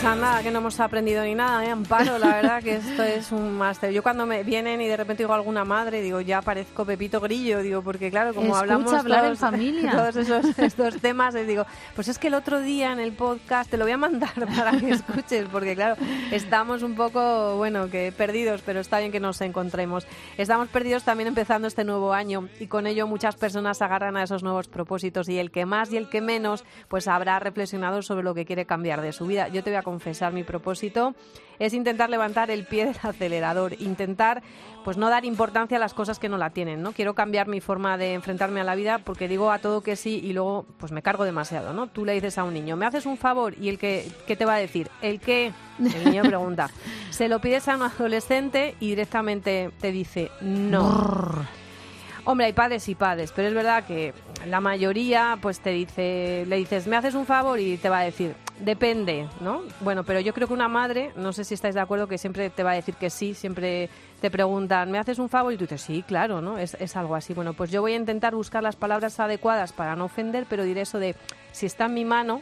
Nada, 0.06 0.44
que 0.44 0.52
no 0.52 0.60
hemos 0.60 0.80
aprendido 0.80 1.24
ni 1.24 1.34
nada, 1.34 1.66
¿eh? 1.66 1.72
Amparo, 1.72 2.20
la 2.20 2.36
verdad 2.36 2.64
que 2.64 2.76
esto 2.76 3.04
es 3.04 3.32
un 3.32 3.58
máster. 3.58 3.92
Yo 3.92 4.04
cuando 4.04 4.28
me 4.28 4.44
vienen 4.44 4.80
y 4.80 4.88
de 4.88 4.96
repente 4.96 5.24
digo 5.24 5.34
alguna 5.34 5.66
madre, 5.66 6.02
digo, 6.02 6.22
ya 6.22 6.44
parezco 6.44 6.86
Pepito 6.86 7.20
Grillo, 7.20 7.62
digo, 7.64 7.82
porque 7.82 8.12
claro, 8.12 8.34
como 8.34 8.56
Escucha 8.56 8.60
hablamos 8.60 8.94
hablar 8.94 9.26
en 9.26 9.32
todos, 9.32 9.40
familia. 9.52 9.92
todos 9.92 10.16
esos 10.16 10.58
estos 10.60 11.02
temas, 11.02 11.34
les 11.34 11.48
digo, 11.48 11.66
pues 11.96 12.08
es 12.08 12.20
que 12.20 12.28
el 12.28 12.36
otro 12.36 12.62
día 12.62 12.94
en 12.94 13.00
el 13.00 13.14
podcast 13.14 13.70
te 13.70 13.78
lo 13.78 13.84
voy 13.84 13.94
a 13.94 13.98
mandar 13.98 14.32
para 14.56 14.78
que 14.78 14.92
escuches, 14.92 15.48
porque 15.52 15.76
claro, 15.76 15.96
estamos 16.32 16.84
un 16.84 16.96
poco, 16.96 17.58
bueno, 17.58 17.90
que 17.90 18.14
perdidos, 18.16 18.62
pero 18.64 18.82
está 18.82 19.00
bien 19.00 19.12
que 19.12 19.20
nos 19.20 19.42
encontremos. 19.42 20.08
Estamos 20.38 20.70
perdidos 20.70 21.04
también 21.04 21.28
empezando 21.28 21.68
este 21.68 21.84
nuevo 21.84 22.14
año 22.14 22.48
y 22.60 22.68
con 22.68 22.86
ello 22.88 23.08
muchas 23.08 23.36
personas 23.36 23.82
agarran 23.82 24.16
a 24.18 24.24
esos 24.24 24.44
nuevos 24.44 24.68
propósitos 24.68 25.28
y 25.30 25.40
el 25.40 25.52
que 25.52 25.66
más 25.66 25.92
y 25.92 25.98
el 25.98 26.10
que 26.10 26.22
menos, 26.22 26.64
pues 26.88 27.08
habrá 27.08 27.40
reflexionado 27.40 28.02
sobre 28.02 28.24
lo 28.24 28.34
que 28.34 28.46
quiere 28.46 28.66
cambiar 28.66 29.02
de 29.02 29.12
su 29.12 29.26
vida. 29.26 29.48
Yo 29.48 29.64
te 29.64 29.72
voy 29.72 29.78
a 29.78 29.84
confesar 29.96 30.34
mi 30.34 30.44
propósito 30.44 31.16
es 31.58 31.74
intentar 31.74 32.10
levantar 32.10 32.52
el 32.52 32.66
pie 32.66 32.86
del 32.86 32.98
acelerador, 33.02 33.80
intentar 33.80 34.44
pues 34.84 34.98
no 34.98 35.10
dar 35.10 35.24
importancia 35.24 35.78
a 35.78 35.80
las 35.80 35.94
cosas 35.94 36.20
que 36.20 36.28
no 36.28 36.38
la 36.38 36.50
tienen, 36.50 36.82
¿no? 36.82 36.92
Quiero 36.92 37.16
cambiar 37.16 37.48
mi 37.48 37.62
forma 37.62 37.98
de 37.98 38.14
enfrentarme 38.14 38.60
a 38.60 38.66
la 38.66 38.76
vida 38.76 39.00
porque 39.00 39.30
digo 39.30 39.52
a 39.52 39.60
todo 39.60 39.80
que 39.80 39.96
sí 39.96 40.20
y 40.22 40.34
luego 40.34 40.66
pues 40.78 40.92
me 40.92 41.02
cargo 41.02 41.24
demasiado, 41.24 41.72
¿no? 41.72 41.88
Tú 41.88 42.04
le 42.04 42.14
dices 42.14 42.38
a 42.38 42.44
un 42.44 42.54
niño, 42.54 42.76
"¿Me 42.76 42.86
haces 42.86 43.06
un 43.06 43.16
favor?" 43.16 43.56
y 43.58 43.70
el 43.70 43.80
que 43.80 44.06
¿qué 44.28 44.36
te 44.36 44.44
va 44.44 44.56
a 44.56 44.58
decir? 44.58 44.90
El 45.02 45.22
que 45.22 45.54
el 45.80 46.04
niño 46.04 46.24
pregunta. 46.24 46.70
Se 47.10 47.30
lo 47.30 47.40
pides 47.40 47.70
a 47.70 47.78
un 47.78 47.84
adolescente 47.84 48.76
y 48.82 48.90
directamente 48.90 49.72
te 49.80 49.94
dice, 49.94 50.30
"No." 50.42 51.46
Hombre, 52.26 52.48
hay 52.48 52.54
padres 52.54 52.90
y 52.90 52.96
padres, 52.96 53.32
pero 53.34 53.48
es 53.48 53.54
verdad 53.54 53.86
que 53.86 54.14
la 54.48 54.60
mayoría 54.60 55.38
pues 55.42 55.60
te 55.60 55.70
dice, 55.70 56.44
le 56.48 56.56
dices, 56.58 56.88
¿me 56.88 56.98
haces 56.98 57.14
un 57.14 57.28
favor? 57.28 57.60
Y 57.60 57.78
te 57.78 57.88
va 57.88 58.00
a 58.00 58.04
decir, 58.04 58.36
depende, 58.60 59.28
¿no? 59.42 59.62
Bueno, 59.82 60.04
pero 60.04 60.20
yo 60.20 60.34
creo 60.34 60.48
que 60.48 60.54
una 60.54 60.68
madre, 60.68 61.12
no 61.16 61.34
sé 61.34 61.44
si 61.44 61.54
estáis 61.54 61.76
de 61.76 61.82
acuerdo, 61.82 62.08
que 62.08 62.18
siempre 62.18 62.50
te 62.50 62.64
va 62.64 62.72
a 62.72 62.76
decir 62.76 62.96
que 62.96 63.10
sí, 63.10 63.34
siempre 63.34 63.90
te 64.22 64.32
preguntan, 64.32 64.92
¿me 64.92 64.98
haces 64.98 65.20
un 65.20 65.30
favor? 65.30 65.54
Y 65.54 65.58
tú 65.58 65.66
dices, 65.66 65.82
sí, 65.82 66.04
claro, 66.08 66.42
¿no? 66.42 66.58
Es, 66.58 66.76
es 66.76 66.96
algo 66.96 67.16
así. 67.16 67.34
Bueno, 67.34 67.54
pues 67.54 67.72
yo 67.72 67.82
voy 67.82 67.94
a 67.94 67.98
intentar 67.98 68.36
buscar 68.36 68.64
las 68.64 68.76
palabras 68.76 69.20
adecuadas 69.20 69.74
para 69.74 69.96
no 69.96 70.06
ofender, 70.06 70.46
pero 70.50 70.64
diré 70.64 70.82
eso 70.82 71.00
de, 71.00 71.16
si 71.52 71.66
está 71.66 71.86
en 71.86 71.94
mi 71.94 72.06
mano, 72.06 72.42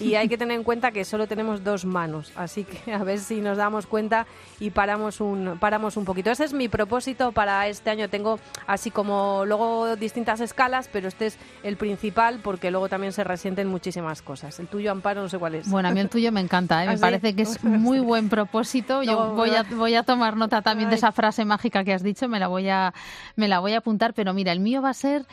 y 0.00 0.14
hay 0.14 0.28
que 0.28 0.38
tener 0.38 0.56
en 0.56 0.64
cuenta 0.64 0.90
que 0.92 1.04
solo 1.04 1.26
tenemos 1.26 1.64
dos 1.64 1.84
manos, 1.84 2.32
así 2.36 2.64
que 2.64 2.92
a 2.92 2.98
ver 3.04 3.18
si 3.18 3.40
nos 3.40 3.56
damos 3.56 3.86
cuenta 3.86 4.26
y 4.60 4.70
paramos 4.70 5.20
un, 5.20 5.58
paramos 5.60 5.96
un 5.96 6.04
poquito. 6.04 6.30
Ese 6.30 6.44
es 6.44 6.52
mi 6.52 6.68
propósito 6.68 7.32
para 7.32 7.66
este 7.68 7.90
año. 7.90 8.08
Tengo 8.08 8.38
así 8.66 8.90
como 8.90 9.44
luego 9.46 9.96
distintas 9.96 10.40
escalas, 10.40 10.88
pero 10.92 11.08
este 11.08 11.26
es 11.26 11.38
el 11.62 11.76
principal 11.76 12.40
porque 12.42 12.70
luego 12.70 12.88
también 12.88 13.12
se 13.12 13.24
resienten 13.24 13.68
muchísimas 13.68 14.22
cosas. 14.22 14.58
El 14.60 14.66
tuyo, 14.68 14.90
Amparo, 14.92 15.22
no 15.22 15.28
sé 15.28 15.38
cuál 15.38 15.56
es. 15.56 15.68
Bueno, 15.68 15.88
a 15.88 15.92
mí 15.92 16.00
el 16.00 16.08
tuyo 16.08 16.30
me 16.32 16.40
encanta, 16.40 16.84
¿eh? 16.84 16.86
¿Ah, 16.88 16.90
me 16.90 16.96
sí? 16.96 17.00
parece 17.00 17.34
que 17.34 17.42
es 17.42 17.62
muy 17.64 18.00
buen 18.00 18.28
propósito. 18.28 19.02
Yo 19.02 19.12
No, 19.12 19.34
voy 19.34 19.50
a, 19.50 19.62
voy 19.64 19.94
a 19.94 20.02
tomar 20.02 20.36
nota 20.36 20.62
también 20.62 20.90
de 20.90 20.96
esa 20.96 21.12
frase 21.12 21.44
mágica 21.44 21.84
que 21.84 21.92
has 21.92 22.02
dicho, 22.02 22.28
me 22.28 22.38
la 22.38 22.48
voy 22.48 22.68
a, 22.68 22.92
me 23.36 23.48
la 23.48 23.58
voy 23.60 23.72
a 23.72 23.78
apuntar, 23.78 24.14
pero 24.14 24.34
mira, 24.34 24.52
el 24.52 24.60
mío 24.60 24.82
va 24.82 24.90
a 24.90 24.94
ser 24.94 25.26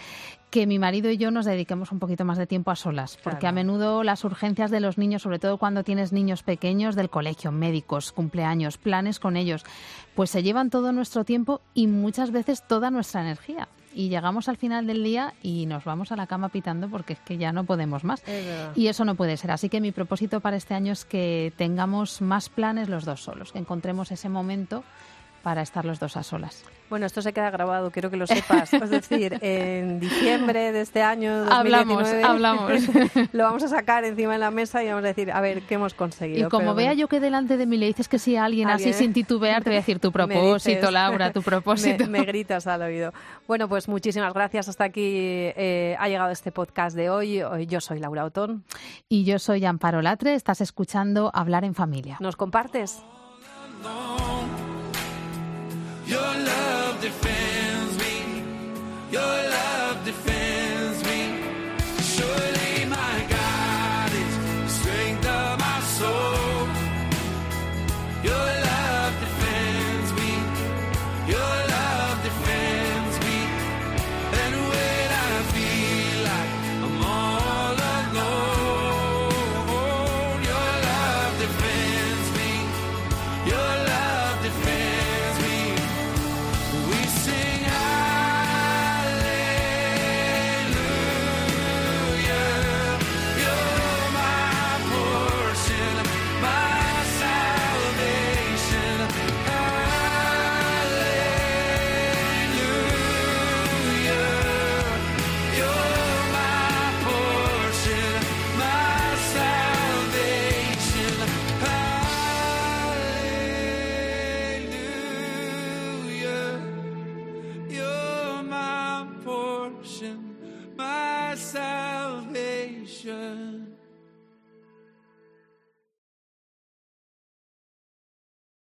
que 0.51 0.67
mi 0.67 0.77
marido 0.77 1.09
y 1.09 1.17
yo 1.17 1.31
nos 1.31 1.45
dediquemos 1.45 1.91
un 1.93 1.99
poquito 1.99 2.25
más 2.25 2.37
de 2.37 2.45
tiempo 2.45 2.69
a 2.71 2.75
solas, 2.75 3.17
porque 3.23 3.39
Claro. 3.39 3.53
a 3.53 3.55
menudo 3.55 4.03
las 4.03 4.23
urgencias 4.25 4.69
de 4.69 4.81
los 4.81 4.97
niños, 4.97 5.21
sobre 5.23 5.39
todo 5.39 5.57
cuando 5.57 5.83
tienes 5.83 6.11
niños 6.11 6.43
pequeños 6.43 6.95
del 6.95 7.09
colegio, 7.09 7.51
médicos, 7.53 8.11
cumpleaños, 8.11 8.77
planes 8.77 9.19
con 9.19 9.37
ellos, 9.37 9.63
pues 10.13 10.29
se 10.29 10.43
llevan 10.43 10.69
todo 10.69 10.91
nuestro 10.91 11.23
tiempo 11.23 11.61
y 11.73 11.87
muchas 11.87 12.31
veces 12.31 12.67
toda 12.67 12.91
nuestra 12.91 13.21
energía. 13.21 13.69
Y 13.93 14.09
llegamos 14.09 14.47
al 14.47 14.55
final 14.57 14.87
del 14.87 15.03
día 15.03 15.33
y 15.41 15.65
nos 15.65 15.83
vamos 15.83 16.11
a 16.11 16.15
la 16.15 16.27
cama 16.27 16.47
pitando 16.49 16.89
porque 16.89 17.13
es 17.13 17.19
que 17.19 17.37
ya 17.37 17.51
no 17.51 17.63
podemos 17.65 18.03
más. 18.05 18.21
Es. 18.27 18.45
Y 18.77 18.87
eso 18.87 19.03
no 19.03 19.15
puede 19.15 19.35
ser. 19.37 19.51
Así 19.51 19.67
que 19.67 19.81
mi 19.81 19.91
propósito 19.91 20.39
para 20.41 20.55
este 20.57 20.73
año 20.73 20.93
es 20.93 21.03
que 21.03 21.51
tengamos 21.57 22.21
más 22.21 22.47
planes 22.49 22.87
los 22.87 23.03
dos 23.03 23.21
solos, 23.21 23.51
que 23.51 23.59
encontremos 23.59 24.11
ese 24.11 24.29
momento 24.29 24.83
para 25.41 25.61
estar 25.61 25.85
los 25.85 25.99
dos 25.99 26.17
a 26.17 26.23
solas. 26.23 26.63
Bueno, 26.89 27.05
esto 27.05 27.21
se 27.21 27.31
queda 27.31 27.49
grabado, 27.51 27.89
quiero 27.89 28.09
que 28.09 28.17
lo 28.17 28.27
sepas. 28.27 28.73
Es 28.73 28.89
decir, 28.89 29.37
en 29.41 30.01
diciembre 30.01 30.73
de 30.73 30.81
este 30.81 31.01
año 31.01 31.45
Hablamos, 31.49 31.99
2019, 31.99 32.23
hablamos. 32.23 33.29
lo 33.33 33.43
vamos 33.45 33.63
a 33.63 33.69
sacar 33.69 34.03
encima 34.03 34.33
de 34.33 34.39
la 34.39 34.51
mesa 34.51 34.83
y 34.83 34.87
vamos 34.87 35.05
a 35.05 35.07
decir, 35.07 35.31
a 35.31 35.39
ver, 35.39 35.61
¿qué 35.61 35.75
hemos 35.75 35.93
conseguido? 35.93 36.47
Y 36.47 36.49
como 36.49 36.63
Pero 36.65 36.75
vea 36.75 36.85
bueno. 36.87 36.99
yo 36.99 37.07
que 37.07 37.21
delante 37.21 37.55
de 37.55 37.65
mí 37.65 37.77
le 37.77 37.85
dices 37.85 38.09
que 38.09 38.19
sí 38.19 38.35
a 38.35 38.43
alguien, 38.43 38.69
Alguien, 38.69 38.89
así 38.89 38.97
sin 38.97 39.13
titubear, 39.13 39.63
te 39.63 39.69
voy 39.69 39.77
a 39.77 39.79
decir 39.79 39.99
tu 39.99 40.11
propósito, 40.11 40.77
dices. 40.79 40.91
Laura, 40.91 41.31
tu 41.31 41.41
propósito. 41.43 42.03
Me, 42.07 42.19
me 42.19 42.25
gritas 42.25 42.67
al 42.67 42.81
oído. 42.81 43.13
Bueno, 43.47 43.69
pues 43.69 43.87
muchísimas 43.87 44.33
gracias. 44.33 44.67
Hasta 44.67 44.83
aquí 44.83 45.01
eh, 45.05 45.95
ha 45.97 46.09
llegado 46.09 46.31
este 46.31 46.51
podcast 46.51 46.93
de 46.95 47.09
hoy. 47.09 47.41
Hoy 47.41 47.67
Yo 47.67 47.79
soy 47.79 47.99
Laura 47.99 48.25
Otón. 48.25 48.65
Y 49.07 49.23
yo 49.23 49.39
soy 49.39 49.63
Amparo 49.63 50.01
Latre, 50.01 50.33
estás 50.35 50.59
escuchando 50.59 51.31
Hablar 51.33 51.63
en 51.63 51.73
Familia. 51.73 52.17
¿Nos 52.19 52.35
compartes? 52.35 53.01